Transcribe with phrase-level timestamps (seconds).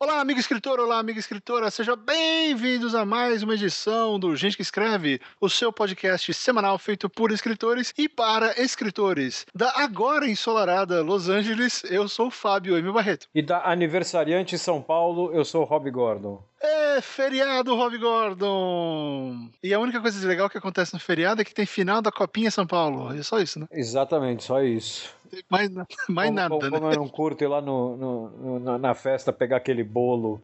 [0.00, 4.62] Olá, amigo escritor, olá, amiga escritora, sejam bem-vindos a mais uma edição do Gente que
[4.62, 9.44] Escreve, o seu podcast semanal feito por escritores e para escritores.
[9.52, 13.26] Da agora ensolarada Los Angeles, eu sou o Fábio Emil Barreto.
[13.34, 16.44] E da aniversariante São Paulo, eu sou o Rob Gordon.
[16.60, 19.48] É feriado, Rob Gordon!
[19.62, 22.50] E a única coisa legal que acontece no feriado é que tem final da Copinha
[22.50, 23.12] São Paulo.
[23.16, 23.66] É só isso, né?
[23.72, 25.12] Exatamente, só isso.
[25.50, 25.70] Mais,
[26.08, 26.70] mais como, nada, como, né?
[26.70, 30.42] Como eu não curto ir lá no, no, no, na festa pegar aquele bolo.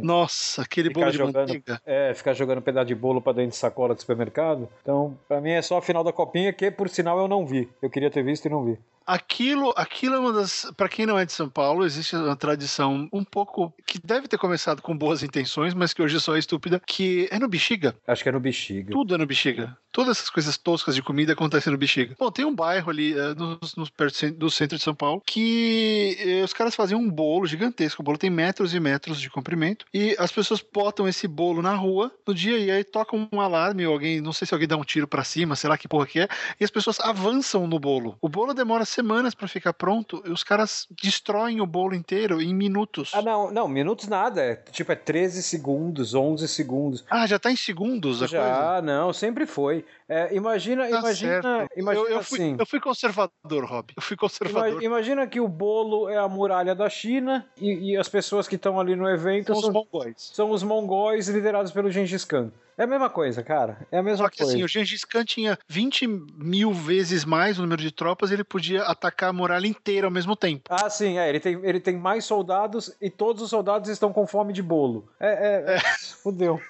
[0.00, 1.80] Nossa, aquele bolo de jogando, manteiga.
[1.84, 4.68] É, ficar jogando um pedaço de bolo pra dentro de sacola de supermercado.
[4.82, 7.68] Então, pra mim é só a final da copinha, que por sinal eu não vi.
[7.82, 8.78] Eu queria ter visto e não vi.
[9.06, 10.70] Aquilo, aquilo é uma das.
[10.76, 13.72] Para quem não é de São Paulo, existe uma tradição um pouco.
[13.86, 17.38] que deve ter começado com boas intenções, mas que hoje só é estúpida, que é
[17.38, 17.94] no Bexiga.
[18.06, 18.92] Acho que é no Bexiga.
[18.92, 19.76] Tudo é no Bexiga.
[19.92, 22.14] Todas essas coisas toscas de comida acontecem no Bexiga.
[22.18, 26.40] Bom, tem um bairro ali uh, no, no, perto do centro de São Paulo que
[26.40, 28.02] uh, os caras faziam um bolo gigantesco.
[28.02, 29.86] O bolo tem metros e metros de comprimento.
[29.94, 33.84] E as pessoas botam esse bolo na rua no dia e aí tocam um alarme,
[33.84, 36.20] alguém, não sei se alguém dá um tiro para cima, sei lá que porra que
[36.20, 36.28] é,
[36.60, 38.18] e as pessoas avançam no bolo.
[38.20, 42.54] O bolo demora semanas para ficar pronto e os caras destroem o bolo inteiro em
[42.54, 43.12] minutos.
[43.14, 44.42] Ah, não, não, minutos nada.
[44.42, 47.04] É, tipo, é 13 segundos, 11 segundos.
[47.10, 48.82] Ah, já tá em segundos a já, coisa?
[48.82, 49.84] não, sempre foi.
[50.08, 51.72] É, imagina, Tá imagina, certo.
[51.76, 52.56] imagina eu, eu fui, assim.
[52.58, 53.92] eu fui conservador, Rob.
[53.96, 54.70] Eu fui conservador.
[54.82, 58.54] Ima- Imagina que o bolo é a muralha da China e, e as pessoas que
[58.54, 60.30] estão ali no evento São os são, mongóis.
[60.32, 62.52] são os mongóis liderados pelo Gengis Khan.
[62.78, 63.78] É a mesma coisa, cara.
[63.90, 64.52] É a mesma Só que coisa.
[64.52, 68.82] assim, o Gengis Khan tinha 20 mil vezes mais o número de tropas, ele podia
[68.82, 70.64] atacar a muralha inteira ao mesmo tempo.
[70.68, 71.26] Ah, sim, é.
[71.28, 75.08] Ele tem, ele tem mais soldados e todos os soldados estão com fome de bolo.
[75.18, 75.26] É,
[75.72, 75.76] é.
[75.76, 75.80] é.
[76.22, 76.60] Fudeu.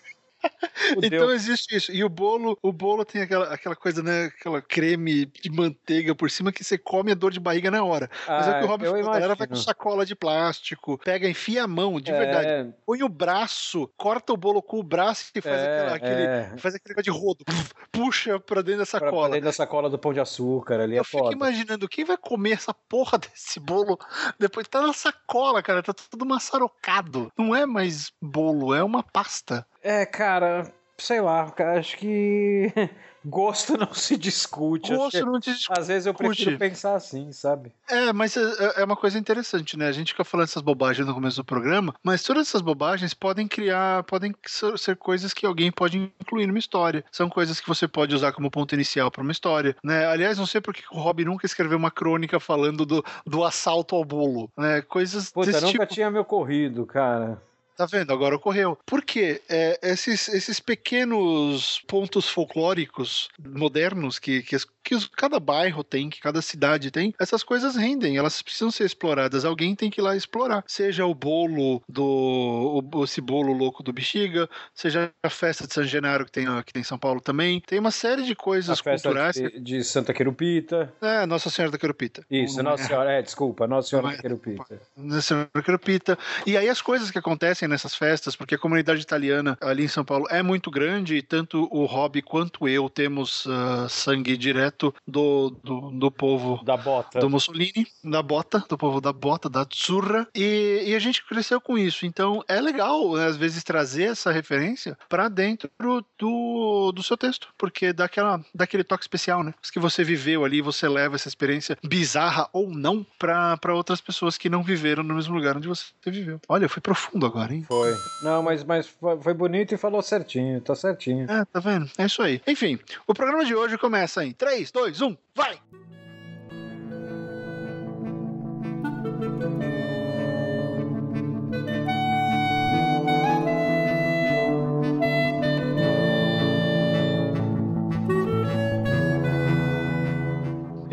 [0.94, 1.06] Fudeu.
[1.18, 1.92] Então existe isso.
[1.92, 4.26] E o bolo, o bolo tem aquela, aquela coisa, né?
[4.26, 8.08] Aquela creme de manteiga por cima que você come a dor de barriga na hora.
[8.28, 10.14] Mas é o que o Ah, Rob eu falou, a galera vai com sacola de
[10.14, 12.74] plástico, pega, enfia a mão, de É, verdade.
[12.84, 16.54] Põe o braço, corta o bolo com o braço e faz, É, aquela- aquele, é.
[16.58, 17.44] faz aquele negócio de rodo.
[17.90, 19.28] Puxa pra dentro da Pra, pra sacola.
[19.30, 21.34] dentro da sacola do pão de açúcar ali é Eu fico foda.
[21.34, 23.98] imaginando quem vai comer essa porra desse bolo
[24.38, 27.32] depois tá na sacola, cara, tá tudo maçarocado.
[27.36, 29.66] Não é mais bolo, é uma pasta.
[29.88, 30.66] É, cara,
[30.98, 32.72] sei lá, cara, acho que
[33.24, 34.92] gosto não se discute.
[34.92, 36.34] Gosto que- não te Às vezes eu discute.
[36.44, 37.72] prefiro pensar assim, sabe?
[37.88, 39.86] É, mas é, é uma coisa interessante, né?
[39.86, 43.46] A gente fica falando essas bobagens no começo do programa, mas todas essas bobagens podem
[43.46, 47.04] criar, podem ser, coisas que alguém pode incluir numa história.
[47.12, 50.04] São coisas que você pode usar como ponto inicial para uma história, né?
[50.06, 54.04] Aliás, não sei porque o Rob nunca escreveu uma crônica falando do, do assalto ao
[54.04, 54.82] bolo, né?
[54.82, 55.94] Coisas Puta, desse nunca tipo.
[55.94, 57.40] tinha me ocorrido, cara.
[57.76, 58.10] Tá vendo?
[58.10, 58.78] Agora ocorreu.
[58.86, 59.42] Por quê?
[59.50, 66.08] É, esses, esses pequenos pontos folclóricos modernos que, que, as- que os- cada bairro tem,
[66.08, 69.44] que cada cidade tem, essas coisas rendem, elas precisam ser exploradas.
[69.44, 70.62] Alguém tem que ir lá explorar.
[70.66, 72.80] Seja o bolo do.
[72.94, 76.72] o- esse bolo louco do Bexiga, seja a festa de San Genaro que tem, que
[76.72, 77.60] tem em São Paulo também.
[77.66, 79.34] Tem uma série de coisas A festa culturais.
[79.34, 80.92] de, de Santa Querupita.
[81.02, 82.24] É, Nossa Senhora da Querupita.
[82.30, 84.80] Isso, Nossa é- Senhora, é, desculpa, Nossa Senhora da é- Querupita.
[84.96, 86.16] na Senhora Querupita.
[86.46, 90.04] E aí as coisas que acontecem nessas festas, porque a comunidade italiana ali em São
[90.04, 94.75] Paulo é muito grande, e tanto o Rob quanto eu temos ah, sangue direto
[95.06, 97.18] do, do, do povo Da bota.
[97.18, 101.60] do Mussolini, da bota, do povo da bota, da Azzurra, e, e a gente cresceu
[101.60, 102.06] com isso.
[102.06, 105.70] Então é legal, né, às vezes, trazer essa referência para dentro
[106.18, 109.52] do, do seu texto, porque dá, aquela, dá aquele toque especial, né?
[109.62, 114.38] Os que você viveu ali, você leva essa experiência bizarra ou não para outras pessoas
[114.38, 116.40] que não viveram no mesmo lugar onde você viveu.
[116.48, 117.64] Olha, fui profundo agora, hein?
[117.66, 117.94] Foi.
[118.22, 121.30] Não, mas, mas foi foi bonito e falou certinho, tá certinho.
[121.30, 121.90] É, tá vendo?
[121.98, 122.40] É isso aí.
[122.46, 125.60] Enfim, o programa de hoje começa em 3, 2, 1, vai!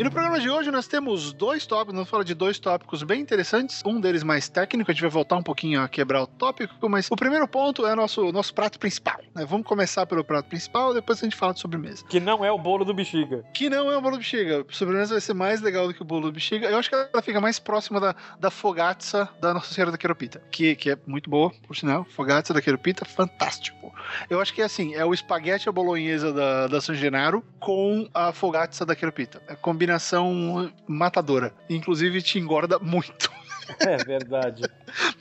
[0.04, 3.22] E no programa de hoje nós temos dois tópicos, nós falamos de dois tópicos bem
[3.22, 6.90] interessantes, um deles mais técnico, a gente vai voltar um pouquinho a quebrar o tópico,
[6.90, 9.18] mas o primeiro ponto é nosso nosso prato principal.
[9.34, 9.46] né?
[9.46, 12.04] Vamos começar pelo prato principal, depois a gente fala de sobremesa.
[12.06, 13.42] Que não é o bolo do bexiga.
[13.54, 14.66] Que não é o bolo do bexiga.
[14.68, 16.68] A sobremesa vai ser mais legal do que o bolo do bexiga.
[16.68, 20.42] Eu acho que ela fica mais próxima da, da fogatza da Nossa Senhora da Queropita,
[20.50, 22.04] que, que é muito boa, por sinal.
[22.10, 23.90] Fogatza da Queropita, fantástico.
[24.28, 28.06] Eu acho que é assim, é o espaguete à bolonhesa da, da San Genaro com
[28.12, 29.40] a fogatza da Queropita.
[29.48, 29.56] É
[29.98, 31.52] combinação matadora.
[31.68, 33.30] Inclusive te engorda muito.
[33.80, 34.62] É verdade.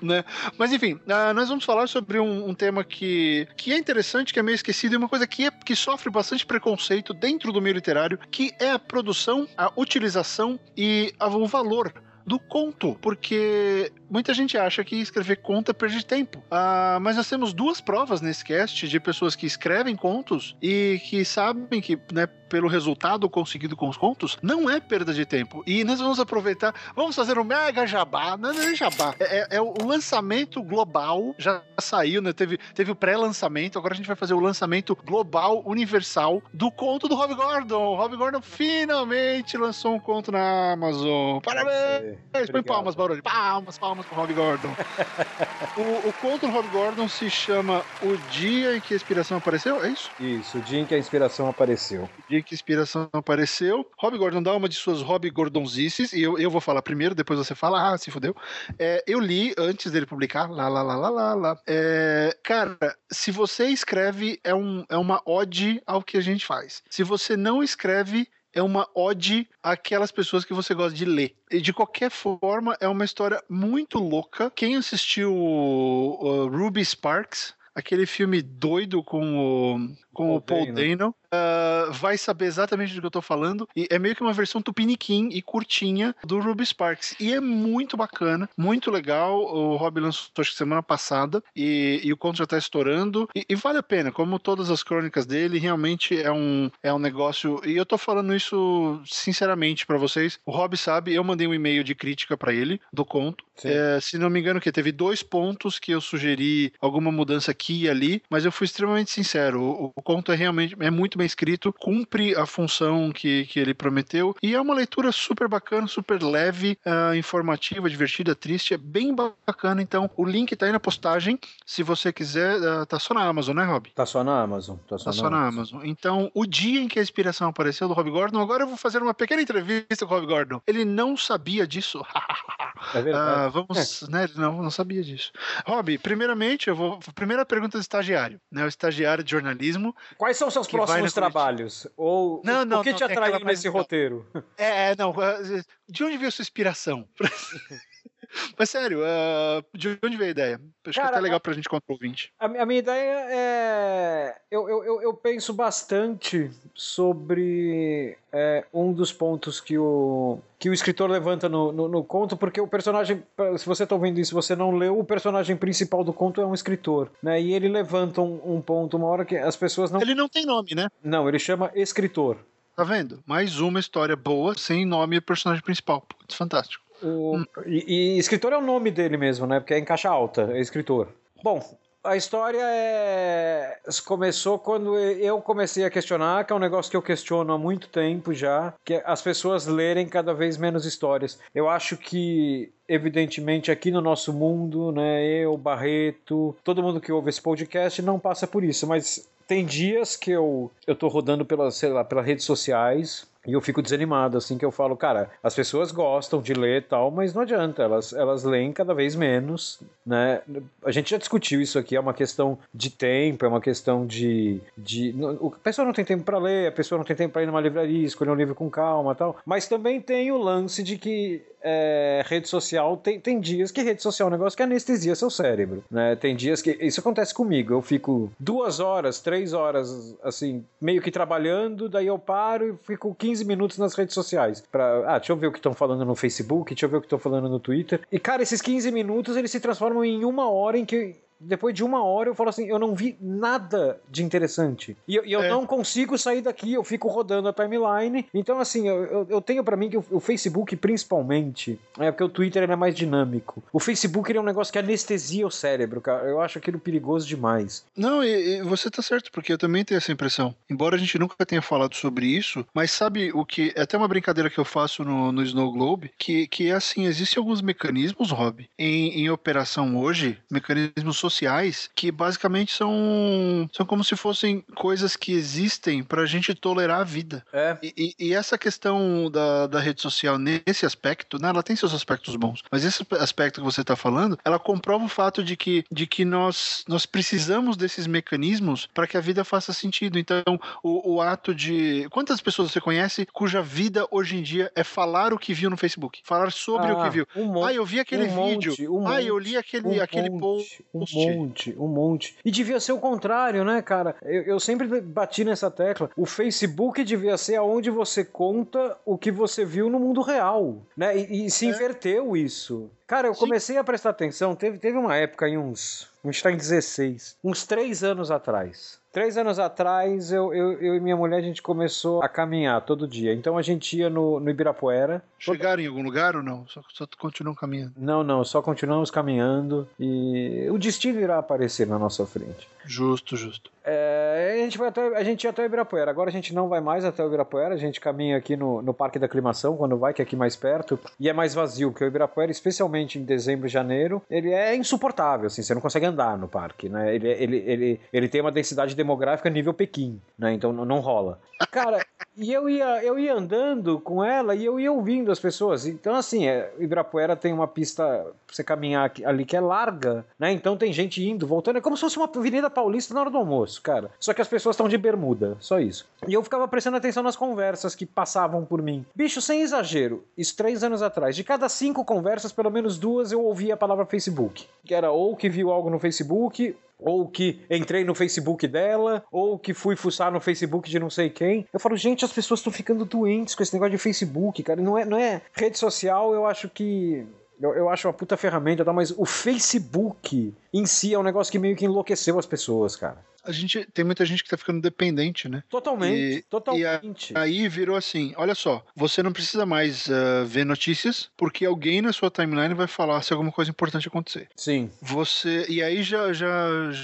[0.02, 0.26] né?
[0.58, 4.40] Mas enfim, ah, nós vamos falar sobre um, um tema que, que é interessante, que
[4.40, 7.74] é meio esquecido, e uma coisa que, é, que sofre bastante preconceito dentro do meio
[7.76, 11.94] literário, que é a produção, a utilização e a- o valor
[12.26, 16.44] do conto, porque muita gente acha que escrever conto é perder tempo.
[16.50, 21.24] Ah, mas nós temos duas provas nesse cast de pessoas que escrevem contos e que
[21.26, 25.64] sabem que, né, pelo resultado conseguido com os contos, não é perda de tempo.
[25.66, 29.62] E nós vamos aproveitar, vamos fazer um mega jabá, não é jabá, é, é, é
[29.62, 32.32] o lançamento global, já saiu, né?
[32.32, 37.08] Teve, teve o pré-lançamento, agora a gente vai fazer o lançamento global, universal, do conto
[37.08, 37.82] do Rob Gordon.
[37.82, 41.40] O Rob Gordon finalmente lançou um conto na Amazon.
[41.40, 42.13] Parabéns!
[42.52, 43.24] Põe palmas, barulho.
[43.24, 44.70] Palmas, palmas pro Rob Gordon.
[45.78, 49.84] o, o conto do Rob Gordon se chama O Dia em que a Inspiração Apareceu,
[49.84, 50.10] é isso?
[50.20, 52.04] Isso, o dia em que a inspiração apareceu.
[52.04, 53.86] O dia em que a inspiração apareceu.
[53.98, 57.38] Rob Gordon dá uma de suas Rob Gordonzices, e eu, eu vou falar primeiro, depois
[57.38, 58.36] você fala, ah, se fodeu.
[58.80, 61.62] É, eu li antes dele publicar, lá, lá, lá, lá, lá, lá.
[61.68, 62.78] É, cara,
[63.12, 66.82] se você escreve, é, um, é uma ode ao que a gente faz.
[66.90, 71.36] Se você não escreve, é uma ode àquelas pessoas que você gosta de ler.
[71.50, 74.52] E de qualquer forma, é uma história muito louca.
[74.52, 81.16] Quem assistiu uh, Ruby Sparks, aquele filme doido com o, com o Paul Dano, Dano
[81.34, 83.68] uh, vai saber exatamente do que eu tô falando.
[83.76, 87.16] E é meio que uma versão tupiniquim e curtinha do Ruby Sparks.
[87.20, 89.42] E é muito bacana, muito legal.
[89.42, 93.28] O Rob lançou acho que semana passada e, e o conto já tá estourando.
[93.36, 97.00] E, e, vale a pena, como todas as crônicas dele, realmente é um, é um
[97.00, 97.60] negócio.
[97.66, 100.40] E eu tô falando isso sinceramente para vocês.
[100.46, 103.44] O Rob sabe, eu mandei um e-mail de crítica para ele do conto.
[103.64, 107.84] É, se não me engano, que teve dois pontos que eu sugeri alguma mudança aqui
[107.84, 109.62] e ali, mas eu fui extremamente sincero.
[109.62, 113.74] O, o conto é realmente é muito bem escrito, cumpre a função que, que ele
[113.74, 119.16] prometeu e é uma leitura super bacana, super leve, uh, informativa, divertida, triste, é bem
[119.16, 119.82] bacana.
[119.82, 121.40] Então, o link tá aí na postagem.
[121.66, 123.90] Se você quiser, uh, tá só na Amazon, né, Rob?
[123.92, 124.78] Tá só na Amazon.
[124.88, 125.32] Tá só, tá na, só Amazon.
[125.32, 125.82] na, Amazon.
[125.86, 129.02] Então, o dia em que a inspiração apareceu do Rob Gordon, agora eu vou fazer
[129.02, 130.62] uma pequena entrevista com o Rob Gordon.
[130.68, 132.04] Ele não sabia disso.
[132.94, 133.48] é verdade.
[133.48, 134.12] Uh, vamos, é.
[134.12, 134.24] né?
[134.26, 135.32] Ele não, não sabia disso.
[135.66, 137.00] Rob, primeiramente, eu vou.
[137.16, 138.64] Primeira pergunta do estagiário, né?
[138.66, 139.93] O estagiário de jornalismo.
[140.18, 141.88] Quais são seus próximos trabalhos?
[141.98, 144.26] Ou não, não, o que não, te atraiu é nesse roteiro?
[144.58, 145.12] É, é, não.
[145.22, 147.08] É, de onde veio sua inspiração?
[148.58, 150.62] Mas sério, uh, de onde veio a ideia?
[150.86, 152.32] Acho Cara, que é até legal pra gente contar o ouvinte.
[152.40, 154.36] A, a, minha ideia é.
[154.52, 161.10] Eu, eu, eu penso bastante sobre é, um dos pontos que o, que o escritor
[161.10, 163.24] levanta no, no, no conto, porque o personagem,
[163.58, 166.54] se você está ouvindo isso você não leu, o personagem principal do conto é um
[166.54, 167.42] escritor, né?
[167.42, 170.02] E ele levanta um, um ponto, uma hora que as pessoas não.
[170.02, 170.88] Ele não tem nome, né?
[171.04, 172.38] Não, ele chama escritor.
[172.76, 173.24] Tá vendo?
[173.28, 176.02] Mais uma história boa, sem nome e personagem principal.
[176.02, 176.83] Putz, fantástico.
[177.04, 179.60] O, e, e, escritor é o nome dele mesmo, né?
[179.60, 181.10] Porque é em caixa alta, é escritor.
[181.44, 181.62] Bom,
[182.04, 183.78] a história é...
[184.06, 187.88] começou quando eu comecei a questionar, que é um negócio que eu questiono há muito
[187.88, 191.40] tempo já, que é as pessoas lerem cada vez menos histórias.
[191.56, 197.30] Eu acho que evidentemente aqui no nosso mundo, né, eu, Barreto, todo mundo que ouve
[197.30, 201.76] esse podcast não passa por isso, mas tem dias que eu eu tô rodando pelas,
[201.76, 205.54] sei lá, pelas redes sociais, e eu fico desanimado, assim, que eu falo, cara, as
[205.54, 209.80] pessoas gostam de ler e tal, mas não adianta, elas, elas leem cada vez menos,
[210.06, 210.42] né?
[210.84, 214.62] A gente já discutiu isso aqui, é uma questão de tempo, é uma questão de.
[214.78, 215.14] de
[215.44, 217.62] a pessoa não tem tempo para ler, a pessoa não tem tempo para ir numa
[217.62, 222.24] livraria, escolher um livro com calma tal, mas também tem o lance de que é,
[222.26, 225.84] rede social, tem, tem dias que rede social é um negócio que anestesia seu cérebro,
[225.90, 226.16] né?
[226.16, 226.72] Tem dias que.
[226.82, 232.18] Isso acontece comigo, eu fico duas horas, três horas, assim, meio que trabalhando, daí eu
[232.18, 234.64] paro e fico 15 15 minutos nas redes sociais.
[234.72, 237.02] Pra, ah, deixa eu ver o que estão falando no Facebook, deixa eu ver o
[237.02, 238.02] que estão falando no Twitter.
[238.12, 241.84] E, cara, esses 15 minutos eles se transformam em uma hora em que depois de
[241.84, 244.98] uma hora eu falo assim, eu não vi nada de interessante.
[245.08, 245.50] E, e eu é.
[245.50, 248.26] não consigo sair daqui, eu fico rodando a timeline.
[248.34, 252.24] Então, assim, eu, eu, eu tenho para mim que o, o, Facebook, principalmente, é porque
[252.24, 253.64] o Twitter é mais dinâmico.
[253.72, 256.28] O Facebook é um negócio que anestesia o cérebro, cara.
[256.28, 257.86] Eu acho aquilo perigoso demais.
[257.96, 260.56] Não, e, e você tá certo, porque eu também tenho essa impressão.
[260.70, 263.74] Embora a gente nunca tenha falado sobre isso, mas sabe o que.
[263.76, 267.06] É até uma brincadeira que eu faço no, no Snow Globe, que, que é assim:
[267.06, 273.86] existem alguns mecanismos, Rob, em, em operação hoje, mecanismos sociais sociais que basicamente são, são
[273.86, 277.44] como se fossem coisas que existem para a gente tolerar a vida.
[277.52, 277.78] É.
[277.82, 282.36] E, e, essa questão da, da rede social nesse aspecto, né, ela tem seus aspectos
[282.36, 286.06] bons, mas esse aspecto que você está falando, ela comprova o fato de que, de
[286.06, 290.20] que nós, nós precisamos desses mecanismos para que a vida faça sentido.
[290.20, 290.44] Então,
[290.84, 292.08] o, o ato de.
[292.10, 295.78] Quantas pessoas você conhece cuja vida hoje em dia é falar o que viu no
[295.78, 296.22] Facebook?
[296.24, 297.28] Falar sobre ah, o que viu.
[297.36, 298.72] Um monte, ah, eu vi aquele um vídeo.
[298.72, 302.36] Monte, um ah, eu li aquele, aquele post Um monte, um monte.
[302.44, 304.16] E devia ser o contrário, né, cara?
[304.24, 306.10] Eu, eu sempre bati nessa tecla.
[306.16, 311.18] O Facebook devia ser aonde você conta o que você viu no mundo real, né?
[311.18, 311.70] E, e se é.
[311.70, 312.90] inverteu isso.
[313.08, 313.42] Cara, eu Sim.
[313.42, 314.56] comecei a prestar atenção.
[314.56, 316.13] Teve, teve uma época em uns.
[316.24, 317.38] A gente tá em 16.
[317.44, 318.98] Uns três anos atrás.
[319.12, 323.08] Três anos atrás, eu, eu, eu, e minha mulher, a gente começou a caminhar todo
[323.08, 323.34] dia.
[323.34, 325.22] Então a gente ia no, no Ibirapuera.
[325.38, 326.66] Chegaram em algum lugar ou não?
[326.68, 327.94] Só, só continuam caminhando?
[327.98, 332.68] Não, não, só continuamos caminhando e o destino irá aparecer na nossa frente.
[332.86, 333.72] Justo, justo.
[333.86, 336.10] É, a, gente vai até, a gente ia até o Ibirapuera.
[336.10, 337.74] Agora a gente não vai mais até o Ibirapuera.
[337.74, 340.56] A gente caminha aqui no, no Parque da Aclimação, quando vai, que é aqui mais
[340.56, 341.00] perto.
[341.20, 345.48] E é mais vazio, porque o Ibirapuera, especialmente em dezembro e janeiro, ele é insuportável,
[345.48, 345.62] assim.
[345.62, 347.14] Você não consegue andar no parque, né?
[347.14, 350.54] Ele, ele, ele, ele tem uma densidade demográfica nível Pequim, né?
[350.54, 351.40] Então não rola.
[351.72, 355.86] Cara, e eu ia, eu ia andando com ela e eu ia ouvindo as pessoas.
[355.86, 360.52] Então, assim, é, Ibirapuera tem uma pista pra você caminhar ali que é larga, né?
[360.52, 361.78] Então tem gente indo, voltando.
[361.78, 364.10] É como se fosse uma avenida paulista na hora do almoço, cara.
[364.20, 366.08] Só que as pessoas estão de bermuda, só isso.
[366.28, 369.06] E eu ficava prestando atenção nas conversas que passavam por mim.
[369.14, 373.44] Bicho, sem exagero, isso três anos atrás, de cada cinco conversas, pelo menos duas eu
[373.44, 374.66] ouvia a palavra Facebook.
[374.84, 379.60] Que era ou que viu algo no Facebook, ou que entrei no Facebook dela, ou
[379.60, 381.68] que fui fuçar no Facebook de não sei quem.
[381.74, 384.82] Eu falo, gente, as pessoas estão ficando doentes com esse negócio de Facebook, cara.
[384.82, 387.26] Não é, não é rede social, eu acho que
[387.64, 388.92] eu, eu acho uma puta ferramenta, tá?
[388.92, 393.24] mas o Facebook em si é um negócio que meio que enlouqueceu as pessoas, cara.
[393.46, 395.64] A gente tem muita gente que tá ficando dependente, né?
[395.70, 397.34] Totalmente, e, totalmente.
[397.34, 402.02] E aí virou assim: olha só, você não precisa mais uh, ver notícias, porque alguém
[402.02, 404.48] na sua timeline vai falar se alguma coisa importante acontecer.
[404.56, 404.90] Sim.
[405.02, 405.66] Você.
[405.68, 406.48] E aí já, já,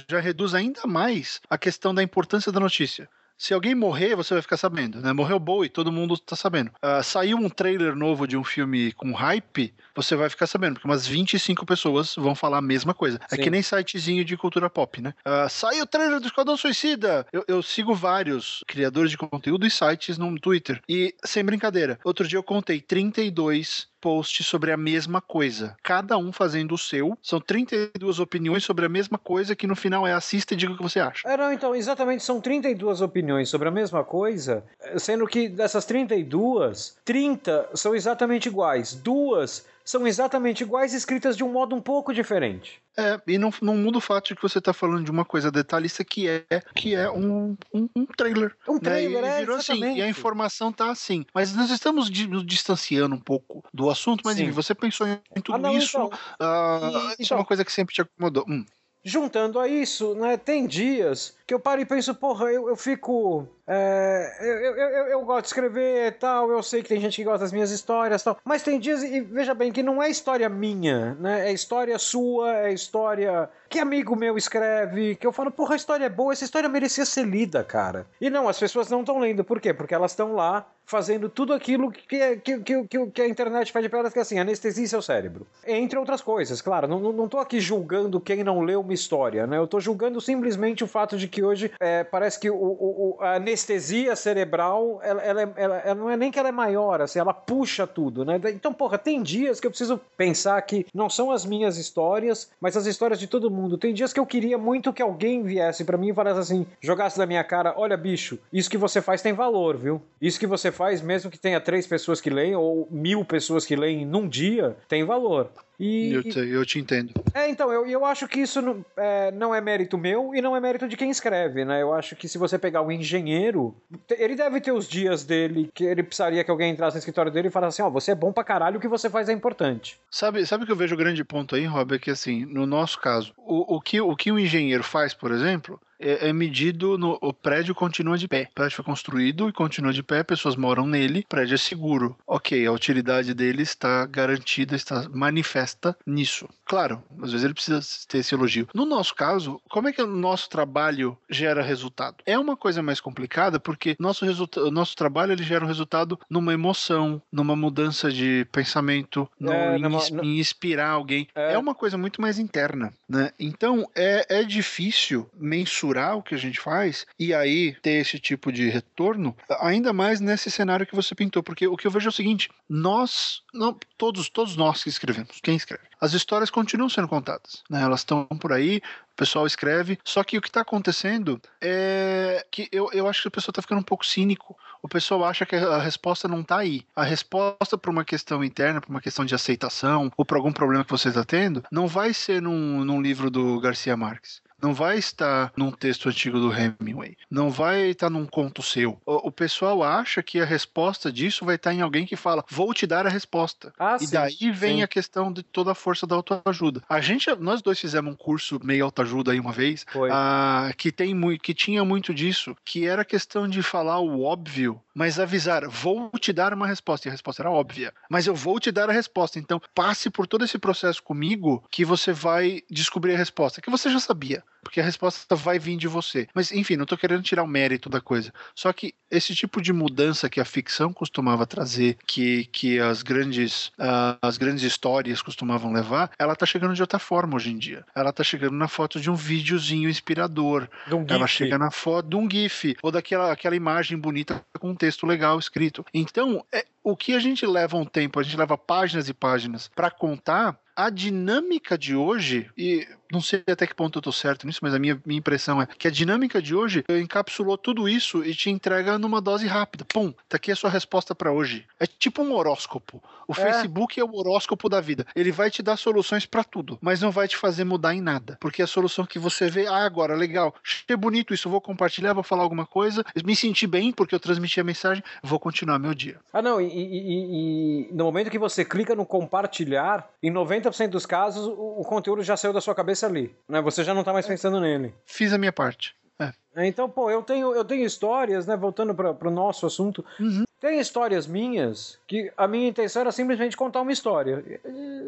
[0.10, 3.10] já reduz ainda mais a questão da importância da notícia.
[3.40, 5.14] Se alguém morrer, você vai ficar sabendo, né?
[5.14, 6.72] Morreu Bowie, todo mundo tá sabendo.
[6.84, 10.88] Uh, saiu um trailer novo de um filme com hype, você vai ficar sabendo, porque
[10.88, 13.18] umas 25 pessoas vão falar a mesma coisa.
[13.30, 13.38] Sim.
[13.40, 15.14] É que nem sitezinho de cultura pop, né?
[15.26, 17.26] Uh, saiu o trailer do Esquadrão Suicida!
[17.32, 20.82] Eu, eu, sigo vários criadores de conteúdo e sites no Twitter.
[20.90, 25.76] E, sem brincadeira, outro dia eu contei 32 posts sobre a mesma coisa.
[25.84, 27.18] Cada um fazendo o seu.
[27.22, 30.78] São 32 opiniões sobre a mesma coisa que no final é assista e diga o
[30.78, 31.28] que você acha.
[31.28, 34.64] É, não, então, exatamente, são 32 opiniões sobre a mesma coisa,
[34.98, 38.94] sendo que dessas 32, 30 são exatamente iguais.
[38.94, 42.80] Duas são exatamente iguais, escritas de um modo um pouco diferente.
[42.96, 45.50] É, e não, não muda o fato de que você está falando de uma coisa
[45.50, 48.56] detalhista que é que é um, um, um trailer.
[48.68, 49.28] Um trailer, né?
[49.28, 51.26] e, é, virou assim, e a informação tá assim.
[51.34, 55.56] Mas nós estamos nos distanciando um pouco do assunto, mas enfim, você pensou em tudo
[55.56, 55.98] ah, não, isso.
[55.98, 56.06] Então,
[56.40, 58.46] uh, e, isso é uma coisa que sempre te acomodou.
[58.48, 58.64] Hum.
[59.04, 63.48] Juntando a isso, né, tem dias que eu paro e penso, porra, eu, eu fico
[63.72, 67.24] é, eu, eu, eu, gosto de escrever e tal, eu sei que tem gente que
[67.24, 70.10] gosta das minhas histórias e tal, mas tem dias, e veja bem, que não é
[70.10, 71.48] história minha, né?
[71.48, 76.06] É história sua, é história que amigo meu escreve, que eu falo, porra, a história
[76.06, 78.08] é boa, essa história merecia ser lida, cara.
[78.20, 79.72] E não, as pessoas não estão lendo, por quê?
[79.72, 84.00] Porque elas estão lá fazendo tudo aquilo que, que, que, que, a internet pede pra
[84.00, 85.46] elas, que é assim, anestesia seu cérebro.
[85.68, 89.60] Entre outras coisas, claro, não, não tô aqui julgando quem não leu uma história, né?
[89.60, 93.36] Eu tô julgando simplesmente o fato de que hoje é, parece que o, o, a
[93.36, 97.34] anestesia cerebral, ela, ela, ela, ela, não é nem que ela é maior, assim, ela
[97.34, 98.40] puxa tudo, né?
[98.54, 102.76] Então, porra, tem dias que eu preciso pensar que não são as minhas histórias, mas
[102.76, 103.78] as histórias de todo mundo.
[103.78, 107.18] Tem dias que eu queria muito que alguém viesse para mim e falasse assim, jogasse
[107.18, 110.02] na minha cara, olha, bicho, isso que você faz tem valor, viu?
[110.22, 113.76] Isso que você faz, mesmo que tenha três pessoas que leem ou mil pessoas que
[113.76, 115.50] leem num dia, tem valor.
[115.80, 117.14] E, eu, te, eu te entendo.
[117.34, 120.56] É, então, eu, eu acho que isso não é, não é mérito meu e não
[120.56, 121.82] é mérito de quem escreve, né?
[121.82, 123.74] Eu acho que se você pegar um engenheiro,
[124.12, 127.48] ele deve ter os dias dele que ele precisaria que alguém entrasse no escritório dele
[127.48, 129.34] e falasse assim: ó, oh, você é bom pra caralho, o que você faz é
[129.34, 129.98] importante.
[130.12, 131.96] Sabe, sabe que eu vejo o grande ponto aí, Rob?
[131.96, 135.32] É que assim, no nosso caso, o, o, que, o que o engenheiro faz, por
[135.32, 137.18] exemplo, é, é, medido no.
[137.22, 138.48] O prédio continua de pé.
[138.50, 142.16] O prédio foi construído e continua de pé, pessoas moram nele, o prédio é seguro.
[142.26, 146.48] Ok, a utilidade dele está garantida, está manifesta nisso.
[146.66, 148.68] Claro, às vezes ele precisa ter esse elogio.
[148.74, 152.18] No nosso caso, como é que o nosso trabalho gera resultado?
[152.26, 154.26] É uma coisa mais complicada porque nosso,
[154.58, 159.78] o nosso trabalho ele gera um resultado numa emoção, numa mudança de pensamento, no, é,
[159.78, 161.28] em, numa, em, inspirar alguém.
[161.36, 161.54] É.
[161.54, 163.32] é uma coisa muito mais interna, né?
[163.40, 168.20] Então é, é difícil mensurar estruturar o que a gente faz e aí ter esse
[168.20, 172.08] tipo de retorno, ainda mais nesse cenário que você pintou, porque o que eu vejo
[172.08, 176.90] é o seguinte: nós, não, todos, todos nós que escrevemos, quem escreve, as histórias continuam
[176.90, 177.82] sendo contadas, né?
[177.82, 178.78] Elas estão por aí,
[179.14, 183.28] o pessoal escreve, só que o que está acontecendo é que eu, eu acho que
[183.28, 184.56] o pessoal está ficando um pouco cínico.
[184.82, 186.86] O pessoal acha que a resposta não está aí.
[186.96, 190.86] A resposta para uma questão interna, para uma questão de aceitação, ou para algum problema
[190.86, 194.98] que você está tendo, não vai ser num, num livro do Garcia Marques não vai
[194.98, 199.00] estar num texto antigo do Hemingway, não vai estar num conto seu.
[199.06, 202.74] O, o pessoal acha que a resposta disso vai estar em alguém que fala, vou
[202.74, 203.74] te dar a resposta.
[203.80, 204.84] Ah, e sim, daí vem sim.
[204.84, 206.82] a questão de toda a força da autoajuda.
[206.90, 211.14] A gente, nós dois fizemos um curso meio autoajuda aí uma vez, ah, que tem
[211.14, 216.12] muito, que tinha muito disso, que era questão de falar o óbvio, mas avisar, vou
[216.20, 217.08] te dar uma resposta.
[217.08, 219.40] E a resposta era óbvia, mas eu vou te dar a resposta.
[219.40, 223.90] Então passe por todo esse processo comigo que você vai descobrir a resposta que você
[223.90, 226.28] já sabia porque a resposta vai vir de você.
[226.34, 228.34] Mas, enfim, não estou querendo tirar o mérito da coisa.
[228.56, 233.68] Só que esse tipo de mudança que a ficção costumava trazer, que, que as grandes
[233.80, 237.86] uh, as grandes histórias costumavam levar, ela está chegando de outra forma hoje em dia.
[237.96, 240.68] Ela está chegando na foto de um videozinho inspirador.
[240.92, 244.76] Um ela chega na foto de um GIF, ou daquela aquela imagem bonita com um
[244.76, 245.86] texto legal escrito.
[245.94, 249.70] Então, é, o que a gente leva um tempo, a gente leva páginas e páginas
[249.74, 254.46] para contar, a dinâmica de hoje, e não sei até que ponto eu tô certo
[254.46, 258.24] nisso, mas a minha, minha impressão é que a dinâmica de hoje encapsulou tudo isso
[258.24, 259.86] e te entrega numa dose rápida.
[259.86, 261.66] Pum, tá aqui a sua resposta para hoje.
[261.80, 263.02] É tipo um horóscopo.
[263.28, 263.36] O é.
[263.36, 265.06] Facebook é o horóscopo da vida.
[265.16, 268.38] Ele vai te dar soluções para tudo, mas não vai te fazer mudar em nada.
[268.40, 272.24] Porque a solução que você vê, ah, agora, legal, achei bonito isso, vou compartilhar, vou
[272.24, 276.20] falar alguma coisa, me senti bem porque eu transmiti a mensagem, vou continuar meu dia.
[276.34, 281.06] Ah, não, e, e, e no momento que você clica no compartilhar, em 90% dos
[281.06, 283.36] casos, o, o conteúdo já saiu da sua cabeça ali.
[283.48, 283.62] Né?
[283.62, 284.94] Você já não tá mais pensando nele.
[285.06, 285.96] Fiz a minha parte.
[286.20, 286.68] É.
[286.68, 288.58] Então, pô, eu tenho, eu tenho histórias, né?
[288.58, 290.04] Voltando para o nosso assunto.
[290.20, 290.44] Uhum.
[290.60, 294.44] Tem histórias minhas que a minha intenção era simplesmente contar uma história.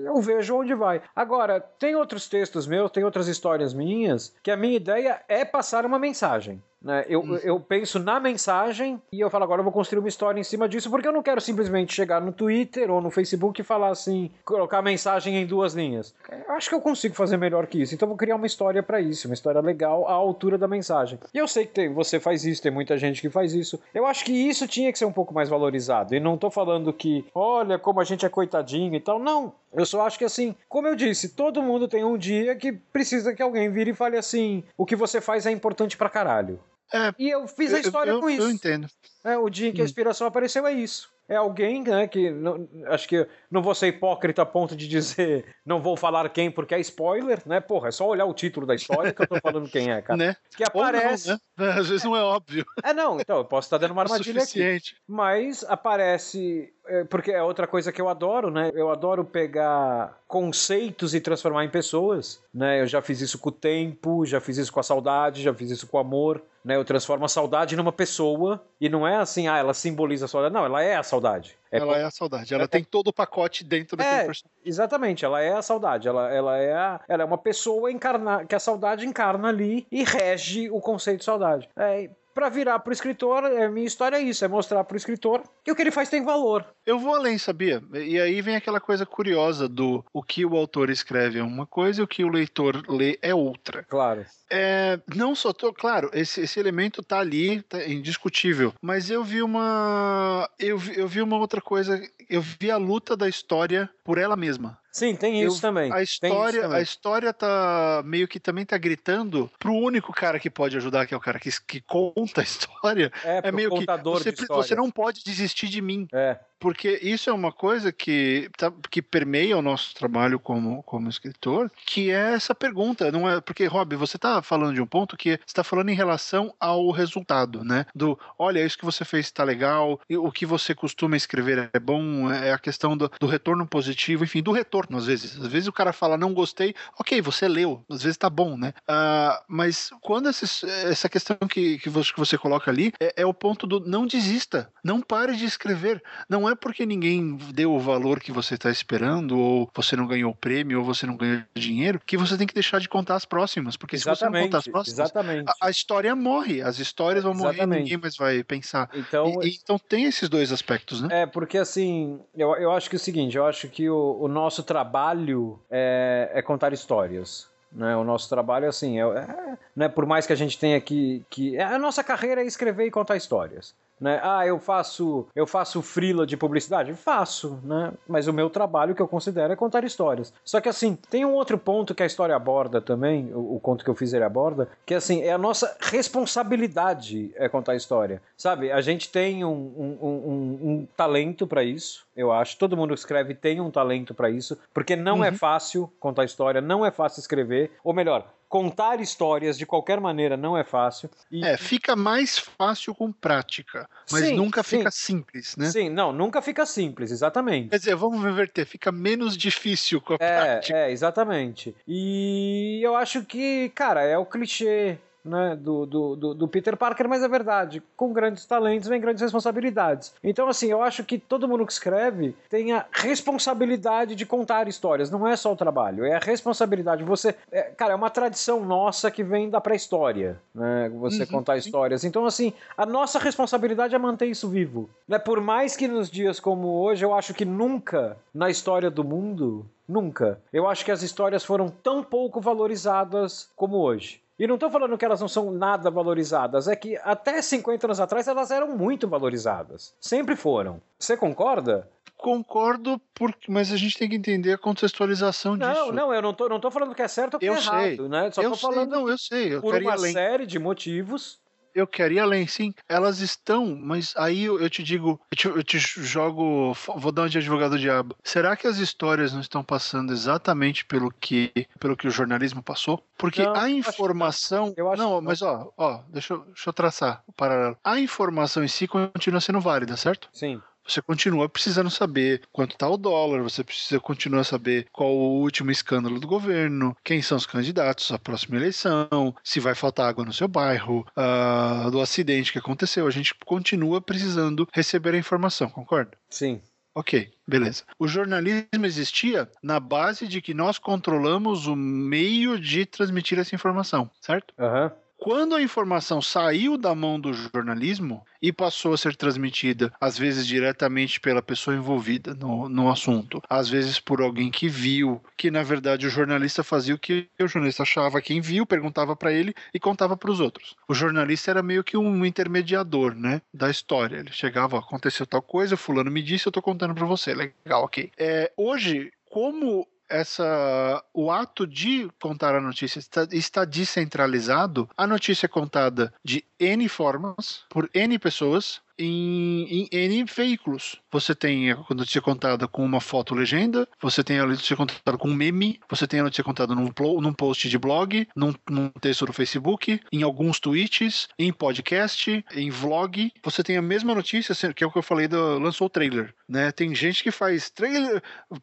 [0.06, 1.02] Eu vejo onde vai.
[1.14, 5.86] Agora, tem outros textos meus, tem outras histórias minhas, que a minha ideia é passar
[5.86, 6.64] uma mensagem.
[6.82, 7.06] Né?
[7.08, 10.44] Eu, eu penso na mensagem e eu falo, agora eu vou construir uma história em
[10.44, 13.90] cima disso, porque eu não quero simplesmente chegar no Twitter ou no Facebook e falar
[13.90, 16.16] assim, colocar a mensagem em duas linhas.
[16.48, 18.82] Eu acho que eu consigo fazer melhor que isso, então eu vou criar uma história
[18.82, 21.20] para isso, uma história legal à altura da mensagem.
[21.32, 23.80] E eu sei que tem, você faz isso, tem muita gente que faz isso.
[23.94, 26.16] Eu acho que isso tinha que ser um pouco mais valorizado.
[26.16, 29.20] E não tô falando que, olha como a gente é coitadinho e tal.
[29.20, 32.72] Não, eu só acho que assim, como eu disse, todo mundo tem um dia que
[32.72, 36.60] precisa que alguém vire e fale assim: o que você faz é importante pra caralho.
[36.94, 38.44] É, e eu fiz a história eu, eu, com isso.
[38.44, 38.88] Eu entendo.
[39.24, 39.86] É, o dia em que a hum.
[39.86, 44.42] inspiração apareceu é isso é alguém né, que não, acho que não vou ser hipócrita
[44.42, 47.62] a ponto de dizer não vou falar quem porque é spoiler, né?
[47.62, 50.18] Porra, é só olhar o título da história que eu tô falando quem é, cara.
[50.20, 50.36] né?
[50.58, 51.30] Que aparece.
[51.30, 51.72] Não, né?
[51.80, 52.66] Às vezes não é óbvio.
[52.84, 54.82] É, não, então, eu posso estar dando uma armadilha aqui.
[55.08, 56.74] Mas aparece.
[56.92, 58.70] É, porque é outra coisa que eu adoro, né?
[58.74, 62.82] Eu adoro pegar conceitos e transformar em pessoas, né?
[62.82, 65.72] Eu já fiz isso com o tempo, já fiz isso com a saudade, já fiz
[65.72, 66.76] isso com o amor, né?
[66.76, 70.54] Eu transformo a saudade numa pessoa e não é assim, ah, ela simboliza a saudade.
[70.54, 71.58] Não, ela é a saudade.
[71.72, 72.54] É ela é a saudade.
[72.54, 74.58] Ela é, tem todo o pacote dentro daquele é, personagem.
[74.66, 76.10] Exatamente, ela é a saudade.
[76.10, 80.04] Ela, ela, é, a, ela é uma pessoa encarna, que a saudade encarna ali e
[80.04, 81.70] rege o conceito de saudade.
[81.78, 85.72] É, para virar pro escritor, a minha história é isso, é mostrar pro escritor que
[85.72, 86.66] o que ele faz tem valor.
[86.86, 87.82] Eu vou além, sabia?
[87.94, 92.02] E aí vem aquela coisa curiosa do o que o autor escreve é uma coisa
[92.02, 93.84] e o que o leitor lê é outra.
[93.84, 94.26] Claro.
[94.50, 99.42] É, não só tô, claro, esse, esse elemento tá ali, tá indiscutível, mas eu vi
[99.42, 104.18] uma eu vi, eu vi uma outra coisa, eu vi a luta da história por
[104.18, 104.80] ela mesma.
[104.90, 105.92] Sim, tem isso eu, também.
[105.92, 106.78] A história, também.
[106.78, 111.14] a história tá meio que também tá gritando pro único cara que pode ajudar, que
[111.14, 113.12] é o cara que, que conta a história.
[113.24, 116.08] É, é meio que você, você não pode desistir de mim.
[116.14, 121.10] É porque isso é uma coisa que, tá, que permeia o nosso trabalho como, como
[121.10, 123.42] escritor, que é essa pergunta, não é?
[123.42, 127.64] Porque, Rob, você está falando de um ponto que está falando em relação ao resultado,
[127.64, 127.88] né?
[127.96, 132.32] Do, olha, isso que você fez está legal, o que você costuma escrever é bom,
[132.32, 135.42] é a questão do, do, retorno positivo, enfim, do retorno, às vezes.
[135.42, 138.72] Às vezes o cara fala, não gostei, ok, você leu, às vezes tá bom, né?
[138.82, 143.26] Uh, mas quando esse, essa questão que, que, você, que você coloca ali é, é
[143.26, 147.74] o ponto do não desista, não pare de escrever, não é é porque ninguém deu
[147.74, 151.16] o valor que você está esperando, ou você não ganhou o prêmio, ou você não
[151.16, 153.76] ganhou dinheiro, que você tem que deixar de contar as próximas.
[153.78, 156.62] Porque exatamente, se você não contar as próximas, a, a, história morre.
[156.62, 157.66] As histórias vão exatamente.
[157.66, 158.90] morrer e ninguém mais vai pensar.
[158.94, 161.24] Então, e, então tem esses dois aspectos, né?
[161.24, 164.28] É, porque assim, eu, eu acho que é o seguinte, eu acho que o, o
[164.28, 167.50] nosso trabalho é, é contar histórias.
[167.72, 167.96] Né?
[167.96, 169.88] O nosso trabalho, assim, é, é, né?
[169.88, 171.58] por mais que a gente tenha que, que.
[171.58, 173.74] A nossa carreira é escrever e contar histórias.
[174.02, 174.20] Né?
[174.24, 176.92] Ah, eu faço eu faço frila de publicidade?
[176.94, 177.94] Faço, né?
[178.08, 180.34] Mas o meu trabalho que eu considero é contar histórias.
[180.44, 183.84] Só que assim, tem um outro ponto que a história aborda também, o, o conto
[183.84, 188.22] que eu fiz ele aborda, que assim, é a nossa responsabilidade é contar história.
[188.36, 192.58] Sabe, a gente tem um, um, um, um talento para isso, eu acho.
[192.58, 195.36] Todo mundo que escreve tem um talento para isso, porque não é uhum.
[195.36, 200.36] é fácil contar história, não é fácil escrever, ou melhor, contar histórias de qualquer maneira
[200.36, 201.10] não é fácil.
[201.32, 201.44] E...
[201.44, 204.78] É, fica mais fácil com prática, mas sim, nunca sim.
[204.78, 205.72] fica simples, né?
[205.72, 207.70] Sim, não, nunca fica simples, exatamente.
[207.70, 210.78] Quer dizer, vamos inverter, fica menos difícil com a é, prática.
[210.78, 211.74] É, exatamente.
[211.88, 217.24] E eu acho que, cara, é o clichê né, do, do, do, Peter Parker, mas
[217.24, 217.82] é verdade.
[217.96, 220.14] Com grandes talentos vem grandes responsabilidades.
[220.24, 225.12] Então, assim, eu acho que todo mundo que escreve tem a responsabilidade de contar histórias.
[225.12, 227.04] Não é só o trabalho, é a responsabilidade.
[227.04, 230.90] Você, é, cara, é uma tradição nossa que vem da pré-história, né?
[230.96, 232.04] Você uhum, contar histórias.
[232.04, 234.90] Então, assim, a nossa responsabilidade é manter isso vivo.
[235.08, 235.20] Né?
[235.20, 239.66] Por mais que nos dias como hoje, eu acho que nunca na história do mundo
[239.92, 240.40] Nunca.
[240.54, 244.21] Eu acho que as histórias foram tão pouco valorizadas como hoje.
[244.40, 248.00] E não estou falando que elas não são nada valorizadas, é que até 50 anos
[248.00, 249.94] atrás elas eram muito valorizadas.
[250.00, 250.82] Sempre foram.
[250.98, 251.88] Você concorda?
[252.18, 255.86] Concordo, porque, mas a gente tem que entender a contextualização não, disso.
[255.88, 257.62] Não, não, eu não tô, não tô falando que é certo ou que eu é
[257.62, 257.74] sei.
[257.74, 258.32] errado, né?
[258.32, 259.56] Só eu tô sei, falando não, eu sei.
[259.56, 260.14] Eu por uma além.
[260.14, 261.41] série de motivos
[261.74, 262.74] eu quero ir além, sim.
[262.88, 267.24] Elas estão, mas aí eu, eu te digo, eu te, eu te, jogo, vou dar
[267.24, 268.16] um de advogado do diabo.
[268.24, 273.04] Será que as histórias não estão passando exatamente pelo que, pelo que o jornalismo passou?
[273.18, 277.34] Porque não, a informação, eu acho não, mas ó, ó, deixa deixa eu traçar o
[277.34, 277.78] paralelo.
[277.84, 280.30] A informação em si continua sendo válida, certo?
[280.34, 285.42] Sim você continua precisando saber quanto está o dólar, você precisa continuar saber qual o
[285.42, 290.26] último escândalo do governo, quem são os candidatos à próxima eleição, se vai faltar água
[290.26, 293.08] no seu bairro, uh, do acidente que aconteceu.
[293.08, 296.18] A gente continua precisando receber a informação, concorda?
[296.30, 296.62] Sim.
[296.94, 297.84] Ok, beleza.
[297.98, 304.12] O jornalismo existia na base de que nós controlamos o meio de transmitir essa informação,
[304.20, 304.54] certo?
[304.60, 304.86] Aham.
[304.86, 305.01] Uhum.
[305.24, 310.48] Quando a informação saiu da mão do jornalismo e passou a ser transmitida, às vezes
[310.48, 315.62] diretamente pela pessoa envolvida no, no assunto, às vezes por alguém que viu, que na
[315.62, 319.80] verdade o jornalista fazia o que o jornalista achava quem viu, perguntava para ele e
[319.80, 320.76] contava para os outros.
[320.88, 324.18] O jornalista era meio que um intermediador, né, da história.
[324.18, 327.36] Ele chegava, aconteceu tal coisa, fulano me disse, eu tô contando para você.
[327.36, 328.12] Legal, ok.
[328.18, 335.46] É, hoje, como essa o ato de contar a notícia está, está descentralizado, a notícia
[335.46, 341.02] é contada de N formas, por N pessoas, em, em N veículos.
[341.12, 345.28] Você tem a notícia contada com uma foto legenda, você tem a notícia contada com
[345.28, 349.26] um meme, você tem a notícia contada num, num post de blog, num, num, texto
[349.26, 353.32] do Facebook, em alguns tweets, em podcast, em vlog.
[353.44, 356.34] Você tem a mesma notícia, que é o que eu falei, do, lançou o trailer.
[356.48, 356.72] Né?
[356.72, 358.22] Tem gente que faz trailer,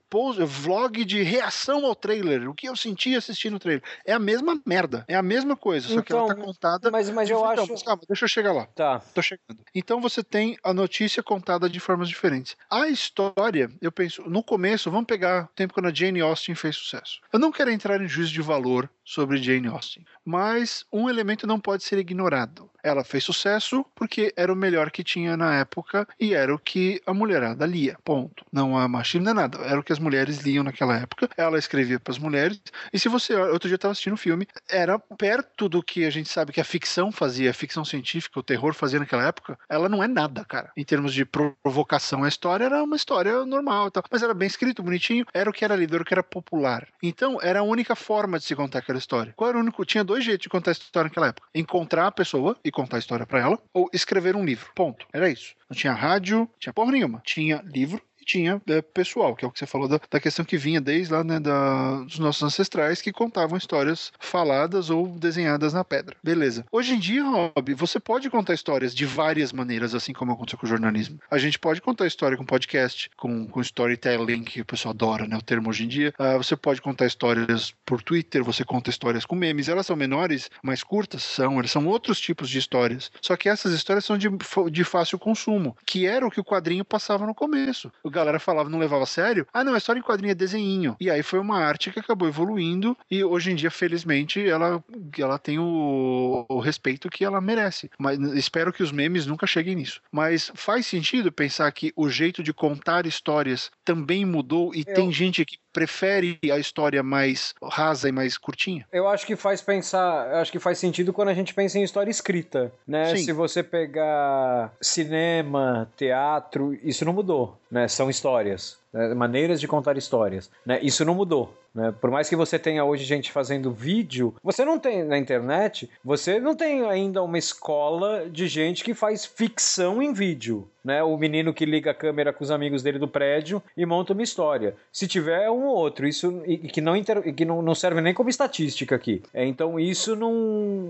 [0.09, 3.83] post, vlog de reação ao trailer, o que eu senti assistindo o trailer.
[4.07, 6.91] É a mesma merda, é a mesma coisa, então, só que ela tá então, contada.
[6.91, 7.73] Mas, mas eu então, acho.
[7.73, 8.67] Mas calma, deixa eu chegar lá.
[8.67, 9.01] Tá.
[9.15, 9.59] Tô chegando.
[9.75, 12.57] Então você tem a notícia contada de formas diferentes.
[12.71, 16.77] A história, eu penso, no começo, vamos pegar o tempo quando a Jane Austen fez
[16.77, 17.21] sucesso.
[17.33, 21.59] Eu não quero entrar em juízo de valor sobre Jane Austen, mas um elemento não
[21.59, 22.71] pode ser ignorado.
[22.83, 27.01] Ela fez sucesso porque era o melhor que tinha na época e era o que
[27.07, 27.97] a mulherada lia.
[28.05, 28.45] Ponto.
[28.53, 29.59] Não há machismo nem nada.
[29.59, 31.29] Era o que as mulheres liam naquela época.
[31.37, 32.61] Ela escrevia para as mulheres.
[32.93, 33.35] E se você.
[33.35, 36.61] Outro dia eu estava assistindo um filme, era perto do que a gente sabe que
[36.61, 39.59] a ficção fazia, a ficção científica, o terror fazia naquela época.
[39.69, 40.71] Ela não é nada, cara.
[40.77, 44.83] Em termos de provocação, a história era uma história normal, tal, mas era bem escrito,
[44.83, 45.27] bonitinho.
[45.33, 46.87] Era o que era lido, era o que era popular.
[47.03, 49.33] Então, era a única forma de se contar aquela história.
[49.37, 49.85] Qual era o único?
[49.85, 53.01] Tinha dois jeitos de contar a história naquela época: encontrar a pessoa e contar a
[53.01, 54.71] história para ela, ou escrever um livro.
[54.75, 55.07] Ponto.
[55.13, 55.55] Era isso.
[55.69, 57.21] Não tinha rádio, tinha porra nenhuma.
[57.25, 60.59] Tinha livro tinha é, pessoal, que é o que você falou da, da questão que
[60.59, 65.83] vinha desde lá né, da, dos nossos ancestrais que contavam histórias faladas ou desenhadas na
[65.83, 66.15] pedra.
[66.23, 66.67] Beleza.
[66.71, 70.67] Hoje em dia, Rob, você pode contar histórias de várias maneiras, assim como aconteceu com
[70.67, 71.19] o jornalismo.
[71.31, 75.37] A gente pode contar história com podcast, com, com storytelling, que o pessoal adora, né,
[75.37, 76.13] o termo hoje em dia.
[76.19, 79.69] Uh, você pode contar histórias por Twitter, você conta histórias com memes.
[79.69, 83.11] Elas são menores, mais curtas, são, elas são outros tipos de histórias.
[83.23, 84.29] Só que essas histórias são de,
[84.71, 87.91] de fácil consumo, que era o que o quadrinho passava no começo.
[88.03, 89.47] O galera falava, não levava a sério.
[89.53, 90.97] Ah, não, a história em quadrinho é desenhinho.
[91.01, 94.83] E aí foi uma arte que acabou evoluindo e hoje em dia, felizmente, ela,
[95.19, 97.91] ela tem o, o respeito que ela merece.
[97.99, 100.01] Mas espero que os memes nunca cheguem nisso.
[100.13, 105.13] Mas faz sentido pensar que o jeito de contar histórias também mudou e Eu- tem
[105.13, 108.85] gente que prefere a história mais rasa e mais curtinha?
[108.93, 112.11] Eu acho que faz pensar, acho que faz sentido quando a gente pensa em história
[112.11, 113.15] escrita, né?
[113.15, 113.23] Sim.
[113.25, 117.87] Se você pegar cinema, teatro, isso não mudou, né?
[117.87, 119.15] São histórias, né?
[119.15, 120.79] maneiras de contar histórias, né?
[120.83, 121.55] Isso não mudou.
[121.75, 121.95] Né?
[122.01, 126.41] Por mais que você tenha hoje gente fazendo vídeo, você não tem na internet, você
[126.41, 130.67] não tem ainda uma escola de gente que faz ficção em vídeo.
[130.83, 131.03] Né?
[131.03, 134.23] O menino que liga a câmera com os amigos dele do prédio e monta uma
[134.23, 134.75] história.
[134.91, 138.01] Se tiver é um ou outro, isso e, que, não, inter- que não, não serve
[138.01, 139.23] nem como estatística aqui.
[139.35, 140.33] É, então isso não,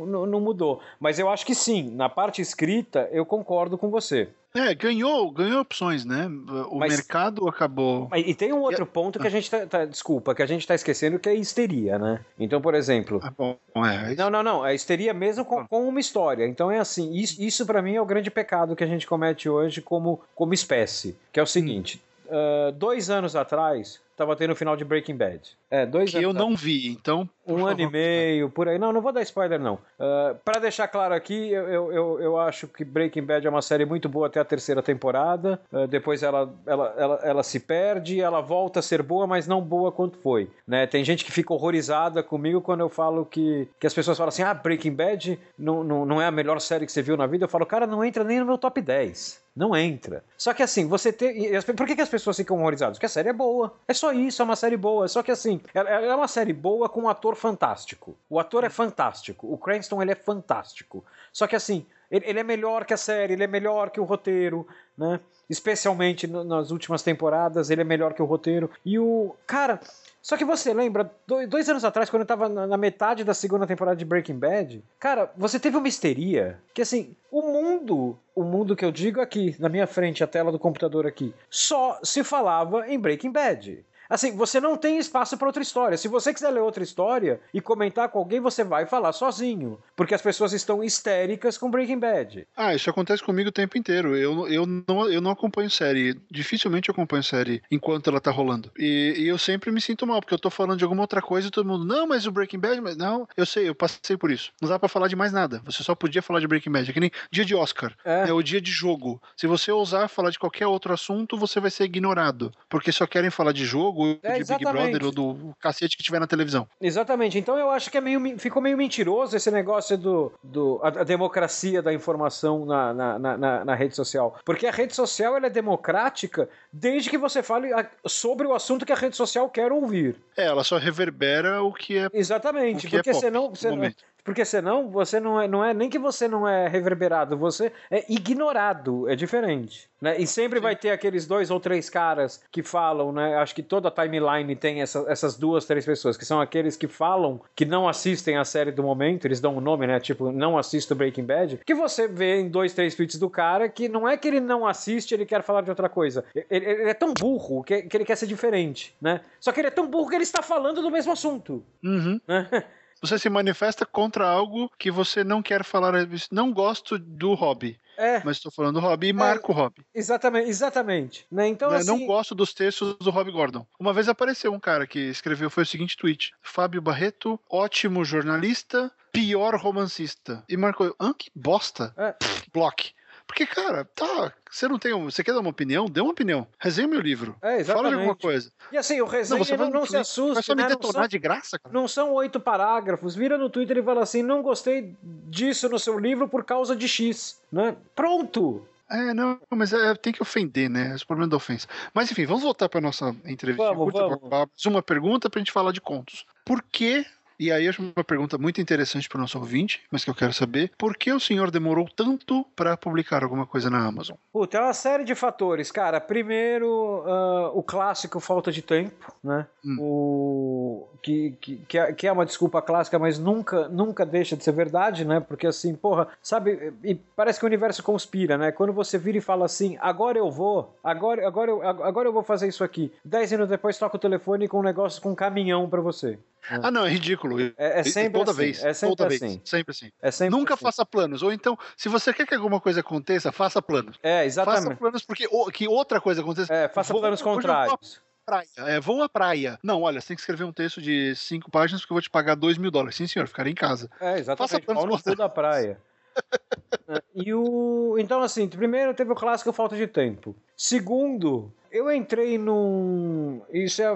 [0.06, 0.80] não, não mudou.
[1.00, 4.28] Mas eu acho que sim, na parte escrita eu concordo com você.
[4.54, 6.26] É, ganhou, ganhou opções, né?
[6.70, 7.88] O Mas- mercado acabou.
[8.11, 10.66] Mas- E tem um outro ponto que a gente tá, tá- desculpa, que a gente
[10.66, 12.20] tá esquecendo que é histeria, né?
[12.38, 14.66] Então, por exemplo, Ah, bom, é, Não, não, não.
[14.66, 16.46] É histeria mesmo com, com uma história.
[16.46, 19.48] Então é assim, isso, isso para mim é o grande pecado que a gente comete
[19.48, 21.16] hoje como, como espécie.
[21.33, 25.57] Que é o seguinte: ah, dois anos atrás, tava tendo o final de Breaking Bad.
[25.70, 27.28] É, dois que eu não vi, então.
[27.46, 28.78] Um ano e meio, por aí.
[28.78, 29.74] Não, não vou dar spoiler, não.
[29.74, 33.87] Uh, para deixar claro aqui, eu, eu, eu, acho que Breaking Bad é uma série
[33.87, 35.59] muito boa até a terceira temporada.
[35.72, 39.62] Uh, depois ela, ela, ela, ela se perde, ela volta a ser boa, mas não
[39.62, 40.50] boa quanto foi.
[40.66, 40.87] Né?
[40.87, 44.42] Tem gente que fica horrorizada comigo quando eu falo que, que as pessoas falam assim:
[44.42, 47.44] ah, Breaking Bad não, não, não é a melhor série que você viu na vida.
[47.44, 49.48] Eu falo, cara, não entra nem no meu top 10.
[49.59, 50.22] Não entra.
[50.37, 51.50] Só que assim, você tem.
[51.76, 52.96] Por que, que as pessoas ficam horrorizadas?
[52.96, 53.74] Porque a série é boa.
[53.88, 55.09] É só isso, é uma série boa.
[55.09, 58.16] Só que assim, ela ela é uma série boa com um ator fantástico.
[58.29, 59.53] O ator é fantástico.
[59.53, 61.05] O Cranston, ele é fantástico.
[61.33, 64.66] Só que assim, ele, é melhor que a série, ele é melhor que o roteiro,
[64.97, 65.21] né?
[65.49, 68.71] Especialmente nas últimas temporadas, ele é melhor que o roteiro.
[68.85, 69.35] E o.
[69.47, 69.81] Cara.
[70.21, 73.97] Só que você lembra, dois, anos atrás, quando eu tava na metade da segunda temporada
[73.97, 78.85] de Breaking Bad, cara, você teve uma histeria que, assim, o mundo, o mundo que
[78.85, 82.99] eu digo aqui, na minha frente, a tela do computador aqui, só se falava em
[82.99, 83.83] Breaking Bad.
[84.09, 85.99] Assim, você não tem espaço para outra história.
[85.99, 89.79] Se você quiser ler outra história e comentar com alguém, você vai falar sozinho.
[89.94, 92.47] Porque as pessoas estão histéricas com Breaking Bad.
[92.57, 94.16] Ah, isso acontece comigo o tempo inteiro.
[94.16, 96.18] Eu, eu, não, eu não acompanho série.
[96.31, 98.71] Dificilmente eu acompanho série enquanto ela tá rolando.
[98.79, 101.49] E, e eu sempre me sinto mal, porque eu tô falando de alguma outra coisa
[101.49, 104.31] e todo mundo, não, mas o Breaking Bad, mas não, eu sei, eu passei por
[104.31, 104.53] isso.
[104.61, 105.61] Não dá pra falar de mais nada.
[105.64, 106.90] Você só podia falar de Breaking Bad.
[106.90, 107.94] É que nem dia de Oscar.
[108.05, 108.29] É.
[108.29, 109.21] É o dia de jogo.
[109.37, 112.53] Se você ousar falar de qualquer outro assunto, você vai ser ignorado.
[112.68, 114.64] Porque só querem falar de jogo, ou É, de Big.
[114.64, 116.66] Brother, ou do cacete que tiver na televisão.
[116.80, 117.38] Exatamente.
[117.38, 121.04] Então eu acho que é meio, ficou meio mentiroso esse negócio do, do a, a
[121.04, 124.38] democracia da informação na, na, na- na, rede social.
[124.44, 128.84] Porque a rede social ela é democrática desde que você fale a- sobre o assunto
[128.87, 130.16] que a rede social quer ouvir.
[130.37, 132.08] É, ela só reverbera o que é.
[132.12, 132.87] Exatamente.
[132.87, 133.50] O que é porque pop senão.
[133.50, 133.94] Você.
[134.28, 138.04] Porque senão você não é, não é nem que você não é reverberado, você é
[138.12, 139.08] ignorado.
[139.08, 139.88] É diferente.
[140.00, 140.16] Né?
[140.20, 143.34] E sempre vai ter aqueles dois ou três caras que falam, né?
[143.36, 146.86] Acho que toda a timeline tem essa- essas duas, três pessoas, que são aqueles que
[146.86, 149.98] falam que não assistem a série do momento, eles dão um nome, né?
[149.98, 151.60] Tipo, não assisto Breaking Bad.
[151.66, 154.64] Que você vê em dois, três tweets do cara que não é que ele não
[154.66, 156.24] assiste, ele quer falar de outra coisa.
[156.48, 159.20] Ele, ele é tão burro que, que ele quer ser diferente, né?
[159.40, 161.64] Só que ele é tão burro que ele está falando do mesmo assunto.
[161.82, 162.20] Uhum.
[162.28, 162.46] né?
[163.00, 165.92] Você se manifesta contra algo que você não quer falar.
[166.30, 169.84] Não gosto do hobby, É, mas estou falando do hobby e marco o hobby.
[169.94, 171.26] exatamente, exatamente.
[171.30, 171.48] Né?
[171.48, 171.76] Então, Né?
[171.78, 173.66] assim, Não gosto dos textos do Rob Gordon.
[173.78, 178.90] Uma vez apareceu um cara que escreveu foi o seguinte tweet: Fábio Barreto, ótimo jornalista,
[179.12, 180.44] pior romancista.
[180.48, 181.12] E marcou, hã?
[181.12, 181.94] Que bosta.
[181.96, 182.14] É.
[182.52, 182.92] Block.
[183.28, 184.32] Porque, cara, tá.
[184.50, 184.92] Você não tem.
[185.04, 185.84] Você quer dar uma opinião?
[185.84, 186.46] Dê uma opinião.
[186.58, 187.36] Resenha meu livro.
[187.42, 188.50] É, Fala de alguma coisa.
[188.72, 190.68] E assim, o resenha você não, vai não, no se assuste, Vai só me né?
[190.70, 191.72] não, detonar são, de graça, cara.
[191.72, 193.14] não são oito parágrafos.
[193.14, 196.88] Vira no Twitter e fala assim: não gostei disso no seu livro por causa de
[196.88, 197.38] X.
[197.52, 197.76] Né?
[197.94, 198.66] Pronto!
[198.90, 200.94] É, não, mas é, tem que ofender, né?
[200.94, 201.68] Esse problema da ofensa.
[201.92, 203.74] Mas enfim, vamos voltar para nossa entrevista.
[203.74, 204.66] Vamos, curta, vamos.
[204.66, 206.24] Uma pergunta para a gente falar de contos.
[206.42, 207.04] Por que?
[207.38, 210.33] E aí acho uma pergunta muito interessante para o nosso ouvinte, mas que eu quero
[210.33, 210.72] saber.
[210.77, 214.16] Por que o senhor demorou tanto para publicar alguma coisa na Amazon?
[214.33, 216.01] Puta, é uma série de fatores, cara.
[216.01, 219.46] Primeiro, ah, o clássico falta de tempo, né?
[219.64, 219.77] Hum.
[219.81, 220.88] O...
[221.03, 224.53] que, que, que, é, que é uma desculpa clássica, mas nunca, nunca deixa de ser
[224.53, 225.20] verdade, né?
[225.20, 228.51] Porque assim, porra, sabe, e parece que o universo conspira, né?
[228.53, 232.22] Quando você vira e fala assim, agora eu vou, agora, agora, eu, agora eu vou
[232.22, 232.92] fazer isso aqui.
[233.05, 236.18] Dez anos depois toca o telefone com um negócio com um caminhão para você.
[236.51, 237.40] Ah, não, é ridículo.
[237.40, 238.40] É, é sempre toda assim.
[238.40, 238.64] vez.
[238.64, 239.18] É sempre toda assim.
[239.29, 239.40] vez.
[239.44, 239.90] Sempre assim.
[240.01, 240.62] É sempre Nunca assim.
[240.64, 241.22] faça planos.
[241.22, 243.98] Ou então, se você quer que alguma coisa aconteça, faça planos.
[244.03, 244.79] É, Faça exatamente.
[244.79, 246.53] planos porque que outra coisa aconteça.
[246.53, 248.01] É, faça Vou- planos hoje eu vou contrários.
[248.24, 248.46] Praia.
[248.59, 249.59] É, vou à praia.
[249.62, 252.11] Não, olha, você tem que escrever um texto de cinco páginas porque eu vou te
[252.11, 252.94] pagar dois mil dólares.
[252.96, 253.90] Sim, senhor, ficarei em casa.
[253.98, 254.51] É, exatamente.
[254.51, 255.81] Faça planos Pau no cu da praia.
[256.88, 257.96] É, e o.
[257.98, 260.35] Então, assim, primeiro teve o clássico falta de tempo.
[260.57, 263.40] Segundo, eu entrei num.
[263.52, 263.87] Isso é.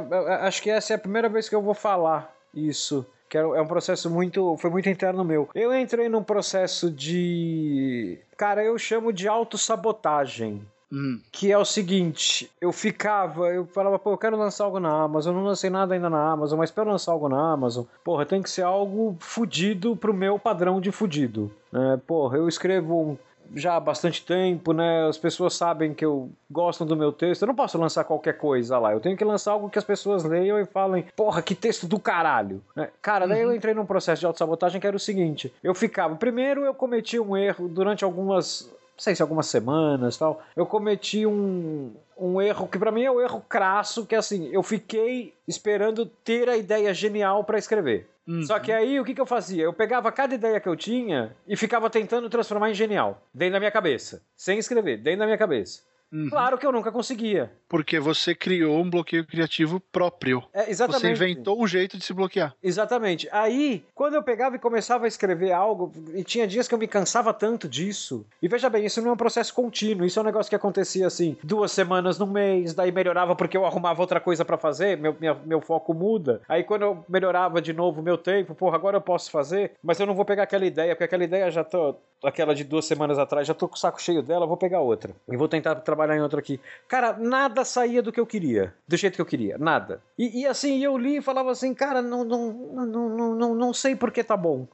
[0.40, 3.06] Acho que essa é a primeira vez que eu vou falar isso.
[3.28, 4.56] Que é um processo muito.
[4.58, 5.48] Foi muito interno meu.
[5.54, 8.18] Eu entrei num processo de.
[8.36, 10.62] Cara, eu chamo de autossabotagem.
[10.94, 11.18] Hum.
[11.32, 15.34] Que é o seguinte, eu ficava, eu falava, pô, eu quero lançar algo na Amazon,
[15.34, 18.50] não lancei nada ainda na Amazon, mas para lançar algo na Amazon, porra, tem que
[18.50, 21.50] ser algo fudido pro meu padrão de fudido.
[21.72, 21.98] Né?
[22.06, 23.18] Porra, eu escrevo um-
[23.54, 25.06] já há bastante tempo, né?
[25.08, 27.42] As pessoas sabem que eu gostam do meu texto.
[27.42, 28.92] Eu não posso lançar qualquer coisa lá.
[28.92, 31.98] Eu tenho que lançar algo que as pessoas leiam e falem, porra, que texto do
[31.98, 32.62] caralho.
[32.74, 32.88] né?
[33.00, 36.14] Cara, daí eu entrei num processo de autossabotagem que era o seguinte: eu ficava.
[36.16, 41.26] Primeiro, eu cometi um erro durante algumas não sei se algumas semanas tal, eu cometi
[41.26, 45.34] um, um erro que pra mim é o erro crasso, que é assim, eu fiquei
[45.48, 48.06] esperando ter a ideia genial pra escrever.
[48.26, 48.42] Uhum.
[48.42, 49.64] Só que aí o que, que eu fazia?
[49.64, 53.58] Eu pegava cada ideia que eu tinha e ficava tentando transformar em genial, dentro da
[53.58, 55.82] minha cabeça, sem escrever, dentro da minha cabeça.
[56.12, 56.28] Uhum.
[56.28, 57.50] Claro que eu nunca conseguia.
[57.68, 60.42] Porque você criou um bloqueio criativo próprio.
[60.52, 61.00] É, exatamente.
[61.00, 62.54] Você inventou um jeito de se bloquear.
[62.62, 63.28] Exatamente.
[63.32, 66.86] Aí, quando eu pegava e começava a escrever algo, e tinha dias que eu me
[66.86, 68.26] cansava tanto disso.
[68.42, 71.06] E veja bem, isso não é um processo contínuo, isso é um negócio que acontecia
[71.06, 75.16] assim, duas semanas no mês, daí melhorava porque eu arrumava outra coisa pra fazer, meu,
[75.18, 76.42] minha- meu foco muda.
[76.48, 79.98] Aí quando eu melhorava de novo o meu tempo, porra, agora eu posso fazer, mas
[79.98, 81.94] eu não vou pegar aquela ideia, porque aquela ideia já tô.
[82.24, 85.12] Aquela de duas semanas atrás, já tô com o saco cheio dela, vou pegar outra.
[85.28, 86.60] E vou tentar trabalhar em outra aqui.
[86.88, 90.02] Cara, nada saía do que eu queria, do jeito que eu queria, nada.
[90.18, 93.72] E, e assim, eu li e falava assim, cara, não, não, não, não, não, não
[93.74, 94.66] sei por que tá bom.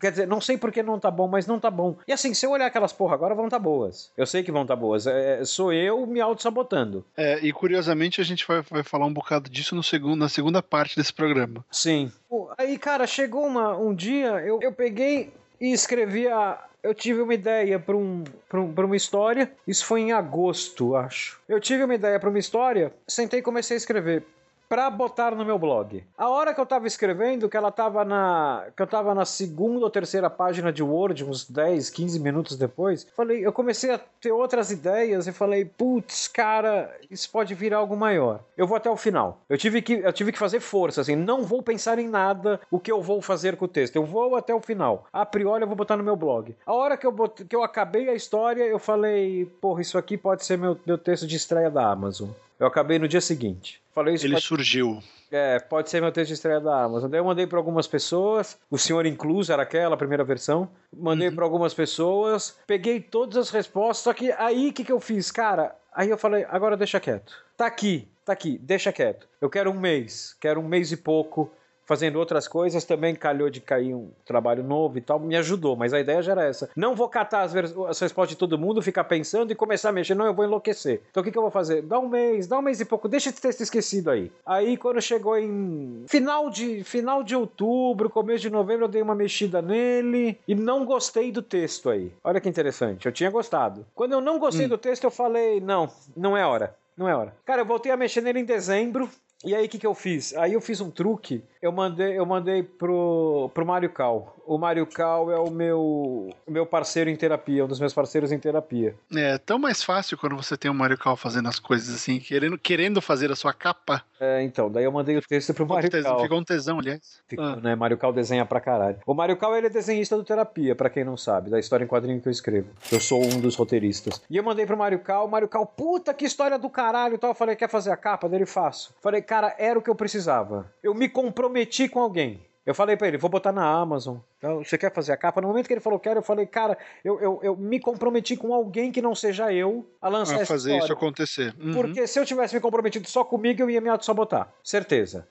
[0.00, 1.96] Quer dizer, não sei por que não tá bom, mas não tá bom.
[2.08, 4.10] E assim, se eu olhar aquelas porra agora, vão tá boas.
[4.16, 5.06] Eu sei que vão tá boas.
[5.06, 7.04] É, sou eu me auto-sabotando.
[7.16, 10.60] É, e curiosamente a gente vai, vai falar um bocado disso no segundo, na segunda
[10.60, 11.64] parte desse programa.
[11.70, 12.10] Sim.
[12.28, 16.64] Pô, Aí, cara, chegou uma, um dia, eu, eu peguei e escrevi a.
[16.82, 19.52] Eu tive uma ideia para um, um, uma história.
[19.66, 21.40] Isso foi em agosto, acho.
[21.48, 24.24] Eu tive uma ideia para uma história, sentei e comecei a escrever.
[24.72, 26.02] Pra botar no meu blog.
[26.16, 28.68] A hora que eu tava escrevendo, que ela tava na.
[28.74, 33.06] que eu tava na segunda ou terceira página de Word, uns 10, 15 minutos depois,
[33.14, 37.94] falei, eu comecei a ter outras ideias e falei, putz, cara, isso pode virar algo
[37.94, 38.40] maior.
[38.56, 39.42] Eu vou até o final.
[39.46, 42.80] Eu tive que, eu tive que fazer força, assim, não vou pensar em nada o
[42.80, 43.96] que eu vou fazer com o texto.
[43.96, 45.04] Eu vou até o final.
[45.12, 46.56] A priori eu vou botar no meu blog.
[46.64, 50.46] A hora que eu, que eu acabei a história, eu falei, porra, isso aqui pode
[50.46, 52.30] ser meu, meu texto de estreia da Amazon.
[52.58, 53.81] Eu acabei no dia seguinte.
[53.94, 54.44] Falei isso Ele pode...
[54.44, 55.02] surgiu.
[55.30, 57.10] É, pode ser meu texto de estreia da Amazon.
[57.10, 60.68] Daí eu mandei para algumas pessoas, o senhor incluso era aquela, a primeira versão.
[60.94, 65.00] Mandei para algumas pessoas, peguei todas as respostas, só que aí o que, que eu
[65.00, 65.30] fiz?
[65.30, 67.34] Cara, aí eu falei, agora deixa quieto.
[67.56, 69.26] Tá aqui, tá aqui, deixa quieto.
[69.40, 71.50] Eu quero um mês, quero um mês e pouco
[71.92, 75.92] fazendo outras coisas, também calhou de cair um trabalho novo e tal, me ajudou, mas
[75.92, 76.70] a ideia já era essa.
[76.74, 80.14] Não vou catar as, as respostas de todo mundo, ficar pensando e começar a mexer,
[80.14, 81.02] não, eu vou enlouquecer.
[81.10, 81.82] Então o que, que eu vou fazer?
[81.82, 84.32] Dá um mês, dá um mês e pouco, deixa esse texto esquecido aí.
[84.46, 89.14] Aí quando chegou em final de, final de outubro, começo de novembro, eu dei uma
[89.14, 92.10] mexida nele e não gostei do texto aí.
[92.24, 93.84] Olha que interessante, eu tinha gostado.
[93.94, 96.74] Quando eu não gostei do texto, eu falei, não, não é hora.
[96.96, 97.34] Não é hora.
[97.44, 99.10] Cara, eu voltei a mexer nele em dezembro.
[99.44, 100.34] E aí, o que, que eu fiz?
[100.36, 101.42] Aí eu fiz um truque.
[101.60, 104.36] Eu mandei, eu mandei pro, pro Mário Cal.
[104.44, 108.38] O Mário Cal é o meu, meu parceiro em terapia, um dos meus parceiros em
[108.38, 108.96] terapia.
[109.14, 112.58] É tão mais fácil quando você tem o Mario Cal fazendo as coisas assim, querendo,
[112.58, 114.02] querendo fazer a sua capa.
[114.18, 116.20] É, então, daí eu mandei o texto pro Mário Cal.
[116.20, 117.20] ficou um tesão, aliás.
[117.28, 117.56] Ficou, Ah.
[117.56, 117.76] né?
[117.76, 118.98] Mário Cal desenha pra caralho.
[119.06, 121.88] O Mário Cal, ele é desenhista do Terapia, pra quem não sabe, da história em
[121.88, 122.68] quadrinho que eu escrevo.
[122.90, 124.20] Eu sou um dos roteiristas.
[124.28, 127.18] E eu mandei pro Mário Cal, o Mário Cal, puta que história do caralho e
[127.18, 127.30] tal.
[127.30, 128.28] Eu falei, quer fazer a capa?
[128.28, 128.92] Dele, faço.
[129.00, 130.70] Falei, cara, era o que eu precisava.
[130.82, 132.46] Eu me comprometi com alguém.
[132.66, 134.18] Eu falei pra ele, vou botar na Amazon.
[134.36, 135.40] Então, você quer fazer a capa?
[135.40, 138.52] No momento que ele falou quero, eu falei, cara, eu, eu, eu me comprometi com
[138.52, 140.84] alguém que não seja eu a lançar A fazer história.
[140.84, 141.54] isso acontecer.
[141.58, 141.72] Uhum.
[141.72, 144.52] Porque se eu tivesse me comprometido só comigo, eu ia me auto-sabotar.
[144.62, 145.26] Certeza.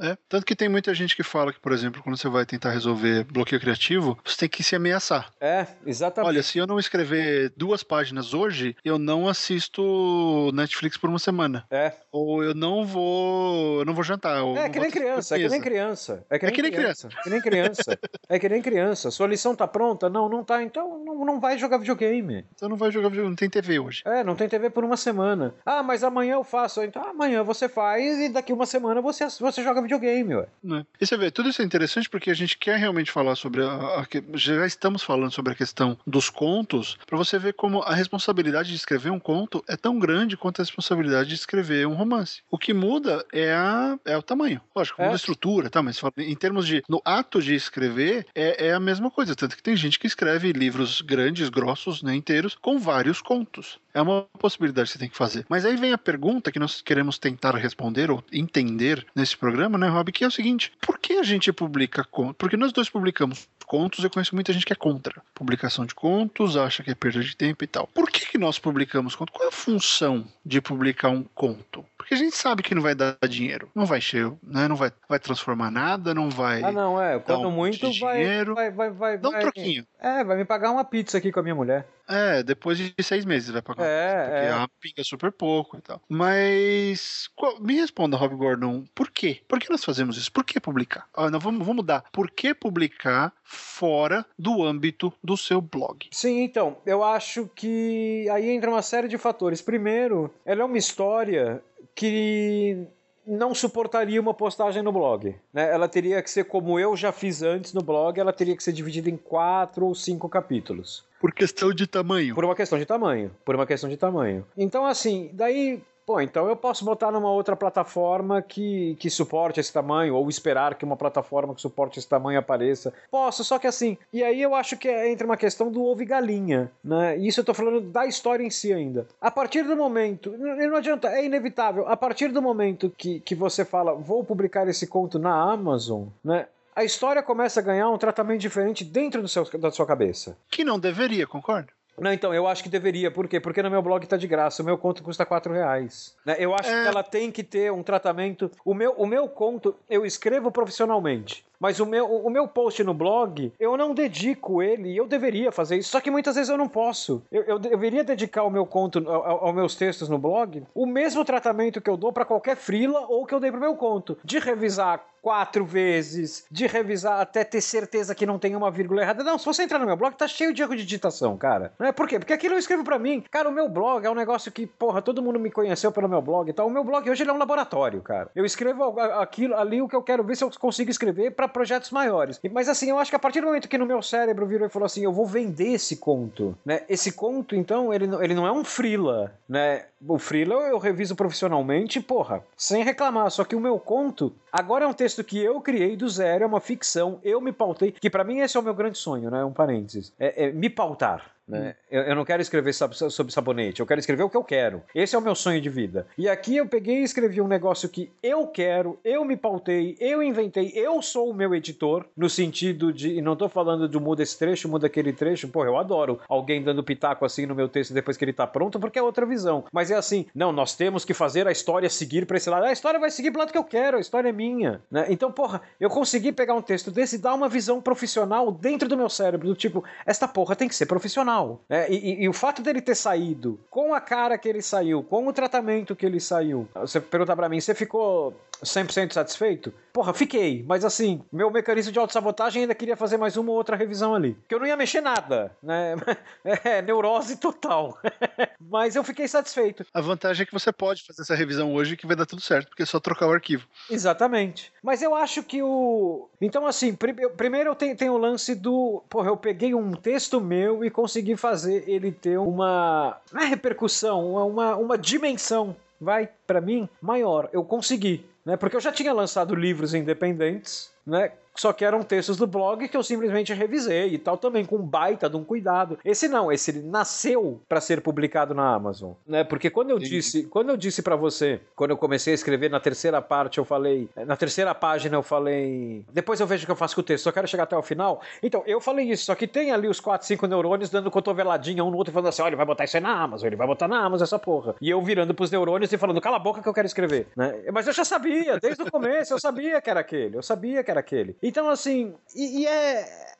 [0.00, 0.16] É.
[0.28, 3.24] Tanto que tem muita gente que fala que, por exemplo, quando você vai tentar resolver
[3.24, 5.30] bloqueio criativo, você tem que se ameaçar.
[5.40, 6.28] É, exatamente.
[6.28, 11.64] Olha, se eu não escrever duas páginas hoje, eu não assisto Netflix por uma semana.
[11.70, 11.92] É.
[12.12, 13.80] Ou eu não vou.
[13.80, 14.38] Eu não vou jantar.
[14.38, 16.26] É não que vou nem assistir criança, é que nem criança.
[16.30, 17.08] É que É nem, que nem criança.
[17.22, 17.98] Que nem criança.
[18.28, 19.10] É que nem criança.
[19.10, 20.08] Sua lição tá pronta?
[20.10, 20.60] Não, não tá.
[20.62, 22.44] Então não, não vai jogar videogame.
[22.54, 24.02] Então não vai jogar videogame, não tem TV hoje.
[24.04, 25.54] É, não tem TV por uma semana.
[25.64, 26.82] Ah, mas amanhã eu faço.
[26.82, 30.46] Então amanhã você faz e daqui uma semana você, você joga videogame, ué.
[30.62, 30.84] né?
[31.00, 33.68] E você vê, tudo isso é interessante porque a gente quer realmente falar sobre a,
[33.68, 38.70] a já estamos falando sobre a questão dos contos, para você ver como a responsabilidade
[38.70, 42.42] de escrever um conto é tão grande quanto a responsabilidade de escrever um romance.
[42.50, 44.60] O que muda é, a, é o tamanho.
[44.74, 45.14] Lógico, muda É.
[45.14, 45.82] a estrutura, tá?
[45.82, 46.82] Mas em termos de.
[46.88, 49.34] No ato de escrever, é, é a mesma coisa.
[49.34, 53.78] Tanto que tem gente que escreve livros grandes, grossos, né, inteiros, com vários contos.
[53.92, 55.46] É uma possibilidade que você tem que fazer.
[55.48, 59.88] Mas aí vem a pergunta que nós queremos tentar responder ou entender nesse programa, né,
[59.88, 60.10] Rob?
[60.12, 62.36] Que é o seguinte: por que a gente publica contos?
[62.38, 65.20] Porque nós dois publicamos contos, eu conheço muita gente que é contra.
[65.34, 67.88] Publicação de contos, acha que é perda de tempo e tal.
[67.88, 69.34] Por que, que nós publicamos contos?
[69.34, 71.84] Qual é a função de publicar um conto?
[71.98, 73.68] Porque a gente sabe que não vai dar dinheiro.
[73.74, 74.68] Não vai encher, né?
[74.68, 76.62] Não vai, vai transformar nada, não vai.
[76.62, 77.18] Ah, não, é.
[77.18, 78.54] Quando um muito vai, dinheiro.
[78.54, 79.84] vai, vai, vai, Dá um vai- troquinho.
[79.98, 81.88] É, vai me pagar uma pizza aqui com a minha mulher.
[82.08, 83.84] É, depois de seis meses vai pagar.
[83.84, 84.50] É, porque é.
[84.50, 86.00] a pinga é super pouco e tal.
[86.08, 89.40] Mas qual- me responda, Rob Gordon, por quê?
[89.48, 90.30] Por que nós fazemos isso?
[90.30, 91.08] Por que publicar?
[91.14, 92.04] Ah, não, vamos, vamos mudar.
[92.12, 96.08] Por que publicar fora do âmbito do seu blog?
[96.12, 99.60] Sim, então, eu acho que aí entra uma série de fatores.
[99.60, 101.62] Primeiro, ela é uma história
[101.94, 102.86] que
[103.26, 105.34] não suportaria uma postagem no blog.
[105.52, 105.70] Né?
[105.70, 108.72] Ela teria que ser como eu já fiz antes no blog, ela teria que ser
[108.72, 111.04] dividida em quatro ou cinco capítulos.
[111.20, 112.34] Por questão de tamanho.
[112.34, 113.30] Por uma questão de tamanho.
[113.44, 114.46] Por uma questão de tamanho.
[114.56, 115.82] Então, assim, daí.
[116.06, 120.76] Pô, então eu posso botar numa outra plataforma que, que suporte esse tamanho, ou esperar
[120.76, 122.94] que uma plataforma que suporte esse tamanho apareça.
[123.10, 123.98] Posso, só que assim.
[124.12, 127.18] E aí eu acho que é- entra uma questão do ovo e galinha, né?
[127.18, 129.08] E isso eu tô falando da história em si ainda.
[129.20, 130.30] A partir do momento.
[130.38, 131.88] Não, adianta, é inevitável.
[131.88, 136.46] A partir do momento que, que você fala, vou publicar esse conto na Amazon, né?
[136.76, 140.36] A história começa a ganhar um tratamento diferente dentro do seu, da sua cabeça.
[140.50, 141.68] Que não deveria, concorda?
[141.98, 143.10] Não, então, eu acho que deveria.
[143.10, 143.40] Por quê?
[143.40, 144.62] Porque no meu blog tá de graça.
[144.62, 146.14] O meu conto custa 4 reais.
[146.24, 146.36] Né?
[146.38, 146.82] Eu acho É.
[146.82, 148.50] que ela tem que ter um tratamento.
[148.64, 151.44] O meu, o meu conto, eu escrevo profissionalmente.
[151.58, 155.76] Mas o meu, o meu post no blog, eu não dedico ele, eu deveria fazer
[155.78, 157.22] isso, só que muitas vezes eu não posso.
[157.32, 160.84] Eu, eu deveria dedicar o meu conto, ao- ao- aos meus textos no blog, o
[160.84, 164.18] mesmo tratamento que eu dou para qualquer frila ou que eu dei pro meu conto.
[164.22, 169.24] De revisar quatro vezes, de revisar até ter certeza que não tem uma vírgula errada.
[169.24, 171.72] Não, se você entrar no meu blog, tá cheio de erro de digitação, cara.
[171.80, 172.20] Não é por quê?
[172.20, 173.24] Porque aquilo eu escrevo pra mim.
[173.28, 176.22] Cara, o meu blog é um negócio que, porra, todo mundo me conheceu pelo meu
[176.22, 176.68] blog e tal.
[176.68, 178.30] O meu blog hoje ele é um laboratório, cara.
[178.36, 181.90] Eu escrevo aquilo ali o que eu quero ver se eu consigo escrever pra projetos
[181.90, 182.40] maiores.
[182.52, 184.70] Mas assim, eu acho que a partir do momento que no meu cérebro virou e
[184.70, 186.82] falou assim, eu vou vender esse conto, né?
[186.88, 189.86] Esse conto, então, ele, ele não é um frila, né?
[190.06, 193.28] O frila eu reviso profissionalmente, porra, sem reclamar.
[193.32, 196.46] Só que o meu conto, agora é um texto que eu criei do zero, é
[196.46, 199.44] uma ficção, eu me pautei, que pra mim esse é o meu grande sonho, né?
[199.44, 200.12] Um parênteses.
[200.18, 201.35] É, é me pautar.
[201.48, 201.76] Né?
[201.90, 204.82] Eu, eu não quero escrever sobre sabonete, eu quero escrever o que eu quero.
[204.94, 206.06] Esse é o meu sonho de vida.
[206.18, 210.22] E aqui eu peguei e escrevi um negócio que eu quero, eu me pautei, eu
[210.22, 213.16] inventei, eu sou o meu editor, no sentido de.
[213.16, 215.48] E não tô falando de muda esse trecho, muda aquele trecho.
[215.48, 218.80] Pô, eu adoro alguém dando pitaco assim no meu texto depois que ele tá pronto,
[218.80, 219.64] porque é outra visão.
[219.72, 222.64] Mas é assim, não, nós temos que fazer a história seguir pra esse lado.
[222.64, 224.80] A história vai seguir pro lado que eu quero, a história é minha.
[224.90, 225.06] Né?
[225.10, 228.96] Então, porra, eu consegui pegar um texto desse e dar uma visão profissional dentro do
[228.96, 231.35] meu cérebro, do tipo, esta porra tem que ser profissional.
[231.68, 231.90] Né?
[231.90, 235.26] E, e- e o fato dele ter saído com a cara que ele saiu, com
[235.26, 239.72] o tratamento que ele saiu, você pergunta pra mim, você ficou 100% satisfeito?
[239.92, 243.76] Porra, fiquei, mas assim, meu mecanismo de autossabotagem ainda queria fazer mais uma ou outra
[243.76, 244.36] revisão ali.
[244.46, 245.94] Que eu não ia mexer nada, né?
[246.64, 247.98] É, neurose total.
[248.60, 249.84] mas eu fiquei satisfeito.
[249.92, 252.68] A vantagem é que você pode fazer essa revisão hoje que vai dar tudo certo,
[252.68, 253.66] porque é só trocar o arquivo.
[253.90, 254.72] Exatamente.
[254.82, 256.28] Mas eu acho que o.
[256.40, 259.02] Então, assim, primeiro eu tenho, tenho o lance do.
[259.08, 263.18] Porra, eu peguei um texto meu e consegui fazer ele ter uma.
[263.32, 267.48] Não é repercussão, uma, uma, uma dimensão, vai, pra mim, maior.
[267.52, 268.24] Eu consegui.
[268.46, 268.56] Né?
[268.56, 270.92] Porque eu já tinha lançado livros independentes.
[271.04, 271.32] né?
[271.56, 275.28] Só que eram textos do blog que eu simplesmente revisei e tal, também com baita
[275.28, 275.98] de um cuidado.
[276.04, 279.44] Esse não, esse nasceu para ser publicado na Amazon, né?
[279.44, 280.06] Porque quando eu Sim.
[280.06, 283.64] disse, quando eu disse para você, quando eu comecei a escrever na terceira parte, eu
[283.64, 287.04] falei, na terceira página eu falei, depois eu vejo o que eu faço com o
[287.04, 288.20] texto, só quero chegar até o final.
[288.42, 291.90] Então, eu falei isso, só que tem ali os 4, 5 neurônios dando cotoveladinha um
[291.90, 293.88] no outro falando assim: "Olha, ele vai botar isso aí na Amazon, ele vai botar
[293.88, 294.74] na Amazon essa porra".
[294.80, 297.62] E eu virando pros neurônios e falando: "Cala a boca que eu quero escrever", né?
[297.72, 300.90] Mas eu já sabia, desde o começo eu sabia que era aquele, eu sabia que
[300.90, 301.36] era aquele.
[301.46, 303.36] Então, assim, e, e é.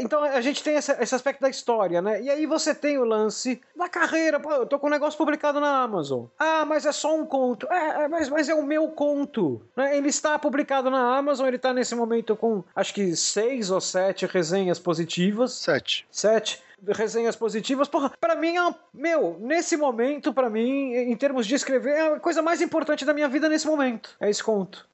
[0.00, 2.20] Então a gente tem esse, esse, aspecto da história, né?
[2.20, 4.40] E aí você tem o lance da carreira.
[4.40, 6.24] Pô, eu tô com um negócio publicado na Amazon.
[6.36, 7.66] Ah, mas é só um conto.
[7.70, 9.62] É, é mas, mas é o meu conto.
[9.76, 9.96] Né?
[9.96, 14.26] Ele está publicado na Amazon, ele tá nesse momento com acho que seis ou sete
[14.26, 15.52] resenhas positivas.
[15.52, 16.06] Sete.
[16.10, 16.60] Sete
[16.92, 17.88] resenhas positivas.
[17.88, 22.20] Porra, pra mim, é meu, nesse momento, para mim, em termos de escrever, é a
[22.20, 24.14] coisa mais importante da minha vida nesse momento.
[24.20, 24.86] É esse conto.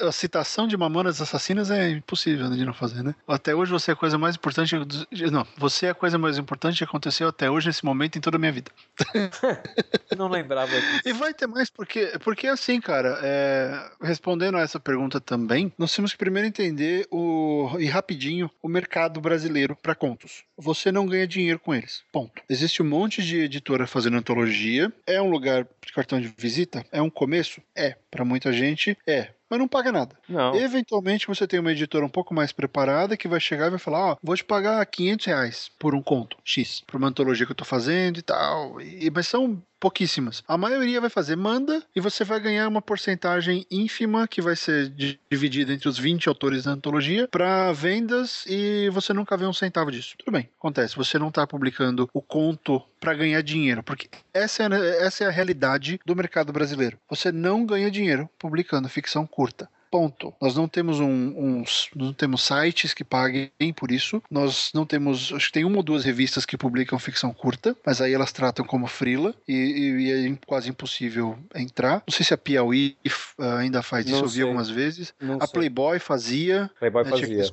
[0.00, 3.14] A citação de Mamonas Assassinas é impossível de não fazer, né?
[3.26, 4.74] Até hoje você é a coisa mais importante.
[5.30, 8.36] Não, você é a coisa mais importante que aconteceu até hoje, nesse momento, em toda
[8.36, 8.70] a minha vida.
[10.16, 11.02] não lembrava disso.
[11.04, 15.94] E vai ter mais, porque, porque assim, cara, é, respondendo a essa pergunta também, nós
[15.94, 20.44] temos que primeiro entender o, e rapidinho o mercado brasileiro para contos.
[20.56, 22.02] Você não ganha dinheiro com eles.
[22.10, 22.42] Ponto.
[22.48, 24.90] Existe um monte de editora fazendo antologia.
[25.06, 26.84] É um lugar de cartão de visita?
[26.90, 27.60] É um começo?
[27.76, 27.96] É.
[28.10, 30.16] Para muita gente, é mas não paga nada.
[30.28, 30.54] Não.
[30.54, 34.12] Eventualmente você tem uma editora um pouco mais preparada que vai chegar e vai falar:
[34.12, 37.56] Ó, vou te pagar 500 reais por um conto X, por uma antologia que eu
[37.56, 38.80] tô fazendo e tal.
[38.80, 40.42] E, mas são pouquíssimas.
[40.46, 44.92] A maioria vai fazer manda e você vai ganhar uma porcentagem ínfima que vai ser
[45.30, 49.90] dividida entre os 20 autores da antologia para vendas e você nunca vê um centavo
[49.90, 50.14] disso.
[50.18, 50.96] Tudo bem, acontece.
[50.96, 55.30] Você não está publicando o conto para ganhar dinheiro, porque essa é, essa é a
[55.30, 56.98] realidade do mercado brasileiro.
[57.08, 59.68] Você não ganha dinheiro publicando ficção curta.
[59.90, 60.34] Ponto.
[60.40, 64.22] Nós não temos um, uns, não temos sites que paguem por isso.
[64.30, 68.00] Nós não temos, acho que tem uma ou duas revistas que publicam ficção curta, mas
[68.00, 72.02] aí elas tratam como frila e, e, é quase impossível entrar.
[72.06, 72.96] Não sei se a Piauí
[73.60, 74.42] ainda faz isso, não eu vi sei.
[74.42, 75.14] algumas vezes.
[75.20, 75.52] Não a sei.
[75.52, 76.70] Playboy fazia.
[76.78, 77.44] Playboy né, fazia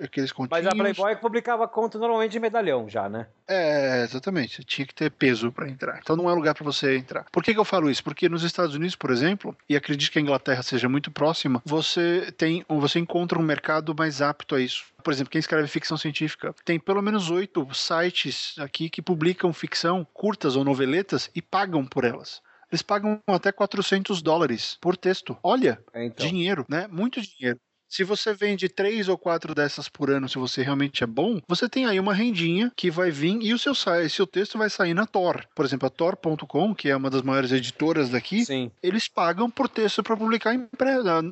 [0.00, 0.64] aqueles continhos.
[0.64, 3.26] Mas a Playboy publicava conto normalmente de medalhão já, né?
[3.46, 4.62] É, exatamente.
[4.64, 5.98] Tinha que ter peso para entrar.
[6.02, 7.26] Então não é lugar para você entrar.
[7.30, 8.04] Por que, que eu falo isso?
[8.04, 12.32] Porque nos Estados Unidos, por exemplo, e acredito que a Inglaterra seja muito próxima, você
[12.36, 14.84] tem, você encontra um mercado mais apto a isso.
[15.02, 20.06] Por exemplo, quem escreve ficção científica tem pelo menos oito sites aqui que publicam ficção
[20.12, 25.36] curtas ou noveletas e pagam por elas eles pagam até 400 dólares por texto.
[25.42, 26.26] Olha, é, então.
[26.26, 26.86] dinheiro, né?
[26.86, 27.58] Muito dinheiro.
[27.88, 31.68] Se você vende três ou quatro dessas por ano, se você realmente é bom, você
[31.68, 35.06] tem aí uma rendinha que vai vir e o seu, seu texto vai sair na
[35.06, 35.46] Tor.
[35.54, 38.70] Por exemplo, a Tor.com, que é uma das maiores editoras daqui, Sim.
[38.82, 40.68] eles pagam por texto para publicar em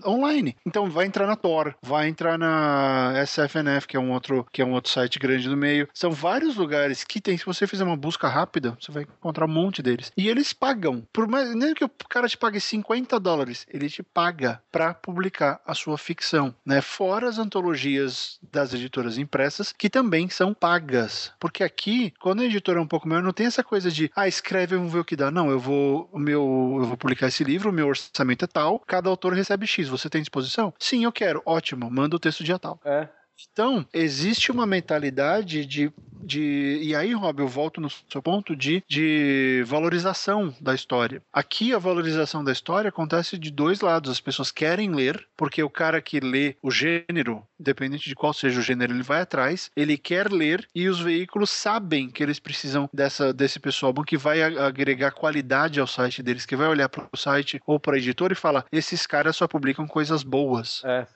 [0.07, 0.57] online.
[0.65, 4.65] Então vai entrar na Tor, vai entrar na SFNF, que é um outro, que é
[4.65, 5.89] um outro site grande no meio.
[5.93, 7.37] São vários lugares que tem.
[7.37, 10.11] Se você fizer uma busca rápida, você vai encontrar um monte deles.
[10.17, 11.07] E eles pagam.
[11.13, 15.61] Por mais nem que o cara te pague 50 dólares, ele te paga para publicar
[15.67, 16.81] a sua ficção né?
[16.81, 21.33] Fora as antologias das editoras impressas, que também são pagas.
[21.39, 24.29] Porque aqui, quando a editora é um pouco maior, não tem essa coisa de, ah,
[24.29, 25.31] escreve e vamos ver o que dá.
[25.31, 29.09] Não, eu vou, meu, eu vou publicar esse livro, o meu orçamento é tal, cada
[29.09, 29.89] autor recebe X.
[29.89, 30.73] Você tem disposição?
[30.79, 31.43] Sim, eu quero.
[31.45, 32.81] Ótimo, manda o texto dia tal.
[32.85, 33.09] É.
[33.53, 36.81] Então, existe uma mentalidade de, de.
[36.83, 41.23] E aí, Rob, eu volto no seu ponto de, de valorização da história.
[41.33, 44.11] Aqui, a valorização da história acontece de dois lados.
[44.11, 48.61] As pessoas querem ler, porque o cara que lê o gênero, independente de qual seja
[48.61, 52.89] o gênero, ele vai atrás, ele quer ler, e os veículos sabem que eles precisam
[52.93, 57.07] dessa, desse pessoal bom que vai agregar qualidade ao site deles, que vai olhar para
[57.13, 60.83] o site ou para a editora e falar: esses caras só publicam coisas boas.
[60.85, 61.07] É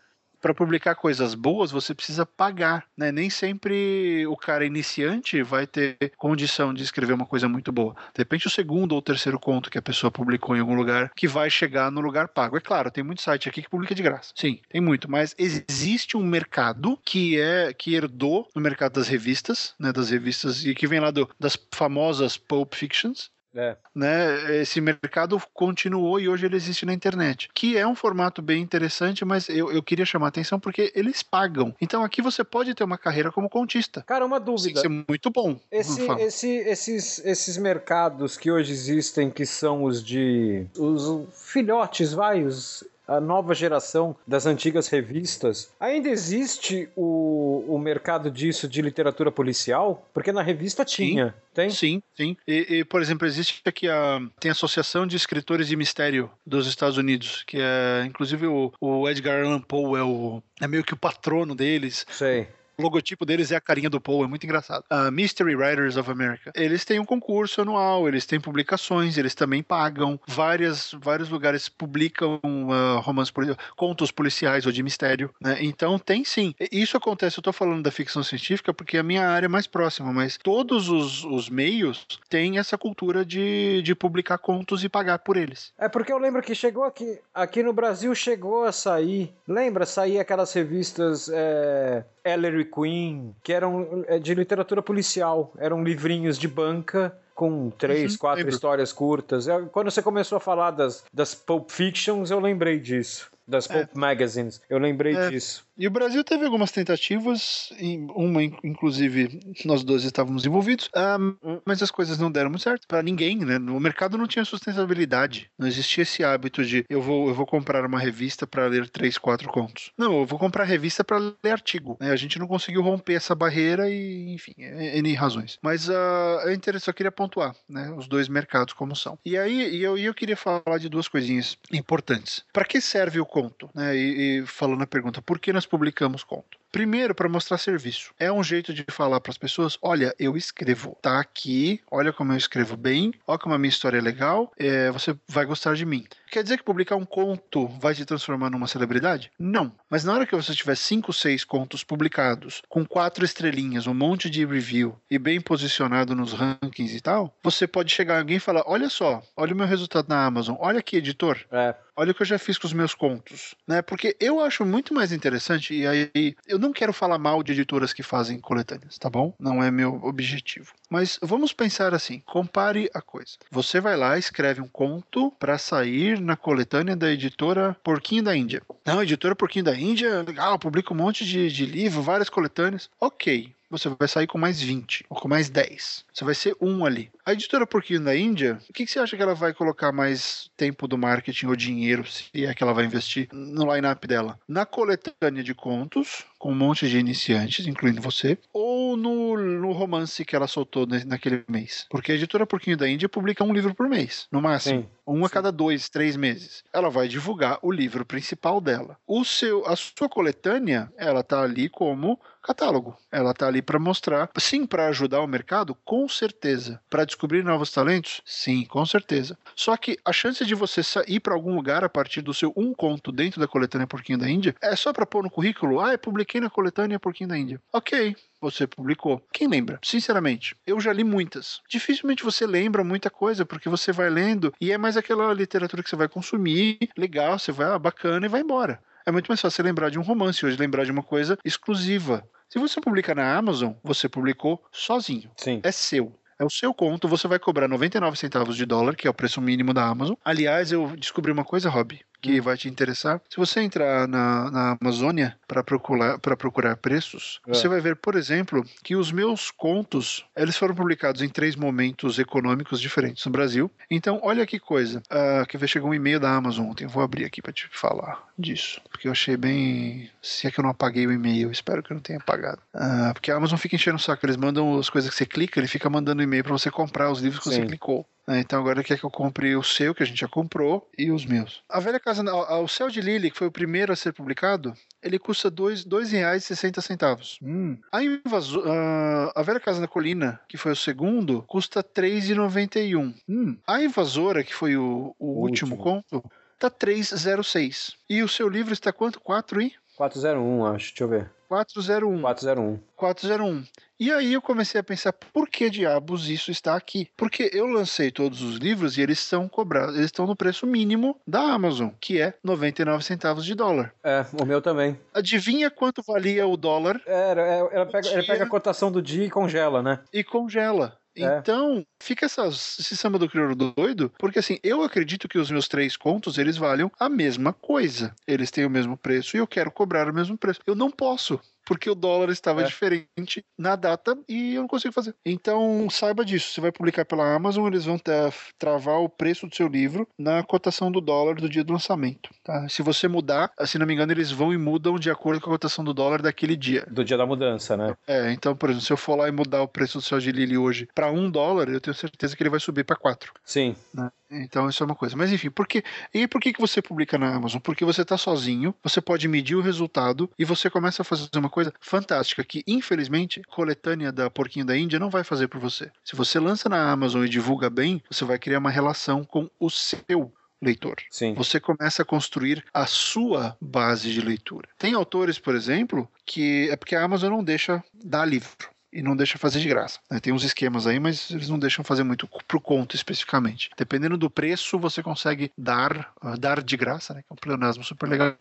[0.41, 3.13] para publicar coisas boas, você precisa pagar, né?
[3.13, 7.95] Nem sempre o cara iniciante vai ter condição de escrever uma coisa muito boa.
[8.15, 11.29] De repente, o segundo ou terceiro conto que a pessoa publicou em algum lugar que
[11.29, 12.57] vai chegar no lugar pago.
[12.57, 14.33] É claro, tem muito site aqui que publica de graça.
[14.35, 19.75] Sim, tem muito, mas existe um mercado que é que herdou no mercado das revistas,
[19.79, 19.93] né?
[19.93, 23.77] Das revistas e que vem lá do, das famosas pulp fictions, é.
[23.95, 24.61] Né?
[24.61, 29.25] Esse mercado continuou e hoje ele existe na internet, que é um formato bem interessante,
[29.25, 31.75] mas eu, eu queria chamar a atenção porque eles pagam.
[31.81, 34.03] Então aqui você pode ter uma carreira como contista.
[34.03, 34.81] Cara, uma dúvida.
[34.81, 35.59] Sem ser muito bom.
[35.71, 40.67] Esse, esse, esses, esses mercados que hoje existem, que são os de.
[40.79, 45.73] os filhotes, vai, os a nova geração das antigas revistas.
[45.81, 50.09] Ainda existe o, o mercado disso de literatura policial?
[50.15, 51.29] Porque na revista tinha.
[51.29, 51.35] Sim.
[51.53, 51.71] Tem?
[51.71, 52.37] Sim, sim.
[52.47, 56.69] E, e, por exemplo, existe aqui a tem a Associação de Escritores de Mistério dos
[56.69, 60.95] Estados Unidos, que é inclusive o, o Edgar Allan Poe é o é meio que
[60.95, 62.07] o patrono deles.
[62.13, 62.47] Sei.
[62.81, 64.83] O logotipo deles é a carinha do Paul, é muito engraçado.
[64.91, 66.51] Uh, Mystery Writers of America.
[66.55, 70.19] Eles têm um concurso anual, eles têm publicações, eles também pagam.
[70.27, 73.35] Várias, vários lugares publicam uh, romances,
[73.77, 75.31] contos policiais ou de mistério.
[75.39, 75.59] Né?
[75.61, 76.55] Então tem sim.
[76.73, 80.11] Isso acontece, eu tô falando da ficção científica porque é a minha área mais próxima,
[80.11, 85.37] mas todos os, os meios têm essa cultura de, de publicar contos e pagar por
[85.37, 85.71] eles.
[85.79, 89.35] É porque eu lembro que chegou aqui, aqui no Brasil chegou a sair.
[89.47, 89.85] Lembra?
[89.85, 91.29] Sair aquelas revistas.
[91.31, 98.13] É Ellery Queen, que eram é, de literatura policial, eram livrinhos de banca com três,
[98.13, 98.55] uhum, quatro lembro.
[98.55, 99.47] histórias curtas.
[99.73, 103.31] Quando você começou a falar das, das Pulp Fictions, eu lembrei disso.
[103.51, 103.75] Das é.
[103.75, 103.99] Pulp é.
[103.99, 105.31] Magazines, eu lembrei é.
[105.31, 105.69] disso.
[105.77, 107.73] E o Brasil teve algumas tentativas,
[108.15, 113.03] uma inclusive nós dois estávamos envolvidos, um, mas as coisas não deram muito certo para
[113.03, 113.57] ninguém, né?
[113.57, 117.85] O mercado não tinha sustentabilidade, não existia esse hábito de eu vou, eu vou comprar
[117.87, 119.91] uma revista para ler três, quatro contos.
[119.97, 121.97] Não, eu vou comprar revista para ler artigo.
[121.99, 122.11] Né?
[122.11, 125.59] A gente não conseguiu romper essa barreira e, enfim, N razões.
[125.63, 127.91] Mas uh, é interessante, só queria pontuar, né?
[127.97, 129.19] Os dois mercados como são.
[129.25, 132.45] E aí eu, eu queria falar de duas coisinhas importantes.
[132.53, 133.71] Para que serve o conto?
[133.75, 133.97] Né?
[133.97, 136.59] E, e falando a pergunta, por que nós publicamos conto.
[136.73, 138.13] Primeiro, para mostrar serviço.
[138.19, 142.33] É um jeito de falar para as pessoas: olha, eu escrevo, tá aqui, olha como
[142.33, 145.85] eu escrevo bem, olha como a minha história é legal, é, você vai gostar de
[145.85, 146.07] mim.
[146.31, 149.33] Quer dizer que publicar um conto vai te transformar numa celebridade?
[149.37, 149.73] Não.
[149.89, 154.31] Mas na hora que você tiver cinco, seis contos publicados, com quatro estrelinhas, um monte
[154.31, 158.63] de review e bem posicionado nos rankings e tal, você pode chegar alguém e falar:
[158.67, 161.39] olha só, olha o meu resultado na Amazon, olha aqui, editor.
[161.51, 161.75] É.
[161.97, 163.83] Olha o que eu já fiz com os meus contos, né?
[163.83, 167.93] Porque eu acho muito mais interessante, e aí eu não quero falar mal de editoras
[167.93, 169.35] que fazem coletâneas, tá bom?
[169.39, 170.75] Não é meu objetivo.
[170.89, 173.33] Mas vamos pensar assim: compare a coisa.
[173.51, 178.63] Você vai lá, escreve um conto para sair na coletânea da editora Porquinho da Índia.
[178.85, 182.91] Não, editora Porquinho da Índia, legal, publica um monte de, de livro, várias coletâneas.
[183.01, 186.05] Ok, você vai sair com mais 20 ou com mais 10.
[186.13, 187.11] Você vai ser um ali.
[187.25, 190.51] A editora Porquinho da Índia, o que, que, você acha que ela vai colocar mais
[190.57, 194.39] tempo do marketing ou dinheiro, se é que ela vai investir no line-up dela?
[194.49, 200.25] Na coletânea de contos, com um monte de iniciantes, incluindo você, ou no, no romance
[200.25, 201.87] que ela soltou naquele mês?
[201.89, 204.83] Porque a editora Porquinho da Índia publica um livro por mês, no máximo.
[204.83, 204.89] Sim.
[205.13, 206.63] Um a cada dois, três meses.
[206.73, 208.97] Ela vai divulgar o livro principal dela.
[209.05, 212.97] O seu, a sua coletânea, ela tá ali como catálogo.
[213.11, 216.81] Ela tá ali para mostrar, sim, para ajudar o mercado, com certeza.
[216.89, 219.37] Para descobrir novos talentos, sim, com certeza.
[219.57, 222.73] Só que a chance de você ir para algum lugar a partir do seu um
[222.73, 225.81] conto dentro da coletânea Porquinho da Índia é só para pôr no currículo.
[225.81, 227.61] Ah, eu publiquei na coletânea Porquinho da Índia.
[227.73, 229.23] Ok, você publicou.
[229.33, 229.79] Quem lembra?
[229.83, 231.61] Sinceramente, eu já li muitas.
[231.69, 235.91] Dificilmente você lembra muita coisa, porque você vai lendo e é mais aquela literatura que
[235.91, 238.81] você vai consumir, legal, você vai, ah, bacana e vai embora.
[239.05, 242.25] É muito mais fácil lembrar de um romance hoje, lembrar de uma coisa exclusiva.
[242.49, 245.31] Se você publica na Amazon, você publicou sozinho.
[245.37, 245.61] Sim.
[245.63, 246.15] É seu.
[246.39, 249.43] É o seu conto, você vai cobrar 99 centavos de dólar, que é o preço
[249.43, 250.15] mínimo da Amazon.
[250.25, 252.43] Aliás, eu descobri uma coisa, Rob que hum.
[252.43, 253.21] vai te interessar.
[253.29, 257.55] Se você entrar na, na Amazônia para procurar, procurar preços, é.
[257.55, 262.19] você vai ver, por exemplo, que os meus contos eles foram publicados em três momentos
[262.19, 263.71] econômicos diferentes no Brasil.
[263.91, 265.03] Então, olha que coisa.
[265.11, 266.85] Uh, que chegou um e-mail da Amazon ontem.
[266.85, 268.81] Eu vou abrir aqui para te falar disso.
[268.91, 270.11] Porque eu achei bem.
[270.23, 272.61] Se é que eu não apaguei o e-mail, espero que eu não tenha apagado.
[272.75, 274.25] Uh, porque a Amazon fica enchendo o saco.
[274.27, 277.21] Eles mandam as coisas que você clica, ele fica mandando e-mail para você comprar os
[277.21, 277.63] livros que Sim.
[277.63, 278.07] você clicou.
[278.27, 278.41] Né?
[278.41, 281.27] Então agora quer que eu compre o seu, que a gente já comprou, e os
[281.27, 281.63] meus.
[281.69, 285.17] A Velha Casa, o Céu de Lily, que foi o primeiro a ser publicado, ele
[285.17, 287.39] custa R$ 2,60.
[287.41, 287.79] Hum.
[287.93, 293.15] A, invaso, uh, a Velha Casa na Colina, que foi o segundo, custa R$ 3,91.
[293.29, 293.57] Hum.
[293.65, 296.25] A Invasora, que foi o, o, o último, último conto,
[296.59, 297.97] tá 306.
[298.09, 299.21] E o seu livro está quanto?
[299.21, 299.73] 4 e?
[299.97, 300.89] 401, acho.
[300.89, 301.31] Deixa eu ver.
[301.51, 302.21] 401.
[302.21, 302.79] 401.
[302.95, 303.65] 401.
[303.99, 307.09] E aí eu comecei a pensar, por que diabos isso está aqui?
[307.17, 311.19] Porque eu lancei todos os livros e eles são cobrados, eles estão no preço mínimo
[311.27, 313.93] da Amazon, que é 99 centavos de dólar.
[314.05, 314.97] É, o meu também.
[315.13, 317.03] Adivinha quanto valia o dólar?
[317.05, 317.33] É,
[317.73, 319.99] ela pega, ela pega a cotação do dia e congela, né?
[320.13, 321.00] E congela.
[321.19, 321.43] É.
[321.43, 325.69] Então, fica essas, esse samba do crioulo doido, porque assim, eu acredito que os meus
[325.69, 328.15] três contos, eles valham a mesma coisa.
[328.27, 330.61] Eles têm o mesmo preço e eu quero cobrar o mesmo preço.
[330.67, 331.41] Eu não posso.
[331.65, 332.65] Porque o dólar estava É.
[332.65, 335.15] diferente na data e eu não consigo fazer.
[335.25, 336.53] Então, saiba disso.
[336.53, 340.43] Você vai publicar pela Amazon, eles vão tra- travar o preço do seu livro na
[340.43, 342.31] cotação do dólar do dia do lançamento.
[342.43, 342.69] Tá?
[342.69, 345.53] Se você mudar, se não me engano, eles vão e mudam de acordo com a
[345.55, 346.87] cotação do dólar daquele dia.
[346.91, 347.97] Do dia da mudança, né?
[348.07, 350.33] É, então, por exemplo, se eu for lá e mudar o preço do céu de
[350.33, 353.33] Lili hoje para um dólar, eu tenho certeza que ele vai subir para quatro.
[353.45, 353.75] Sim.
[353.95, 354.11] né?
[354.31, 355.17] Então isso é uma coisa.
[355.17, 355.83] Mas enfim, por que,
[356.15, 357.61] e por que, que você publica na Amazon?
[357.61, 361.51] Porque você está sozinho, você pode medir o resultado e você começa a fazer uma
[361.51, 365.91] coisa fantástica que, infelizmente, coletânea da Porquinho da Índia não vai fazer por você.
[366.05, 369.69] Se você lança na Amazon e divulga bem, você vai criar uma relação com o
[369.69, 370.97] seu leitor.
[371.11, 371.35] Sim.
[371.35, 374.69] Você começa a construir a sua base de leitura.
[374.79, 379.17] Tem autores, por exemplo, que é porque a Amazon não deixa dar livro e não
[379.17, 379.99] deixa fazer de graça.
[380.11, 380.21] né?
[380.21, 383.71] Tem uns esquemas aí, mas eles não deixam fazer muito pro conto especificamente.
[383.77, 387.23] Dependendo do preço, você consegue dar, ah, dar de graça, né?
[387.23, 388.37] Que é um pleonasmo super legal.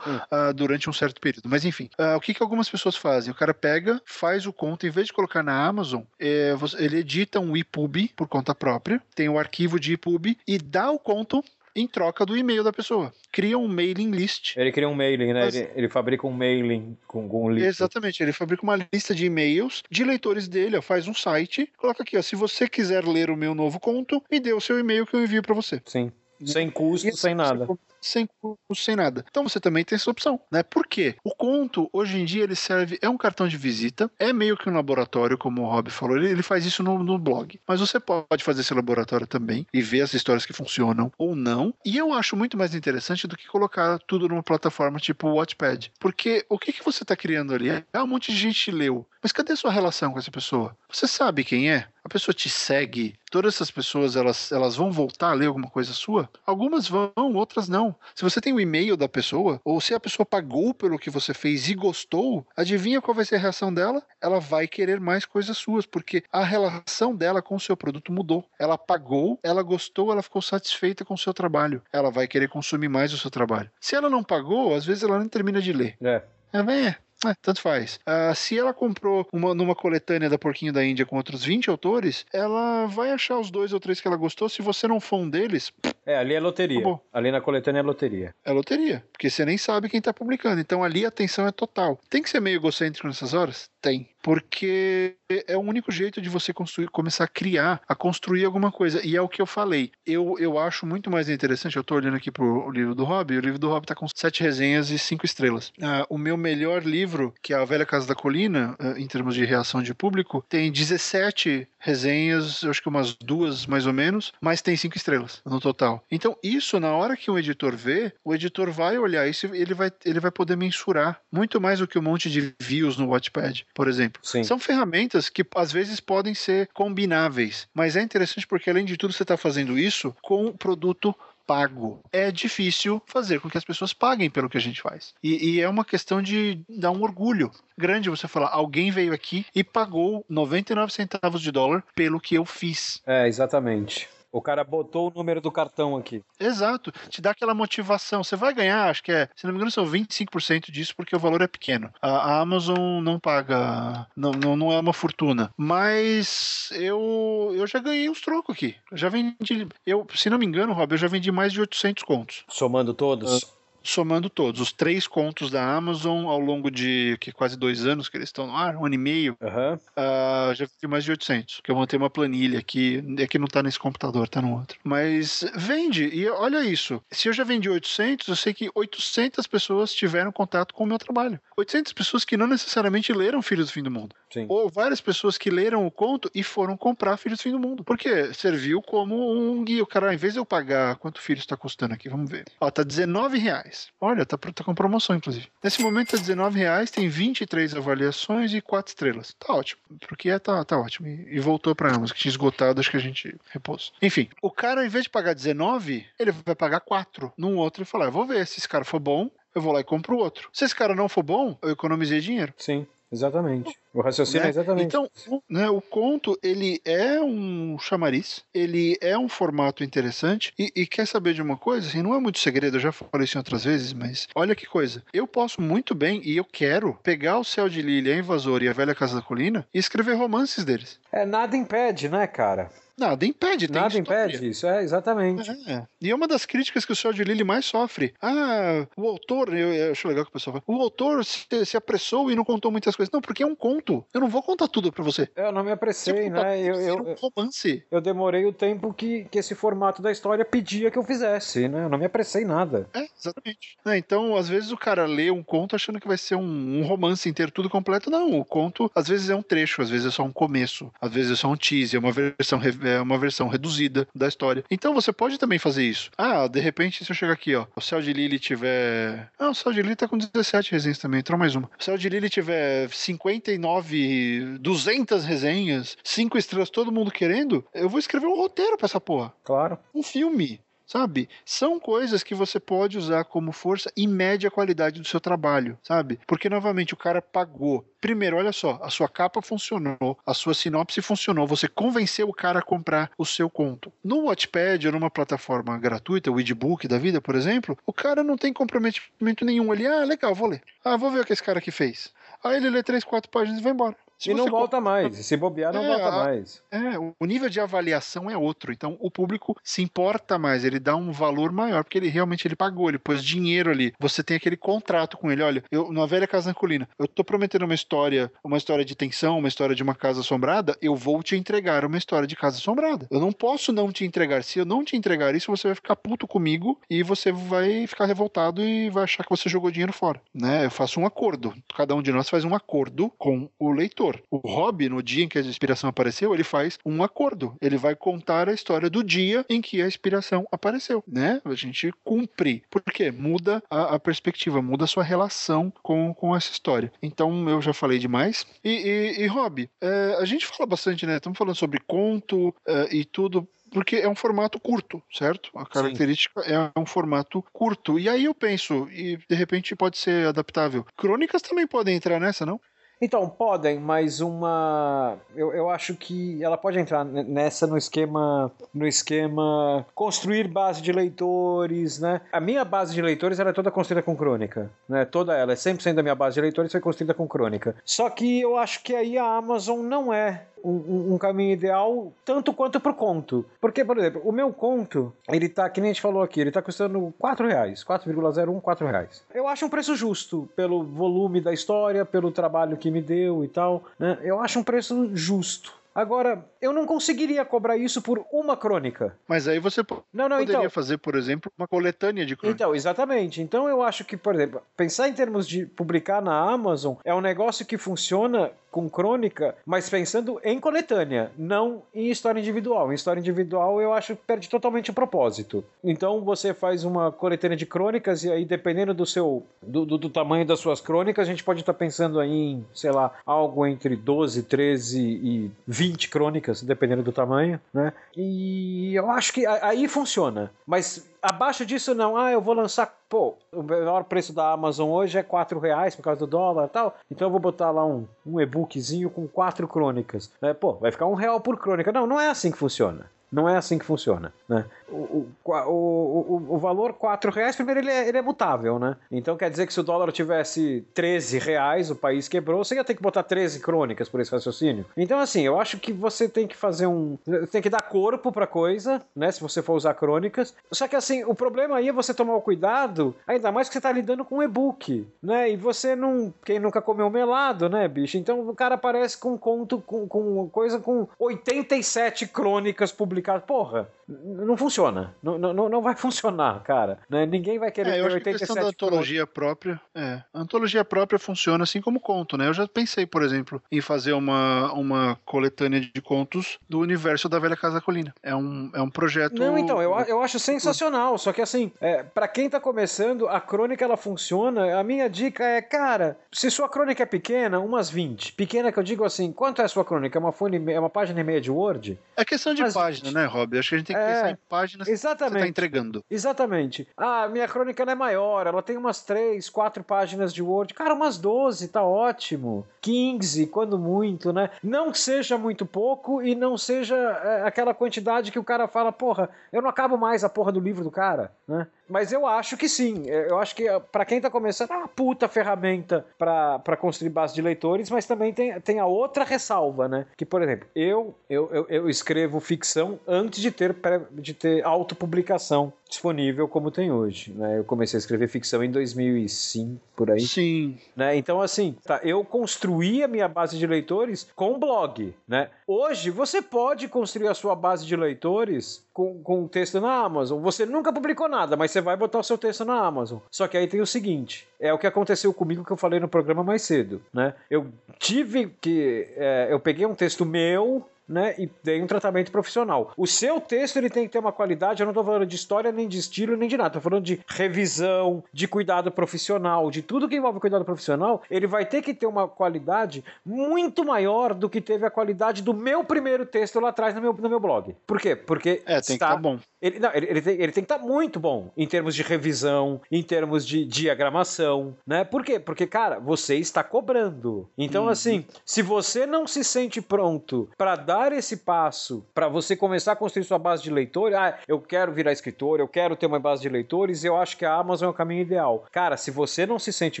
[0.30, 1.48] ah, durante um certo período.
[1.48, 3.32] Mas enfim, ah, o que, que algumas pessoas fazem?
[3.32, 7.40] O cara pega, faz o conto, em vez de colocar na Amazon, é, ele edita
[7.40, 11.44] um EPUB por conta própria, tem o arquivo de EPUB e dá o conto
[11.74, 13.12] em troca do e-mail da pessoa.
[13.30, 14.56] Cria um mailing list.
[14.56, 15.44] Ele cria um mailing, né?
[15.44, 17.68] Mas- Ele, ele fabrica um mailing com, com um livro.
[17.68, 22.02] Exatamente, ele fabrica uma lista de e-mails de leitores dele, ó, faz um site, coloca
[22.02, 25.06] aqui, ó, se você quiser ler o meu novo conto, me dê o seu e-mail
[25.06, 25.80] que eu envio para você.
[25.86, 26.12] Sim.
[26.44, 27.68] Sem custo, E sem nada.
[28.02, 29.24] Sem custo, sem nada.
[29.30, 30.62] Então você também tem essa opção, né?
[30.62, 31.14] Por quê?
[31.24, 34.68] O conto, hoje em dia, ele serve, é um cartão de visita, é meio que
[34.68, 37.60] um laboratório, como o Rob falou, ele, ele faz isso no, no blog.
[37.66, 41.72] Mas você pode fazer esse laboratório também e ver as histórias que funcionam ou não.
[41.84, 45.92] E eu acho muito mais interessante do que colocar tudo numa plataforma tipo o Watchpad.
[46.00, 47.70] Porque o que, que você está criando ali?
[47.92, 49.06] Ah, um monte de gente leu.
[49.22, 50.76] Mas cadê a sua relação com essa pessoa?
[50.90, 51.86] Você sabe quem é?
[52.04, 53.14] A pessoa te segue?
[53.30, 56.28] Todas essas pessoas, elas, elas vão voltar a ler alguma coisa sua?
[56.44, 57.91] Algumas vão, outras não.
[58.14, 61.32] Se você tem o e-mail da pessoa, ou se a pessoa pagou pelo que você
[61.34, 64.02] fez e gostou, adivinha qual vai ser a reação dela?
[64.20, 68.44] Ela vai querer mais coisas suas, porque a relação dela com o seu produto mudou.
[68.58, 71.82] Ela pagou, ela gostou, ela ficou satisfeita com o seu trabalho.
[71.92, 73.70] Ela vai querer consumir mais o seu trabalho.
[73.80, 75.96] Se ela não pagou, às vezes ela nem termina de ler.
[76.02, 76.22] É.
[76.52, 76.94] É, bem,
[77.26, 77.34] é.
[77.40, 77.98] Tanto faz.
[78.06, 82.24] Ah, se ela comprou uma, numa coletânea da Porquinho da Índia com outros 20 autores,
[82.32, 84.48] ela vai achar os dois ou três que ela gostou.
[84.48, 85.72] Se você não for um deles,
[86.04, 86.78] É, ali é loteria.
[86.78, 87.04] Acabou.
[87.12, 88.34] Ali na coletânea é loteria.
[88.44, 89.04] é loteria.
[89.12, 90.60] Porque você nem sabe quem tá publicando.
[90.60, 91.98] Então ali a atenção é total.
[92.10, 93.68] Tem que ser meio egocêntrico nessas horas?
[93.80, 94.08] Tem.
[94.22, 95.16] Porque
[95.46, 99.04] é o único jeito de você construir, começar a criar, a construir alguma coisa.
[99.04, 99.90] E é o que eu falei.
[100.06, 101.76] Eu, eu acho muito mais interessante.
[101.76, 103.36] Eu tô olhando aqui pro livro do Hobby.
[103.36, 105.72] O livro do Hobby tá com sete resenhas e cinco estrelas.
[105.80, 109.34] Ah, o meu melhor livro, que é A Velha Casa da Colina, ah, em termos
[109.34, 114.32] de reação de público, tem 17 resenhas, eu acho que umas duas mais ou menos,
[114.40, 116.04] mas tem cinco estrelas no total.
[116.10, 119.90] Então, isso, na hora que o editor vê, o editor vai olhar isso ele vai,
[120.04, 123.88] ele vai poder mensurar muito mais do que um monte de views no Watchpad, por
[123.88, 124.11] exemplo.
[124.22, 124.42] Sim.
[124.42, 129.12] São ferramentas que às vezes podem ser combináveis, mas é interessante porque, além de tudo,
[129.12, 131.14] você está fazendo isso com produto
[131.46, 132.00] pago.
[132.12, 135.14] É difícil fazer com que as pessoas paguem pelo que a gente faz.
[135.22, 139.44] E, e é uma questão de dar um orgulho grande você falar: alguém veio aqui
[139.54, 143.02] e pagou 99 centavos de dólar pelo que eu fiz.
[143.06, 144.08] É, exatamente.
[144.32, 146.24] O cara botou o número do cartão aqui.
[146.40, 148.24] Exato, te dá aquela motivação.
[148.24, 151.18] Você vai ganhar, acho que é, se não me engano, são 25% disso porque o
[151.18, 151.92] valor é pequeno.
[152.00, 155.52] A a Amazon não paga, não, não, não é uma fortuna.
[155.56, 158.74] Mas eu, eu já ganhei uns trocos aqui.
[158.90, 162.02] Eu já vendi, eu, se não me engano, Rob, eu já vendi mais de 800
[162.04, 162.44] contos.
[162.48, 163.52] Somando todos.
[163.84, 168.16] Somando todos, os três contos da Amazon ao longo de que, quase dois anos que
[168.16, 169.78] eles estão no ar, um ano e meio, Aham.
[169.96, 171.60] ah, já vendi mais de 800.
[171.62, 174.78] Que eu montei uma planilha aqui, é que não tá nesse computador, tá no outro.
[174.84, 177.02] Mas vende, e olha isso.
[177.10, 180.98] Se eu já vendi 800, eu sei que 800 pessoas tiveram contato com o meu
[180.98, 181.40] trabalho.
[181.56, 184.14] 800 pessoas que não necessariamente leram Filhos do Fim do Mundo.
[184.32, 184.46] Sim.
[184.48, 187.84] Ou várias pessoas que leram o conto e foram comprar Filhos do Fim do Mundo.
[187.84, 189.82] Porque serviu como um guia.
[189.82, 192.08] O cara, ao invés de eu pagar, quanto o filho está custando aqui?
[192.08, 192.46] Vamos ver.
[192.60, 193.88] Ó, tá 19 reais.
[194.00, 195.48] Olha, tá, tá com promoção, inclusive.
[195.62, 199.36] Nesse momento tá 19 reais, tem 23 avaliações e 4 estrelas.
[199.38, 199.80] Tá ótimo.
[200.08, 201.06] Porque é, tá, tá ótimo.
[201.08, 203.92] E, e voltou pra Amazon, que tinha esgotado, acho que a gente repôs.
[204.00, 207.86] Enfim, o cara, ao invés de pagar 19, ele vai pagar 4 num outro e
[207.86, 210.48] falar: vou ver, se esse cara for bom, eu vou lá e compro outro.
[210.52, 212.54] Se esse cara não for bom, eu economizei dinheiro.
[212.56, 213.76] Sim, exatamente.
[213.92, 214.46] O raciocínio né?
[214.46, 214.86] é exatamente.
[214.86, 220.72] Então, o, né, o conto, ele é um chamariz, ele é um formato interessante, e,
[220.74, 221.88] e quer saber de uma coisa?
[221.88, 224.66] Assim, não é muito segredo, eu já falei isso em outras vezes, mas olha que
[224.66, 225.02] coisa.
[225.12, 228.68] Eu posso muito bem, e eu quero, pegar o Céu de Lília, a Invasora e
[228.68, 230.98] a Velha Casa da Colina e escrever romances deles.
[231.10, 232.70] É, nada impede, né, cara?
[233.02, 234.26] Nada impede, tem Nada história.
[234.26, 235.50] impede isso, é, exatamente.
[235.66, 235.86] É.
[236.00, 238.14] E é uma das críticas que o Sérgio Lilly mais sofre.
[238.20, 241.76] Ah, o autor, eu, eu acho legal que o pessoal fala, o autor se, se
[241.76, 243.12] apressou e não contou muitas coisas.
[243.12, 244.04] Não, porque é um conto.
[244.14, 245.28] Eu não vou contar tudo pra você.
[245.34, 246.60] Eu não me apressei, né?
[246.60, 247.84] Eu, eu, um romance.
[247.90, 251.84] eu demorei o tempo que, que esse formato da história pedia que eu fizesse, né?
[251.84, 252.88] Eu não me apressei nada.
[252.94, 253.76] É, exatamente.
[253.84, 256.84] É, então, às vezes o cara lê um conto achando que vai ser um, um
[256.84, 258.10] romance inteiro, tudo completo.
[258.10, 261.12] Não, o conto às vezes é um trecho, às vezes é só um começo, às
[261.12, 264.64] vezes é só um teaser, é uma versão, re- é uma versão reduzida da história.
[264.70, 266.10] Então você pode também fazer isso.
[266.16, 269.30] Ah, de repente, se eu chegar aqui, ó, o Céu de Lily tiver.
[269.38, 271.70] Ah, o Céu de Lily tá com 17 resenhas também, entrou mais uma.
[271.78, 277.98] O Céu de Lily tiver 59, 200 resenhas, 5 estrelas, todo mundo querendo, eu vou
[277.98, 279.78] escrever um roteiro pra essa porra Claro.
[279.94, 280.60] um filme.
[280.92, 281.26] Sabe?
[281.42, 285.78] São coisas que você pode usar como força e mede a qualidade do seu trabalho,
[285.82, 286.20] sabe?
[286.26, 287.82] Porque, novamente, o cara pagou.
[287.98, 292.58] Primeiro, olha só, a sua capa funcionou, a sua sinopse funcionou, você convenceu o cara
[292.58, 293.90] a comprar o seu conto.
[294.04, 298.36] No Watchpad ou numa plataforma gratuita, o Edbook da vida, por exemplo, o cara não
[298.36, 299.86] tem comprometimento nenhum ali.
[299.86, 300.62] Ah, legal, vou ler.
[300.84, 302.12] Ah, vou ver o que esse cara aqui fez.
[302.44, 303.96] Aí ele lê três, quatro páginas e vai embora.
[304.24, 305.18] Se e não volta mais.
[305.18, 306.62] E se bobear, não É, volta mais.
[306.70, 308.72] é, o nível de avaliação é outro.
[308.72, 312.56] Então o público se importa mais, ele dá um valor maior, porque ele realmente ele
[312.56, 313.92] pagou, ele pôs dinheiro ali.
[313.98, 315.42] Você tem aquele contrato com ele.
[315.42, 319.38] Olha, eu, na velha casa Ancolina, eu tô prometendo uma história, uma história de tensão,
[319.38, 323.06] uma história de uma casa assombrada, eu vou te entregar uma história de casa assombrada.
[323.10, 324.42] Eu não posso não te entregar.
[324.44, 328.06] Se eu não te entregar isso, você vai ficar puto comigo e você vai ficar
[328.06, 330.20] revoltado e vai achar que você jogou dinheiro fora.
[330.34, 330.66] Né?
[330.66, 331.52] Eu faço um acordo.
[331.76, 334.11] Cada um de nós faz um acordo com o leitor.
[334.30, 337.54] O Rob, no dia em que a inspiração apareceu, ele faz um acordo.
[337.60, 341.40] Ele vai contar a história do dia em que a inspiração apareceu, né?
[341.44, 342.62] A gente cumpre.
[342.70, 343.10] Por quê?
[343.10, 346.92] Muda a, a perspectiva, muda a sua relação com, com essa história.
[347.02, 348.46] Então, eu já falei demais.
[348.64, 351.16] E, e, e Rob, é, a gente fala bastante, né?
[351.16, 355.50] Estamos falando sobre conto é, e tudo porque é um formato curto, certo?
[355.54, 357.98] A característica é um formato curto.
[357.98, 360.84] E aí eu penso, e de repente pode ser adaptável.
[360.96, 362.60] Crônicas também podem entrar nessa, não?
[363.02, 365.18] Então, podem, mas uma.
[365.34, 368.52] Eu, eu acho que ela pode entrar nessa no esquema.
[368.72, 369.84] No esquema.
[369.92, 372.20] Construir base de leitores, né?
[372.30, 374.70] A minha base de leitores ela é toda construída com crônica.
[374.88, 375.04] Né?
[375.04, 375.52] Toda ela.
[375.52, 377.74] É 100% da minha base de leitores foi construída com crônica.
[377.84, 382.52] Só que eu acho que aí a Amazon não é um, um- caminho ideal tanto
[382.52, 383.44] quanto pro conto.
[383.60, 386.50] Porque, por exemplo, o meu conto, ele tá, que nem a gente falou aqui, ele
[386.50, 387.84] tá custando 4 reais.
[387.84, 389.24] 4,01, 4 reais.
[389.34, 393.48] Eu acho um preço justo pelo volume da história, pelo trabalho que me deu e
[393.48, 393.84] tal.
[393.98, 394.18] Né?
[394.22, 395.80] Eu acho um preço justo.
[395.94, 399.14] Agora, eu não conseguiria cobrar isso por uma crônica.
[399.28, 399.82] Mas aí você
[400.12, 400.70] Não, não, poderia então.
[400.70, 402.58] fazer, por exemplo, uma coletânea de crônicas.
[402.60, 403.42] Então, exatamente.
[403.42, 407.20] Então eu acho que, por exemplo, pensar em termos de publicar na Amazon é um
[407.20, 412.90] negócio que funciona com crônica, mas pensando em coletânea, não em história individual.
[412.90, 415.62] Em história individual eu acho que perde totalmente o propósito.
[415.84, 420.08] Então você faz uma coletânea de crônicas e aí dependendo do seu do, do- do
[420.10, 423.94] tamanho das suas crônicas, a gente pode estar pensando aí em, sei lá, algo entre
[423.94, 427.92] 12, 13 e 20 crônicas, dependendo do tamanho, né?
[428.16, 430.50] E eu acho que aí funciona.
[430.66, 435.18] Mas abaixo disso não, ah, eu vou lançar, pô, o menor preço da Amazon hoje
[435.18, 438.06] é 4 reais por causa do dólar e tal, então eu vou botar lá um,
[438.24, 440.54] um e-bookzinho com quatro crônicas, né?
[440.54, 441.92] Pô, vai ficar um real por crônica.
[441.92, 443.10] Não, não é assim que funciona.
[443.32, 444.66] Não é assim que funciona, né?
[444.90, 448.96] O, o, o, o valor 4 reais, primeiro, ele é, ele é mutável, né?
[449.10, 452.84] Então quer dizer que se o dólar tivesse 13 reais, o país quebrou, você ia
[452.84, 454.84] ter que botar 13 crônicas por esse raciocínio.
[454.94, 457.16] Então, assim, eu acho que você tem que fazer um...
[457.50, 459.32] Tem que dar corpo pra coisa, né?
[459.32, 460.54] Se você for usar crônicas.
[460.70, 463.80] Só que, assim, o problema aí é você tomar o cuidado, ainda mais que você
[463.80, 465.50] tá lidando com um e-book, né?
[465.50, 466.34] E você não...
[466.44, 468.18] Quem nunca comeu melado, né, bicho?
[468.18, 473.21] Então o cara aparece com um conto, com, com coisa com 87 crônicas publicadas.
[473.46, 475.14] Porra, n- não funciona.
[475.22, 476.98] Não, não, não vai funcionar, cara.
[477.08, 477.26] Né?
[477.26, 479.80] Ninguém vai querer É, eu ter acho que a questão da 87 antologia própria.
[479.94, 482.48] É, a antologia própria funciona assim como conto, né?
[482.48, 487.38] Eu já pensei, por exemplo, em fazer uma, uma coletânea de contos do universo da
[487.38, 488.14] Velha Casa Colina.
[488.22, 489.38] É um, é um projeto.
[489.38, 491.16] Não, então, eu, eu acho sensacional.
[491.18, 494.78] Só que assim, é, para quem tá começando, a crônica ela funciona.
[494.78, 498.32] A minha dica é, cara, se sua crônica é pequena, umas 20.
[498.32, 500.18] Pequena que eu digo assim, quanto é a sua crônica?
[500.18, 501.98] É uma, folha é uma página e meia de Word?
[502.16, 503.58] É questão de Mas- página, né, Rob?
[503.58, 505.48] Acho que a gente tem que É, pensar em páginas que você tá Exatamente.
[505.48, 506.04] entregando.
[506.10, 506.88] Exatamente.
[506.96, 510.74] Ah, minha crônica ela é maior, ela tem umas 3, 4 páginas de Word.
[510.74, 512.66] Cara, umas 12, tá ótimo.
[512.80, 514.50] 15, quando muito, né?
[514.62, 518.90] Não que seja muito pouco e não seja é, aquela quantidade que o cara fala,
[518.92, 521.66] porra, eu não acabo mais a porra do livro do cara, né?
[521.92, 523.04] Mas eu acho que sim.
[523.06, 527.42] Eu acho que para quem tá começando, é uma puta ferramenta para construir base de
[527.42, 530.06] leitores, mas também tem, tem a outra ressalva, né?
[530.16, 533.76] Que, por exemplo, eu, eu, eu, eu escrevo ficção antes de ter,
[534.10, 537.58] de ter autopublicação disponível como tem hoje, né?
[537.58, 540.20] Eu comecei a escrever ficção em 2005, por aí.
[540.20, 540.78] Sim.
[540.96, 541.16] Né?
[541.16, 545.50] Então, assim, tá, eu construí a minha base de leitores com blog, né?
[545.66, 550.40] Hoje, você pode construir a sua base de leitores com, com texto na Amazon.
[550.42, 553.18] Você nunca publicou nada, mas você vai botar o seu texto na Amazon.
[553.30, 556.08] Só que aí tem o seguinte, é o que aconteceu comigo que eu falei no
[556.08, 557.34] programa mais cedo, né?
[557.50, 557.66] Eu
[557.98, 559.08] tive que...
[559.16, 562.92] É, eu peguei um texto meu né, e dei um tratamento profissional.
[562.96, 565.70] O seu texto ele tem que ter uma qualidade, eu não estou falando de história,
[565.70, 570.08] nem de estilo, nem de nada, estou falando de revisão, de cuidado profissional, de tudo
[570.08, 574.60] que envolve cuidado profissional, ele vai ter que ter uma qualidade muito maior do que
[574.60, 577.76] teve a qualidade do meu primeiro texto lá atrás no meu, no meu blog.
[577.86, 578.16] Por quê?
[578.16, 578.86] Porque é, tem está...
[578.86, 579.38] que estar tá bom.
[579.60, 582.02] Ele, não, ele, ele, tem, ele tem que estar tá muito bom em termos de
[582.02, 585.04] revisão, em termos de diagramação, né?
[585.04, 585.38] Por quê?
[585.38, 587.48] Porque, cara, você está cobrando.
[587.56, 587.88] Então, hum.
[587.88, 592.92] assim, se você não se sente pronto para dar dar esse passo para você começar
[592.92, 596.20] a construir sua base de leitores, ah, eu quero virar escritor, eu quero ter uma
[596.20, 598.64] base de leitores, eu acho que a Amazon é o caminho ideal.
[598.70, 600.00] Cara, se você não se sente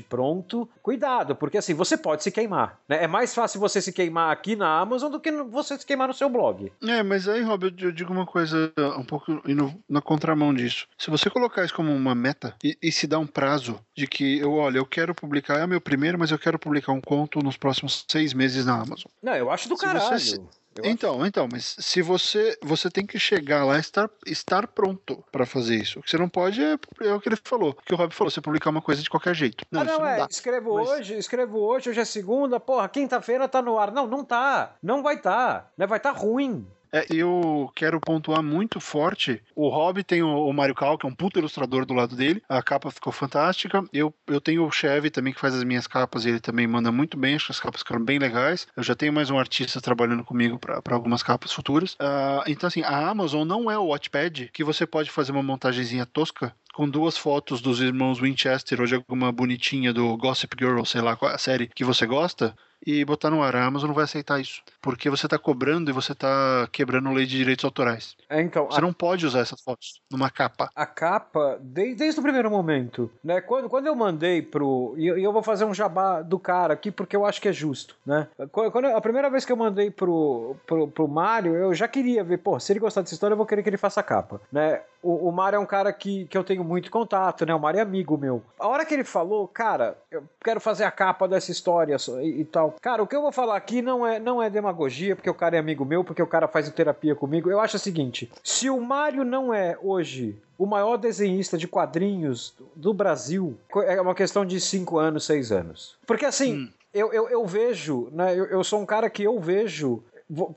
[0.00, 2.78] pronto, cuidado, porque assim, você pode se queimar.
[2.88, 3.02] Né?
[3.02, 6.14] É mais fácil você se queimar aqui na Amazon do que você se queimar no
[6.14, 6.72] seu blog.
[6.82, 10.86] É, mas aí, Rob, eu digo uma coisa um pouco indo na contramão disso.
[10.96, 14.38] Se você colocar isso como uma meta e, e se dar um prazo de que
[14.38, 17.40] eu, olha, eu quero publicar, é o meu primeiro, mas eu quero publicar um conto
[17.40, 19.10] nos próximos seis meses na Amazon.
[19.22, 20.18] Não, eu acho do se caralho.
[20.18, 20.40] Você,
[20.82, 21.26] então, acho.
[21.26, 25.76] então, mas se você você tem que chegar lá e estar, estar pronto para fazer
[25.76, 25.98] isso.
[25.98, 28.12] O que você não pode é, é, o que ele falou, o que o Rob
[28.14, 29.64] falou, você publicar uma coisa de qualquer jeito.
[29.70, 30.88] Não, ah, não, é, escrevo mas...
[30.88, 33.92] hoje, escrevo hoje, hoje é segunda, porra, quinta-feira tá no ar.
[33.92, 34.76] Não, não tá.
[34.82, 35.70] Não vai tá.
[35.76, 35.86] Né?
[35.86, 36.66] Vai tá ruim.
[36.92, 39.42] É, eu quero pontuar muito forte.
[39.56, 42.42] O Rob tem o, o Mario Cal, que é um puto ilustrador do lado dele.
[42.46, 43.82] A capa ficou fantástica.
[43.92, 46.92] Eu, eu tenho o Chevy também, que faz as minhas capas, e ele também manda
[46.92, 47.34] muito bem.
[47.34, 48.66] Acho que as capas ficaram bem legais.
[48.76, 51.94] Eu já tenho mais um artista trabalhando comigo para algumas capas futuras.
[51.94, 56.04] Uh, então, assim, a Amazon não é o Watchpad que você pode fazer uma montagenzinha
[56.04, 61.00] tosca com duas fotos dos irmãos Winchester ou de alguma bonitinha do Gossip Girl, sei
[61.00, 63.54] lá qual é a série que você gosta, e botar no ar.
[63.56, 64.62] A Amazon não vai aceitar isso.
[64.80, 68.16] Porque você está cobrando e você está quebrando lei de direitos autorais.
[68.28, 68.82] É, então, você a...
[68.82, 70.70] não pode usar essas fotos numa capa.
[70.74, 73.40] A capa, desde, desde o primeiro momento, né?
[73.40, 74.94] Quando, quando eu mandei pro.
[74.96, 77.52] E eu, eu, vou fazer um jabá do cara aqui porque eu acho que é
[77.52, 78.28] justo, né?
[78.50, 82.38] Quando, a primeira vez que eu mandei pro, pro, pro Mário, eu já queria ver,
[82.38, 84.80] pô, se ele gostar dessa história, eu vou querer que ele faça a capa, né?
[85.02, 87.54] O, o Mário é um cara que, que eu tenho muito contato, né?
[87.54, 88.42] O Mário é amigo meu.
[88.58, 92.44] A hora que ele falou, cara, eu quero fazer a capa dessa história e, e
[92.44, 92.71] tal.
[92.80, 95.56] Cara, o que eu vou falar aqui não é, não é demagogia, porque o cara
[95.56, 97.50] é amigo meu, porque o cara faz terapia comigo.
[97.50, 102.54] Eu acho o seguinte: se o Mário não é hoje o maior desenhista de quadrinhos
[102.74, 105.96] do Brasil, é uma questão de 5 anos, 6 anos.
[106.06, 106.54] Porque assim.
[106.54, 106.68] Hum.
[106.94, 108.38] Eu, eu, eu, vejo, né?
[108.38, 110.02] Eu, eu, sou um cara que eu vejo.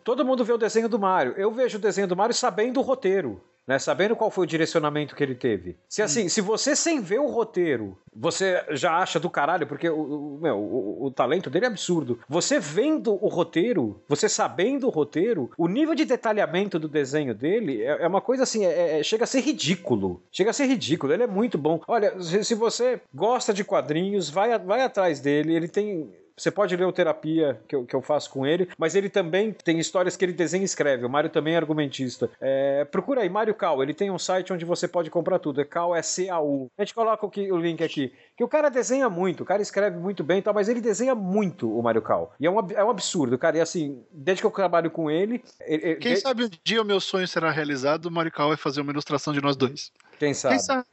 [0.04, 1.34] Todo mundo vê o desenho do Mario.
[1.38, 3.80] Eu vejo o desenho do Mario sabendo o roteiro né?
[3.80, 5.76] Sabendo qual foi o direcionamento que ele teve.
[5.90, 6.30] Se assim, hum.
[6.30, 10.58] se você sem ver o roteiro, você já acha do caralho, porque o, o, meu,
[10.58, 12.20] o, o, talento dele é absurdo.
[12.30, 17.82] Você vendo o roteiro, você sabendo o roteiro, o nível de detalhamento do desenho dele
[17.82, 20.22] é, é uma coisa assim, é, é, chega a ser ridículo.
[20.32, 21.82] Chega a ser ridículo, ele é muito bom.
[21.88, 26.76] Olha, se, se você gosta de quadrinhos, vai, vai atrás dele, ele tem você pode
[26.76, 30.18] ler o Terapia, que eu, que eu faço com ele, mas ele também tem histórias
[30.18, 31.06] que ele desenha e escreve.
[31.06, 32.30] O Mário também é argumentista.
[32.42, 33.82] É, procura aí, Mário Cal.
[33.82, 35.62] Ele tem um site onde você pode comprar tudo.
[35.62, 36.70] É Cal, é C-A-U.
[36.78, 38.14] A gente coloca o, que, o link aqui.
[38.36, 41.16] Que o cara desenha muito, o cara escreve muito bem e tal, mas ele desenha
[41.16, 42.34] muito o Mário Cal.
[42.40, 43.58] E é um, é um absurdo, cara.
[43.58, 45.42] E assim, desde que eu trabalho com ele.
[45.62, 46.22] ele Quem ele...
[46.22, 49.32] sabe um dia o meu sonho será realizado, o Mário Cal vai fazer uma ilustração
[49.32, 49.92] de nós dois.
[50.20, 50.56] Quem sabe?
[50.56, 50.86] Quem sabe?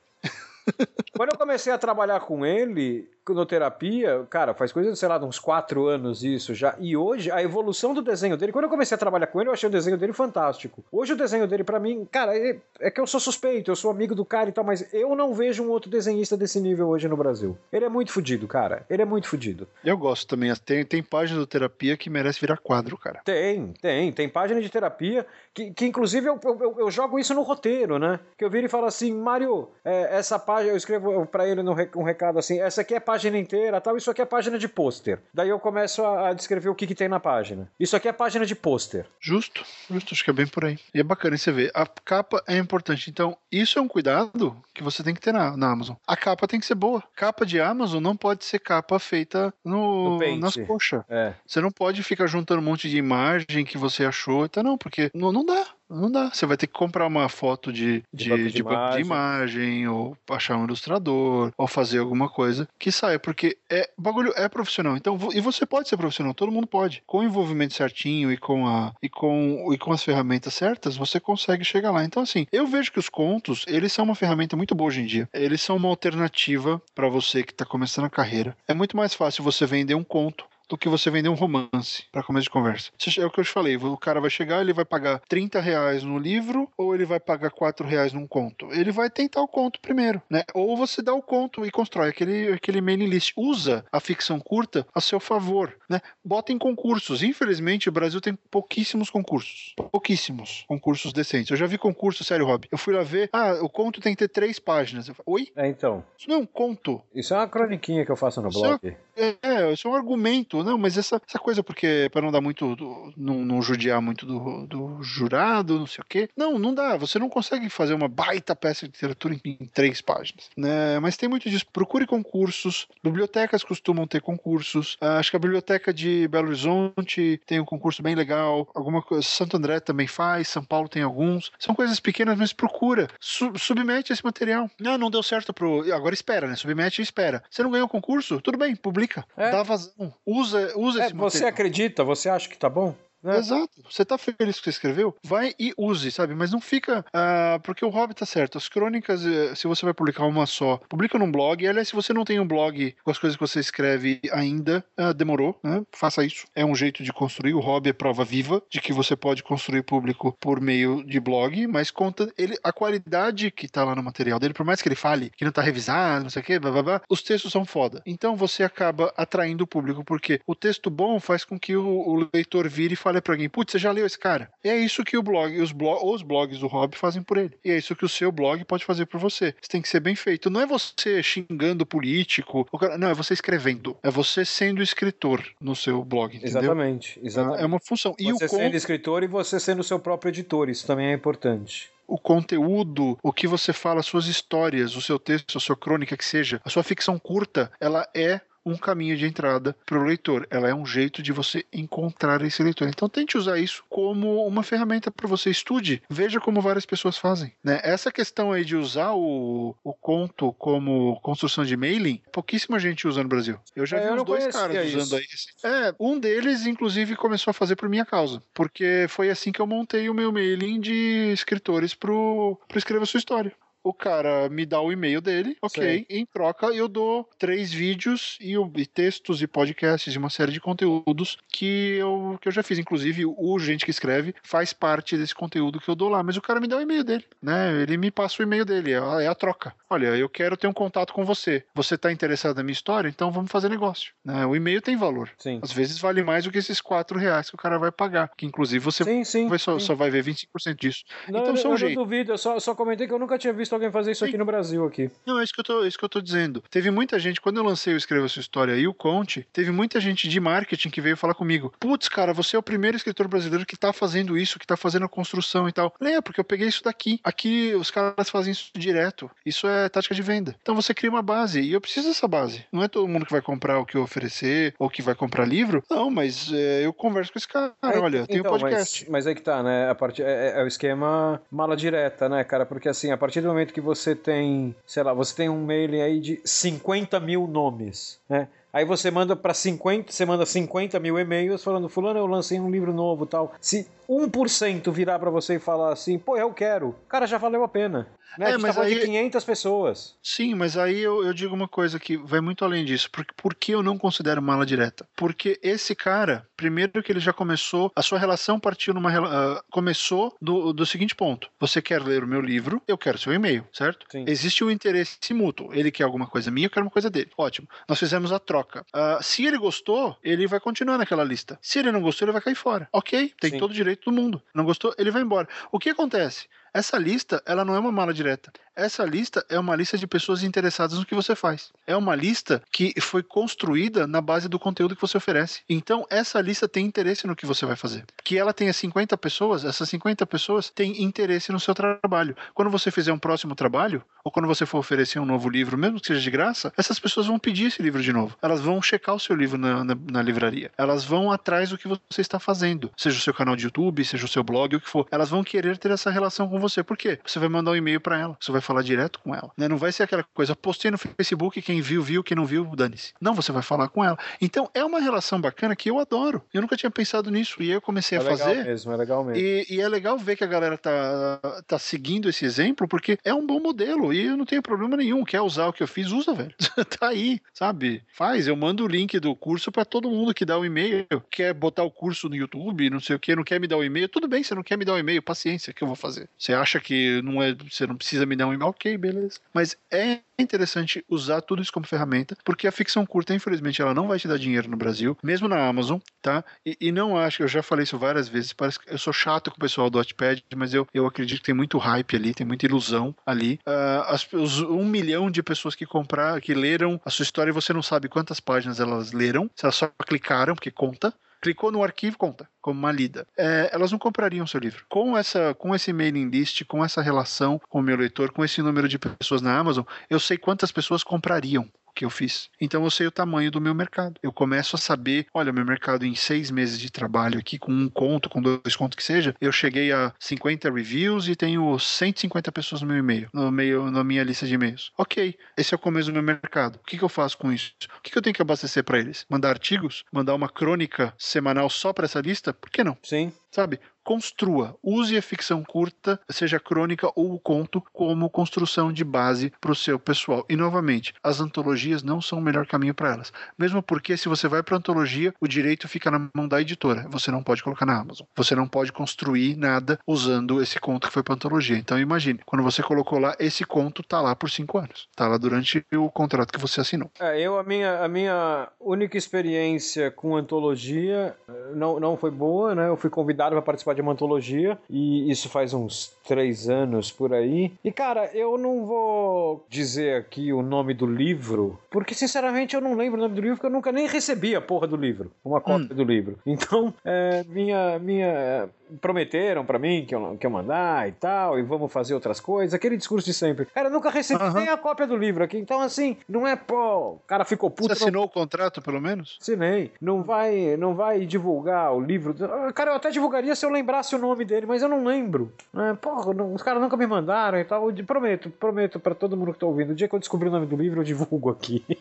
[1.16, 3.10] Quando eu comecei a trabalhar com ele,
[3.46, 6.74] terapia, cara, faz coisa, sei lá, uns quatro anos isso já.
[6.78, 9.52] E hoje, a evolução do desenho dele, quando eu comecei a trabalhar com ele, eu
[9.52, 10.84] achei o desenho dele fantástico.
[10.90, 13.90] Hoje o desenho dele, para mim, cara, é, é, que eu sou suspeito, eu sou
[13.90, 17.08] amigo do cara e tal, mas eu não vejo um outro desenhista desse nível hoje
[17.08, 17.56] no Brasil.
[17.72, 18.84] Ele é muito fodido, cara.
[18.90, 19.68] Ele é muito fodido.
[19.84, 20.52] Eu gosto também.
[20.56, 23.20] Tem, tem página do terapia que merece virar quadro, cara.
[23.24, 24.12] Tem, tem.
[24.12, 28.18] Tem página de terapia que, que inclusive, eu, eu, eu jogo isso no roteiro, né?
[28.36, 31.72] Que eu viro e falo assim, Mário, é, essa página, eu escrevo para ele no,
[31.96, 35.20] um recado assim, essa aqui é página inteira, tal, isso aqui é página de pôster.
[35.32, 37.70] Daí eu começo a, a, descrever o que, que tem na página.
[37.78, 39.06] Isso aqui é página de pôster.
[39.20, 40.78] Justo, justo, acho que é bem por aí.
[40.94, 41.70] E é bacana você ver.
[41.74, 43.10] A capa é importante.
[43.10, 45.96] Então, isso é um cuidado que você tem que ter na, na Amazon.
[46.06, 47.02] A capa tem que ser boa.
[47.14, 51.02] Capa de Amazon não pode ser capa feita no, no nas coxas.
[51.08, 51.34] É.
[51.46, 54.44] Você não pode ficar juntando um monte de imagem que você achou.
[54.44, 55.66] Então, não, porque não, não dá.
[55.92, 56.30] Não dá.
[56.30, 59.00] Você vai ter que comprar uma foto de, de, de, banco de, de, banco de
[59.00, 64.32] imagem, ou achar um ilustrador, ou fazer alguma coisa que saia, porque é, o bagulho
[64.36, 64.96] é profissional.
[64.96, 67.02] Então, e você pode ser profissional, todo mundo pode.
[67.06, 71.20] Com o envolvimento certinho e com, a, e com, e com as ferramentas certas, você
[71.20, 72.04] consegue chegar lá.
[72.04, 75.06] Então, assim, eu vejo que os contos, eles são uma ferramenta muito boa hoje em
[75.06, 75.28] dia.
[75.32, 78.56] Eles são uma alternativa para você que está começando a carreira.
[78.66, 82.22] É muito mais fácil você vender um conto do que você vender um romance para
[82.22, 82.90] começo de conversa.
[83.18, 86.02] É o que eu te falei, o cara vai chegar, ele vai pagar 30 reais
[86.02, 88.68] no livro ou ele vai pagar 4 reais num conto?
[88.72, 90.44] Ele vai tentar o conto primeiro, né?
[90.54, 93.32] Ou você dá o conto e constrói aquele, aquele mailing list.
[93.36, 96.00] Usa a ficção curta a seu favor, né?
[96.24, 97.22] Bota em concursos.
[97.22, 99.74] Infelizmente, o Brasil tem pouquíssimos concursos.
[99.90, 101.50] Pouquíssimos concursos decentes.
[101.50, 102.66] Eu já vi concurso, sério, Rob.
[102.70, 105.08] Eu fui lá ver, ah, o conto tem que ter três páginas.
[105.08, 105.48] Eu falei, Oi?
[105.56, 106.04] É, então.
[106.18, 107.00] Isso não é um conto.
[107.14, 108.96] Isso é uma croniquinha que eu faço no Isso blog.
[109.16, 112.40] É, é, isso é um argumento não, mas essa, essa coisa, porque para não dar
[112.40, 116.28] muito, do, não, não judiar muito do, do jurado, não sei o quê.
[116.36, 116.96] Não, não dá.
[116.96, 120.50] Você não consegue fazer uma baita peça de literatura em, em três páginas.
[120.56, 120.98] Né?
[121.00, 121.64] Mas tem muito disso.
[121.72, 122.88] Procure concursos.
[123.02, 124.94] Bibliotecas costumam ter concursos.
[124.94, 128.68] Uh, acho que a biblioteca de Belo Horizonte tem um concurso bem legal.
[128.74, 129.22] Alguma coisa.
[129.22, 130.48] Santo André também faz.
[130.48, 131.52] São Paulo tem alguns.
[131.58, 133.08] São coisas pequenas, mas procura.
[133.20, 134.70] Su submete esse material.
[134.80, 135.92] Não, não deu certo pro.
[135.92, 136.56] Agora espera, né?
[136.56, 137.42] Submete e espera.
[137.50, 138.40] Você não ganhou o concurso?
[138.40, 139.24] Tudo bem, publica.
[139.36, 139.50] É.
[139.50, 140.12] Dá vazão.
[140.26, 140.41] Usa,
[140.76, 141.14] usa é, esse.
[141.14, 142.04] Você acredita?
[142.04, 142.94] Você acha que tá bom?
[143.22, 143.38] Né?
[143.38, 143.82] Exato.
[143.88, 145.16] Você tá feliz com o que você escreveu?
[145.24, 146.34] Vai e use, sabe?
[146.34, 147.04] Mas não fica.
[147.08, 148.58] Uh, porque o Hobbit tá certo.
[148.58, 151.66] As crônicas, eh, se você vai publicar uma só, publica num blog.
[151.66, 155.14] Aliás, se você não tem um blog com as coisas que você escreve ainda, uh,
[155.14, 155.82] demorou, né?
[155.92, 156.46] Faça isso.
[156.54, 157.54] É um jeito de construir.
[157.54, 161.66] O Hobby é prova viva de que você pode construir público por meio de blog,
[161.66, 164.96] mas conta ele a qualidade que tá lá no material dele, por mais que ele
[164.96, 167.64] fale que não tá revisado, não sei o quê, blá, blá, blá, os textos são
[167.64, 168.02] foda.
[168.06, 172.28] Então você acaba atraindo o público, porque o texto bom faz com que o, o
[172.32, 174.50] leitor vire e fale para alguém, putz, você já leu esse cara?
[174.64, 177.52] E é isso que o blog, os, blog, os blogs do Hobby fazem por ele.
[177.64, 179.54] E é isso que o seu blog pode fazer por você.
[179.60, 180.50] Isso tem que ser bem feito.
[180.50, 182.66] Não é você xingando político,
[182.98, 183.96] não, é você escrevendo.
[184.02, 186.62] É você sendo escritor no seu blog, entendeu?
[186.62, 187.62] Exatamente, exatamente.
[187.62, 188.14] É uma função.
[188.18, 191.12] E você o sendo escritor e você sendo o seu próprio editor, isso também é
[191.12, 196.14] importante o conteúdo, o que você fala, suas histórias, o seu texto, a sua crônica
[196.14, 200.46] que seja, a sua ficção curta, ela é um caminho de entrada para o leitor.
[200.50, 202.88] Ela é um jeito de você encontrar esse leitor.
[202.88, 206.02] Então tente usar isso como uma ferramenta para você estude.
[206.08, 207.52] Veja como várias pessoas fazem.
[207.62, 207.80] Né?
[207.82, 213.22] Essa questão aí de usar o, o conto como construção de mailing, pouquíssima gente usa
[213.22, 213.58] no Brasil.
[213.74, 214.98] Eu já é, vi uns dois caras isso.
[214.98, 215.26] usando aí.
[215.64, 218.42] É, um deles, inclusive, começou a fazer por minha causa.
[218.54, 223.18] Porque foi assim que eu montei o meu mailing de escritores pro, pro Escreva Sua
[223.18, 223.52] História
[223.82, 228.54] o cara me dá o e-mail dele, ok, em troca eu dou três vídeos e,
[228.54, 232.78] e, textos e podcasts e uma série de conteúdos que eu, que eu já fiz.
[232.78, 236.42] Inclusive, o Gente que Escreve faz parte desse conteúdo que eu dou lá, mas o
[236.42, 237.82] cara me dá o e-mail dele, né?
[237.82, 239.74] Ele me passa o e-mail dele, é a, é a troca.
[239.88, 241.64] Olha, eu quero ter um contato com você.
[241.74, 243.08] Você está interessado na minha história?
[243.08, 244.12] Então vamos fazer negócio.
[244.24, 244.46] Né?
[244.46, 245.30] O e-mail tem valor.
[245.38, 245.60] Sim.
[245.62, 248.46] Às vezes vale mais do que esses quatro reais que o cara vai pagar, que
[248.46, 251.04] inclusive você sim, sim, vai só, só vai ver 25% disso.
[251.28, 251.96] Não, então eu, são eu jeitos.
[251.96, 254.38] não duvido, eu só, só comentei que eu nunca tinha visto alguém fazer isso aqui
[254.38, 255.10] no Brasil aqui.
[255.26, 256.62] Não, é isso que eu tô, é isso que eu tô dizendo.
[256.70, 260.00] Teve muita gente, quando eu lancei o Escreva Sua História e o Conte, teve muita
[260.00, 261.72] gente de marketing que veio falar comigo.
[261.78, 265.04] Putz, cara, você é o primeiro escritor brasileiro que tá fazendo isso, que tá fazendo
[265.04, 265.94] a construção e tal.
[266.00, 267.20] É, porque eu peguei isso daqui.
[267.22, 269.30] Aqui os caras fazem isso direto.
[269.44, 270.54] Isso é tática de venda.
[270.60, 272.64] Então você cria uma base e eu preciso dessa base.
[272.72, 275.44] Não é todo mundo que vai comprar o que eu oferecer ou que vai comprar
[275.44, 275.82] livro.
[275.90, 277.72] Não, mas é, eu converso com esse cara.
[277.82, 279.04] É, Olha, eu tenho então, podcast.
[279.04, 279.88] Mas, mas aí que tá, né?
[279.88, 280.22] A part...
[280.22, 282.66] É, é, é o esquema mala direta, né, cara?
[282.66, 286.00] Porque assim, a partir do momento que você tem, sei lá, você tem um mailing
[286.00, 288.48] aí de 50 mil nomes, né?
[288.72, 292.70] Aí você manda para 50, você manda 50 mil e-mails falando, fulano, eu lancei um
[292.70, 293.52] livro novo tal.
[293.60, 297.68] Se 1% virar para você e falar assim, pô, eu quero, cara, já valeu a
[297.68, 298.08] pena.
[298.38, 298.52] Né?
[298.52, 298.94] É, mas tá aí...
[298.94, 300.16] de 500 pessoas.
[300.22, 303.10] Sim, mas aí eu, eu, digo uma coisa que vai muito além disso.
[303.10, 305.06] Por, por que eu não considero mala direta?
[305.16, 309.12] Porque esse cara, primeiro que ele já começou, a sua relação partiu numa.
[309.12, 313.32] Uh, começou do, do seguinte ponto: você quer ler o meu livro, eu quero seu
[313.32, 314.06] e-mail, certo?
[314.10, 314.24] Sim.
[314.26, 315.72] Existe o um interesse mútuo.
[315.72, 317.30] Ele quer alguma coisa minha, eu quero uma coisa dele.
[317.36, 317.68] Ótimo.
[317.88, 318.84] Nós fizemos a troca.
[318.94, 321.58] Uh, se ele gostou, ele vai continuar naquela lista.
[321.60, 322.88] Se ele não gostou, ele vai cair fora.
[322.92, 323.58] Ok, tem Sim.
[323.58, 324.42] todo o direito do mundo.
[324.54, 325.48] Não gostou, ele vai embora.
[325.70, 326.46] O que acontece?
[326.74, 328.50] Essa lista, ela não é uma mala direta.
[328.74, 331.70] essa lista é uma lista de pessoas interessadas no que você faz.
[331.86, 335.60] É uma lista que foi construída na base do conteúdo que você oferece.
[335.68, 338.04] Então, essa lista tem interesse no que você vai fazer.
[338.24, 342.34] Que ela tenha 50 pessoas, essas 50 pessoas têm interesse no seu trabalho.
[342.54, 346.00] Quando você fizer um próximo trabalho, ou quando você for oferecer um novo livro, mesmo
[346.00, 348.36] que seja de graça, essas pessoas vão pedir esse livro de novo.
[348.40, 350.70] Elas vão checar o seu livro na, na, na livraria.
[350.78, 354.24] Elas vão atrás do que você está fazendo, seja o seu canal de YouTube, seja
[354.24, 355.06] o seu blog, o que for.
[355.10, 356.82] Elas vão querer ter essa relação com você.
[356.82, 357.18] Por quê?
[357.24, 359.50] Você vai mandar um e-mail para ela, você vai falar direto com ela.
[359.56, 359.68] Né?
[359.68, 363.12] Não vai ser aquela coisa, postei no Facebook, quem viu, viu, quem não viu, dane-se.
[363.20, 364.16] Não, você vai falar com ela.
[364.40, 366.42] Então é uma relação bacana que eu adoro.
[366.52, 367.62] Eu nunca tinha pensado nisso.
[367.62, 368.44] E aí eu comecei é a fazer.
[368.44, 369.40] Legal mesmo, é legal mesmo.
[369.40, 373.34] E, e, é legal ver que a galera tá, tá seguindo esse exemplo, porque é
[373.34, 374.12] um bom modelo.
[374.12, 375.24] E eu não tenho problema nenhum.
[375.24, 376.54] Quer usar o que eu fiz, usa, velho.
[376.98, 378.02] tá aí, sabe?
[378.12, 378.46] Faz.
[378.46, 381.06] Eu mando o link do curso para todo mundo que dá o um e-mail.
[381.30, 383.80] Quer botar o curso no YouTube, não sei o que, não quer me dar o
[383.80, 384.08] um e-mail.
[384.08, 386.28] Tudo bem, você não quer me dar o um e-mail, paciência, que eu vou fazer.
[386.38, 388.70] Você acha que não é, você não precisa me dar um e-mail?
[388.70, 389.38] Ok, beleza.
[389.52, 394.08] Mas é interessante usar tudo isso como ferramenta, porque a ficção curta, infelizmente, ela não
[394.08, 396.44] vai te dar dinheiro no Brasil, mesmo na Amazon, tá?
[396.66, 399.50] E, e não acho, eu já falei isso várias vezes, parece que eu sou chato
[399.50, 402.46] com o pessoal do Wattpad, mas eu, eu acredito que tem muito hype ali, tem
[402.46, 403.58] muita ilusão ali.
[403.66, 407.54] Uh, as, os, um milhão de pessoas que compraram, que leram a sua história e
[407.54, 411.82] você não sabe quantas páginas elas leram, se elas só clicaram, porque conta clicou no
[411.82, 413.26] arquivo, conta como uma lida.
[413.36, 414.86] É, elas não comprariam seu livro.
[414.88, 418.62] Com essa, com esse mailing list, com essa relação com o meu leitor, com esse
[418.62, 422.48] número de pessoas na Amazon, eu sei quantas pessoas comprariam que eu fiz.
[422.60, 424.18] Então eu sei o tamanho do meu mercado.
[424.22, 427.88] Eu começo a saber, olha, meu mercado em seis meses de trabalho aqui, com um
[427.88, 432.82] conto, com dois contos que seja, eu cheguei a 50 reviews e tenho 150 pessoas
[432.82, 434.92] no meu e-mail, no meio, na minha lista de e-mails.
[434.96, 436.76] Ok, esse é o começo do meu mercado.
[436.76, 437.72] O que, que eu faço com isso?
[437.98, 439.26] O que, que eu tenho que abastecer para eles?
[439.28, 440.04] Mandar artigos?
[440.12, 442.52] Mandar uma crônica semanal só para essa lista?
[442.52, 442.96] Por que não?
[443.02, 443.32] Sim.
[443.50, 443.78] Sabe?
[444.04, 449.76] Construa, use a ficção curta, seja crônica ou conto, como construção de base para o
[449.76, 450.44] seu pessoal.
[450.48, 453.32] E novamente, as antologias não são o melhor caminho para elas.
[453.58, 457.06] Mesmo porque se você vai para antologia, o direito fica na mão da editora.
[457.08, 458.26] Você não pode colocar na Amazon.
[458.36, 461.76] Você não pode construir nada usando esse conto que foi para antologia.
[461.76, 465.08] Então imagine, quando você colocou lá, esse conto tá lá por cinco anos.
[465.14, 467.10] Tá lá durante o contrato que você assinou.
[467.20, 472.74] É, eu a minha, a minha única experiência com antologia eh, não, não foi boa,
[472.74, 472.88] né?
[472.88, 477.10] Eu fui convidado para participar participar de uma antologia, e isso faz uns três anos
[477.10, 477.72] por aí.
[477.84, 482.94] E cara, eu não vou dizer aqui o nome do livro, porque sinceramente eu não
[482.94, 485.60] lembro o nome do livro, porque eu nunca nem recebi a porra do livro, uma
[485.60, 485.96] cópia hum.
[485.96, 486.38] do livro.
[486.46, 488.68] Então, é, minha, minha
[489.00, 492.74] prometeram para mim que eu, que eu mandar e tal, e vamos fazer outras coisas,
[492.74, 493.66] aquele discurso de sempre.
[493.66, 497.12] Cara, eu nunca recebi nem a cópia do livro aqui, então assim, não é, pô,
[497.12, 497.94] o cara ficou puto.
[497.94, 498.26] Você assinou não...
[498.26, 499.38] o contrato, pelo menos?
[499.40, 499.90] Assinei.
[500.00, 502.34] Não vai, não vai divulgar o livro.
[502.74, 505.52] Cara, eu até divulgaria se eu lembrasse o nome dele, mas eu não lembro.
[505.74, 507.90] É, porra, não, os caras nunca me mandaram e tal.
[507.90, 510.52] Eu prometo, prometo para todo mundo que tá ouvindo, o dia que eu descobrir o
[510.52, 511.84] nome do livro, eu divulgo aqui.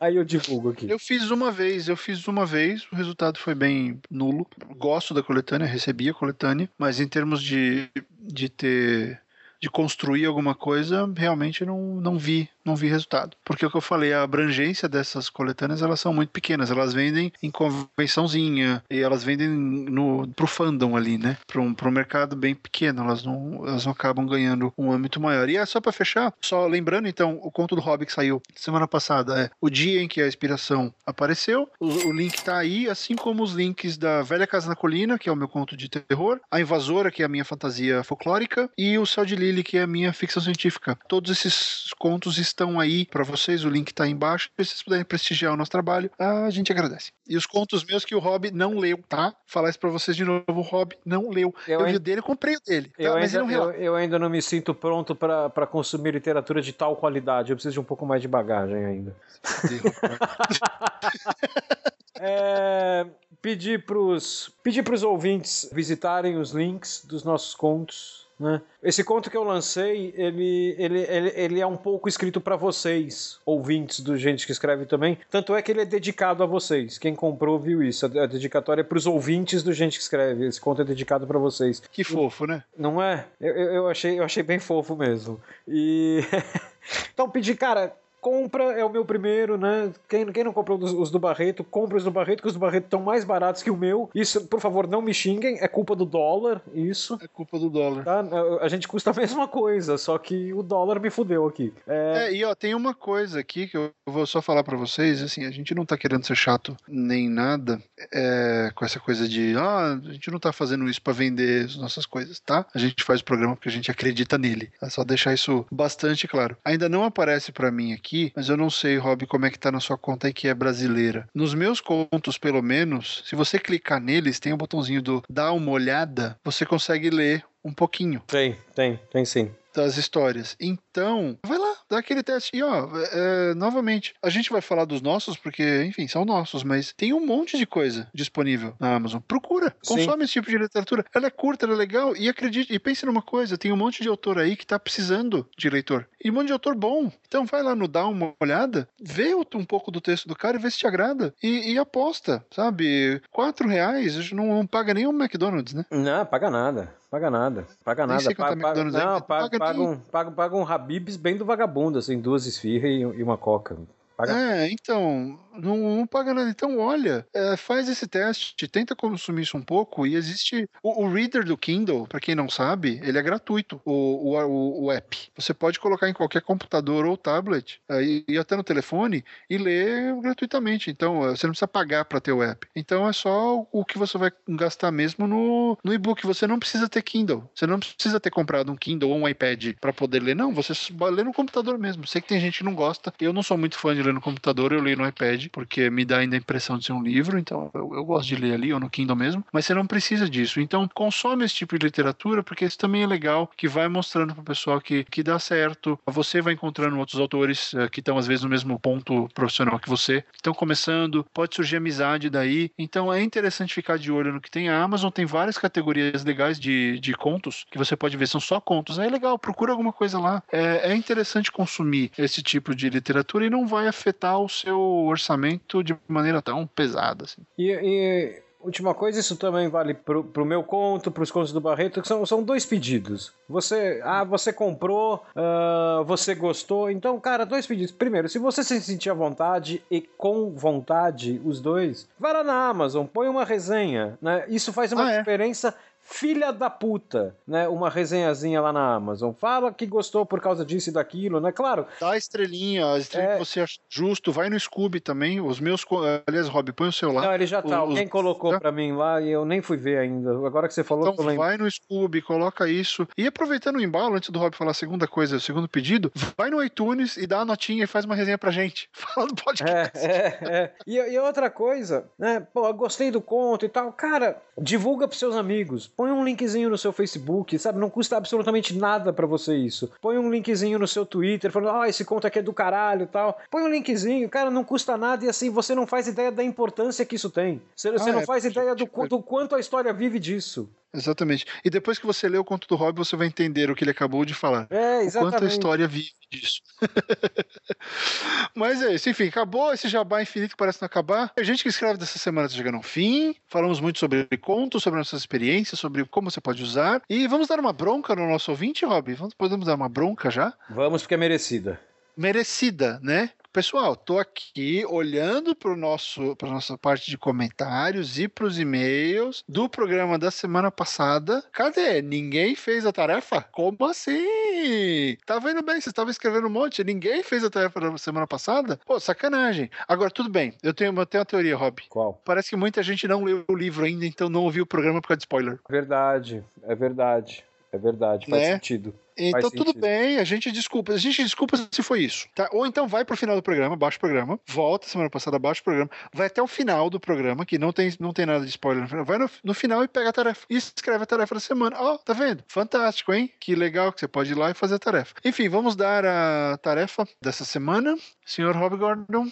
[0.00, 0.88] Aí eu divulgo aqui.
[0.88, 4.46] Eu fiz uma vez, eu fiz uma vez, o resultado foi bem nulo.
[4.76, 7.90] Gosto da coletânea, recebi a coletânea, mas em termos de,
[8.20, 9.20] de ter
[9.60, 13.36] de construir alguma coisa, realmente não, não vi não vi resultado.
[13.44, 16.70] Porque o que eu falei, a abrangência dessas coletâneas, elas são muito pequenas.
[16.70, 21.36] Elas vendem em convençãozinha e elas vendem no, pro fandom ali, né?
[21.46, 23.02] Para um, mercado bem pequeno.
[23.02, 25.48] Elas não, elas não acabam ganhando um âmbito maior.
[25.48, 28.86] E é só para fechar, só lembrando então, o conto do Hobby que saiu semana
[28.86, 31.68] passada é o dia em que a inspiração apareceu.
[31.80, 35.28] O, o link tá aí, assim como os links da Velha Casa na Colina, que
[35.28, 38.98] é o meu conto de terror, a Invasora, que é a minha fantasia folclórica, e
[38.98, 40.98] o Céu de Lily, que é a minha ficção científica.
[41.08, 44.50] Todos esses contos estão estão aí para vocês, o link está embaixo.
[44.58, 47.12] Se vocês puderem prestigiar o nosso trabalho, a gente agradece.
[47.28, 49.32] E os contos meus que o Rob não leu, tá?
[49.46, 51.54] Falar isso para vocês de novo, o Rob não leu.
[51.68, 52.88] Eu, eu vi o dele, comprei o dele.
[52.88, 53.02] Tá?
[53.02, 56.96] Eu, ainda, não eu, eu, ainda não me sinto pronto para consumir literatura de tal
[56.96, 57.52] qualidade.
[57.52, 59.14] Eu preciso de um pouco mais de bagagem ainda.
[62.18, 63.06] é,
[63.40, 68.60] pedir para os pedir pros ouvintes visitarem os links dos nossos contos né?
[68.82, 73.40] Esse conto que eu lancei, ele, ele, ele, ele é um pouco escrito para vocês,
[73.44, 75.18] ouvintes do Gente que Escreve também.
[75.30, 76.98] Tanto é que ele é dedicado a vocês.
[76.98, 78.06] Quem comprou viu isso.
[78.06, 80.46] A dedicatória é para os ouvintes do Gente que Escreve.
[80.46, 81.82] Esse conto é dedicado para vocês.
[81.90, 82.62] Que fofo, né?
[82.76, 83.26] Não é?
[83.40, 85.40] Eu, eu, achei, eu achei bem fofo mesmo.
[85.66, 86.20] E.
[87.12, 89.92] então, pedi, cara, compra é o meu primeiro, né?
[90.08, 92.60] Quem, quem não comprou os, os do Barreto, compra os do Barreto, que os do
[92.60, 94.10] Barreto estão mais baratos que o meu.
[94.14, 97.18] Isso, por favor, não me xinguem, é culpa do dólar, isso.
[97.22, 98.04] É culpa do dólar.
[98.04, 98.24] Tá?
[98.60, 101.72] A gente custa a mesma coisa, só que o dólar me fudeu aqui.
[101.86, 102.28] É...
[102.28, 105.44] é e ó, tem uma coisa aqui que eu vou só falar para vocês, assim,
[105.44, 107.80] a gente não tá querendo ser chato nem nada
[108.12, 111.76] é, com essa coisa de, ah, a gente não tá fazendo isso para vender as
[111.76, 112.66] nossas coisas, tá?
[112.74, 114.70] A gente faz o programa porque a gente acredita nele.
[114.82, 116.56] É só deixar isso bastante claro.
[116.64, 119.58] Ainda não aparece para mim aqui aqui, mas eu não sei, Rob, como é que
[119.58, 121.28] tá na sua conta aí que é brasileira.
[121.34, 125.52] Nos meus contos, pelo menos, se você clicar neles, tem o um botãozinho do dar
[125.52, 128.22] uma olhada, você consegue ler um pouquinho.
[128.26, 129.50] Tem, tem, tem sim.
[129.74, 130.56] Das histórias.
[130.60, 132.56] Então, vai lá, dá aquele teste.
[132.56, 136.92] E, ó, é, novamente, a gente vai falar dos nossos, porque, enfim, são nossos, mas
[136.92, 139.20] tem um monte de coisa disponível na Amazon.
[139.20, 140.24] Procura, consome Sim.
[140.24, 141.04] esse tipo de literatura.
[141.14, 144.02] Ela é curta, ela é legal, e acredite, e pense numa coisa: tem um monte
[144.02, 146.08] de autor aí que tá precisando de leitor.
[146.22, 147.10] E um monte de autor bom.
[147.26, 150.60] Então vai lá no Dá uma olhada, vê um pouco do texto do cara e
[150.60, 151.34] vê se te agrada.
[151.42, 153.20] E, e aposta, sabe?
[153.30, 155.84] Quatro reais não, não paga nem um McDonald's, né?
[155.90, 156.94] Não, paga nada.
[157.10, 158.30] Paga nada, paga nada.
[158.30, 161.98] É paga, paga, não, paga, paga, paga, um, paga, paga um Habibs bem do vagabundo,
[161.98, 163.78] assim, duas esfirras e, e uma coca.
[164.18, 164.32] Paga...
[164.32, 166.50] É, então, não, não, paga nada.
[166.50, 170.04] Então, olha, é, faz esse teste, tenta consumir isso um pouco.
[170.04, 170.68] E existe.
[170.82, 174.92] O, o Reader do Kindle, para quem não sabe, ele é gratuito, o, o, o,
[174.92, 175.16] app.
[175.36, 180.20] Você pode colocar em qualquer computador ou tablet, aí, e até no telefone, e ler
[180.20, 180.90] gratuitamente.
[180.90, 182.66] Então, você não precisa pagar para ter o app.
[182.74, 186.26] Então, é só o que você vai gastar mesmo no, no e-book.
[186.26, 187.48] Você não precisa ter Kindle.
[187.54, 190.34] Você não precisa ter comprado um Kindle ou um iPad para poder ler.
[190.34, 190.72] Não, você
[191.12, 192.04] lê no computador mesmo.
[192.04, 193.14] Sei que tem gente que não gosta.
[193.20, 196.04] Eu não sou muito fã de ler no computador, eu leio no iPad, porque me
[196.04, 198.72] dá ainda a impressão de ser um livro, então eu, eu gosto de ler ali
[198.72, 200.60] ou no Kindle mesmo, mas você não precisa disso.
[200.60, 204.42] Então consome esse tipo de literatura, porque isso também é legal, que vai mostrando para
[204.42, 205.98] o pessoal que, que dá certo.
[206.06, 209.88] Você vai encontrando outros autores uh, que estão às vezes no mesmo ponto profissional que
[209.88, 212.70] você, estão começando, pode surgir amizade daí.
[212.78, 214.68] Então é interessante ficar de olho no que tem.
[214.68, 218.60] A Amazon tem várias categorias legais de, de contos que você pode ver, são só
[218.60, 218.98] contos.
[218.98, 220.42] É legal, procura alguma coisa lá.
[220.50, 225.82] É, é interessante consumir esse tipo de literatura e não vai afetar o seu orçamento
[225.82, 227.24] de maneira tão pesada.
[227.24, 227.42] Assim.
[227.58, 232.00] E, e última coisa, isso também vale pro, pro meu conto, pros contos do Barreto,
[232.00, 233.32] que são, são dois pedidos.
[233.48, 237.92] Você, ah, você comprou, uh, você gostou, então, cara, dois pedidos.
[237.92, 242.68] Primeiro, se você se sentir à vontade e com vontade, os dois, vai lá na
[242.68, 244.44] Amazon, põe uma resenha, né?
[244.48, 245.88] Isso faz uma ah, diferença é?
[246.08, 247.68] Filha da puta, né?
[247.68, 249.32] Uma resenhazinha lá na Amazon.
[249.32, 251.52] Fala que gostou por causa disso e daquilo, né?
[251.52, 251.86] Claro.
[252.00, 253.38] Dá a estrelinha, a estrelinha é...
[253.38, 254.32] que você acha justo.
[254.32, 255.40] Vai no Scooby também.
[255.40, 255.84] Os meus.
[256.26, 257.22] Aliás, Rob, põe o seu lá.
[257.22, 257.84] Não, ele já tá.
[257.84, 257.90] Os...
[257.90, 258.60] Alguém colocou já?
[258.60, 260.30] pra mim lá e eu nem fui ver ainda.
[260.46, 261.08] Agora que você falou.
[261.08, 263.06] Então, vai no Scooby, coloca isso.
[263.16, 266.48] E aproveitando o embalo, antes do Rob falar a segunda coisa, o segundo pedido, vai
[266.50, 268.88] no iTunes e dá a notinha e faz uma resenha pra gente.
[268.92, 269.98] Fala do podcast.
[269.98, 270.72] É, é, é.
[270.86, 272.40] E, e outra coisa, né?
[272.52, 273.92] Pô, gostei do conto e tal.
[273.92, 277.80] Cara, divulga pros seus amigos põe um linkzinho no seu Facebook, sabe?
[277.80, 279.90] Não custa absolutamente nada para você isso.
[280.00, 283.06] Põe um linkzinho no seu Twitter falando, ah, esse conto aqui é do caralho e
[283.08, 283.36] tal.
[283.50, 287.04] Põe um linkzinho, cara, não custa nada e assim você não faz ideia da importância
[287.04, 287.60] que isso tem.
[287.74, 290.70] Você, ah, você não é, faz ideia do, do quanto a história vive disso.
[290.94, 291.44] Exatamente.
[291.64, 293.90] E depois que você lê o conto do Rob, você vai entender o que ele
[293.90, 294.66] acabou de falar.
[294.70, 295.34] É, exatamente.
[295.34, 296.62] Quanto a história vive disso.
[298.54, 299.08] Mas é isso.
[299.10, 301.32] Enfim, acabou esse jabá infinito que parece não acabar.
[301.36, 303.34] A gente que escreve dessa semana está chegando ao fim.
[303.46, 307.02] Falamos muito sobre contos, sobre nossas experiências, sobre como você pode usar.
[307.08, 309.14] E vamos dar uma bronca no nosso ouvinte, Rob?
[309.14, 310.54] Vamos, podemos dar uma bronca já?
[310.70, 311.80] Vamos, porque é merecida
[312.18, 313.30] merecida, né?
[313.58, 319.42] Pessoal, tô aqui olhando para nosso para nossa parte de comentários e para os e-mails
[319.48, 321.42] do programa da semana passada.
[321.50, 322.00] Cadê?
[322.00, 323.42] Ninguém fez a tarefa?
[323.50, 325.16] Como assim?
[325.26, 325.80] Tá vendo bem?
[325.80, 326.84] Você estava escrevendo um monte.
[326.84, 328.78] Ninguém fez a tarefa da semana passada?
[328.86, 329.68] Pô, sacanagem.
[329.88, 330.54] Agora tudo bem.
[330.62, 331.82] Eu tenho, eu tenho uma teoria, Rob.
[331.88, 332.22] Qual?
[332.24, 335.08] Parece que muita gente não leu o livro ainda, então não ouviu o programa por
[335.08, 335.58] causa de spoiler.
[335.68, 337.44] Verdade, é verdade.
[337.72, 338.52] É verdade, faz né?
[338.54, 338.94] sentido.
[339.16, 339.80] Então faz tudo sentido.
[339.80, 340.92] bem, a gente desculpa.
[340.92, 342.26] A gente desculpa se foi isso.
[342.34, 342.48] Tá?
[342.52, 345.64] Ou então vai pro final do programa, baixa o programa, volta semana passada, baixa o
[345.64, 348.82] programa, vai até o final do programa, que não tem, não tem nada de spoiler
[348.82, 349.04] no final.
[349.04, 350.46] Vai no, no final e pega a tarefa.
[350.48, 351.76] E escreve a tarefa da semana.
[351.78, 352.42] Ó, oh, tá vendo?
[352.46, 353.30] Fantástico, hein?
[353.38, 355.14] Que legal que você pode ir lá e fazer a tarefa.
[355.24, 357.96] Enfim, vamos dar a tarefa dessa semana.
[358.24, 359.28] Senhor Rob Gordon,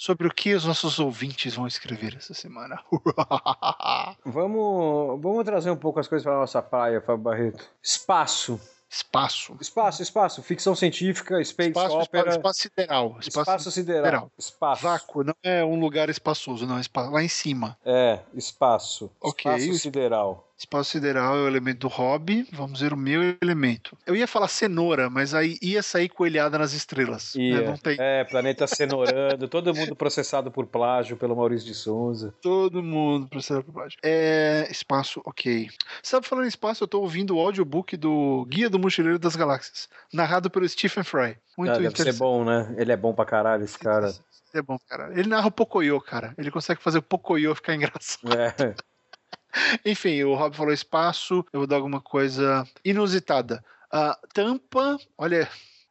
[0.00, 2.82] sobre o que os nossos ouvintes vão escrever essa semana.
[4.24, 7.68] vamos, vamos trazer um pouco as coisas para nossa praia, Fábio Barreto.
[7.82, 8.58] Espaço.
[8.88, 9.58] Espaço.
[9.60, 10.42] Espaço, espaço.
[10.42, 12.30] Ficção científica, space espaço, opera.
[12.30, 13.16] Espaço sideral.
[13.20, 14.04] Espaço, espaço sideral.
[14.04, 14.32] sideral.
[14.38, 14.82] Espaço.
[14.82, 16.78] Vácuo, não é um lugar espaçoso, não.
[16.78, 17.76] É lá em cima.
[17.84, 19.10] É, espaço.
[19.20, 19.52] Ok.
[19.54, 20.49] Espaço sideral.
[20.60, 22.46] Espaço sideral é o elemento do hobby.
[22.52, 23.96] Vamos ver o meu elemento.
[24.06, 27.34] Eu ia falar cenoura, mas aí ia sair coelhada nas estrelas.
[27.34, 27.62] né?
[27.62, 32.34] Não tem É, planeta cenourando, todo mundo processado por plágio pelo Maurício de Souza.
[32.42, 33.96] todo mundo processado por baixo.
[34.02, 35.70] É, espaço, ok.
[36.02, 39.88] Sabe, falando em espaço, eu tô ouvindo o audiobook do Guia do Mochileiro das Galáxias,
[40.12, 41.38] narrado pelo Stephen Fry.
[41.56, 42.18] Muito Ah, deve ser interessante.
[42.18, 42.74] bom, né?
[42.76, 44.12] Ele é bom pra caralho, esse cara.
[44.52, 45.10] É bom, cara.
[45.18, 46.34] Ele narra o Pocoyo, cara.
[46.36, 48.30] Ele consegue fazer o Pocoyo ficar engraçado.
[48.36, 48.74] É.
[49.84, 53.64] Enfim, o Rob falou espaço, eu vou dar alguma coisa inusitada.
[53.90, 55.48] A tampa, olha,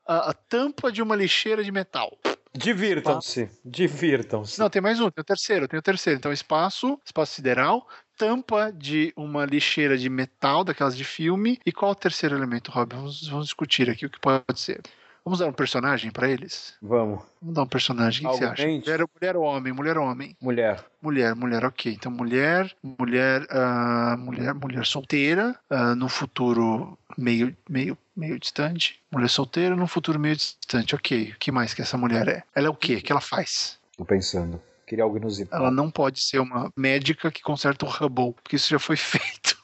[0.07, 2.17] a, a tampa de uma lixeira de metal.
[2.53, 4.59] Divirtam-se, divirtam-se.
[4.59, 6.17] Não, tem mais um, tem o terceiro, tem o terceiro.
[6.17, 7.87] Então, espaço, espaço sideral,
[8.17, 11.59] tampa de uma lixeira de metal, daquelas de filme.
[11.65, 12.95] E qual o terceiro elemento, Rob?
[12.95, 14.81] Vamos, vamos discutir aqui o que pode ser.
[15.29, 16.73] Vamos dar um personagem pra eles?
[16.81, 18.25] Vamos, Vamos dar um personagem.
[18.25, 18.65] O que, que você acha?
[18.65, 19.71] Mulher, mulher ou homem?
[19.71, 20.35] Mulher ou homem?
[20.41, 20.83] mulher.
[20.99, 21.93] Mulher, mulher, ok.
[21.93, 28.99] Então, mulher, mulher, ah, mulher, mulher solteira, ah, no futuro meio, meio, meio distante.
[29.11, 31.33] Mulher solteira, no futuro meio distante, ok.
[31.35, 32.43] O que mais que essa mulher é?
[32.55, 32.95] Ela é o quê?
[32.95, 33.77] O que ela faz?
[33.95, 34.59] Tô pensando.
[34.87, 35.61] Queria algo inusitado.
[35.61, 39.59] Ela não pode ser uma médica que conserta o Hubble, porque isso já foi feito.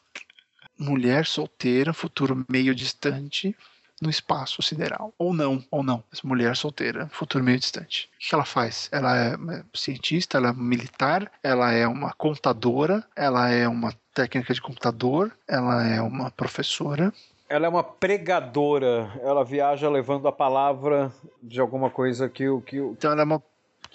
[0.77, 3.55] Mulher solteira, futuro meio distante,
[4.01, 5.13] no espaço sideral.
[5.17, 6.03] Ou não, ou não.
[6.11, 8.09] Essa mulher solteira, futuro meio distante.
[8.15, 8.89] O que ela faz?
[8.91, 14.53] Ela é é cientista, ela é militar, ela é uma contadora, ela é uma técnica
[14.53, 17.13] de computador, ela é uma professora.
[17.47, 19.11] Ela é uma pregadora.
[19.21, 21.11] Ela viaja levando a palavra
[21.41, 23.43] de alguma coisa que o, que, o- Então ela é uma.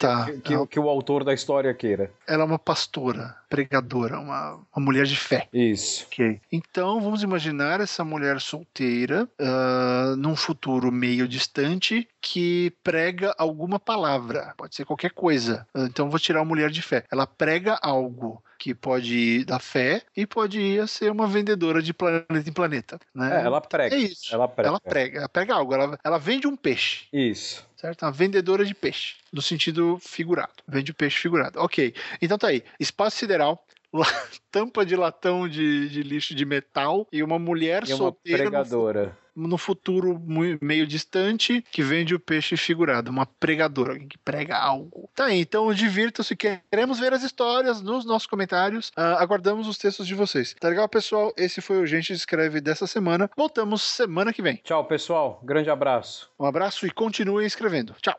[0.00, 2.10] Tá, que, que, ela, que o autor da história queira.
[2.26, 5.46] ela é uma pastora, pregadora, uma, uma mulher de fé.
[5.52, 6.06] Isso.
[6.06, 6.40] Ok.
[6.50, 14.54] Então vamos imaginar essa mulher solteira ah, num futuro meio distante que prega alguma palavra.
[14.56, 15.66] Pode ser qualquer coisa.
[15.74, 17.04] Ah, Então vou tirar a mulher de fé.
[17.12, 21.80] Ela prega algo que pode ir da fé e pode ir a ser uma vendedora
[21.80, 23.00] de planeta em planeta.
[23.14, 23.40] Né?
[23.40, 23.96] É, ela prega.
[23.96, 24.34] É isso.
[24.34, 24.68] Ela prega.
[24.68, 25.74] Ela prega, ela prega algo.
[25.74, 27.66] Ela, ela vende um peixe Isso.
[27.74, 28.02] certo?
[28.02, 30.62] Uma vendedora de peixe, no sentido figurado.
[30.68, 31.58] Vende o peixe figurado.
[31.58, 31.94] Ok.
[32.20, 32.62] Então tá aí.
[32.78, 33.64] Espaço sideral,
[34.50, 38.50] tampa de latão de, de lixo de metal e uma mulher E uma solteira no,
[38.50, 39.16] pregadora.
[39.34, 40.20] fu- no futuro
[40.60, 43.10] meio distante que vende o peixe figurado.
[43.10, 45.08] Uma pregadora, alguém que prega algo.
[45.14, 45.40] Tá aí.
[45.40, 46.36] Então divirtam-se.
[46.36, 48.90] Queremos ver as histórias nos nossos comentários.
[48.96, 50.54] Ah, aguardamos os textos de vocês.
[50.60, 51.32] Tá legal, pessoal?
[51.36, 53.30] Esse foi o Gente Escreve dessa semana.
[53.36, 54.56] Voltamos semana que vem.
[54.64, 55.40] Tchau, pessoal.
[55.44, 56.30] Grande abraço.
[56.38, 57.94] Um abraço e continuem escrevendo.
[58.02, 58.14] Tchau.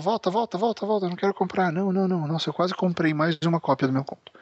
[0.00, 1.08] Volta, volta, volta, volta, volta.
[1.08, 1.72] Não quero comprar.
[1.72, 2.26] Não, não, não.
[2.26, 4.32] Nossa, eu quase comprei mais uma cópia do meu conto.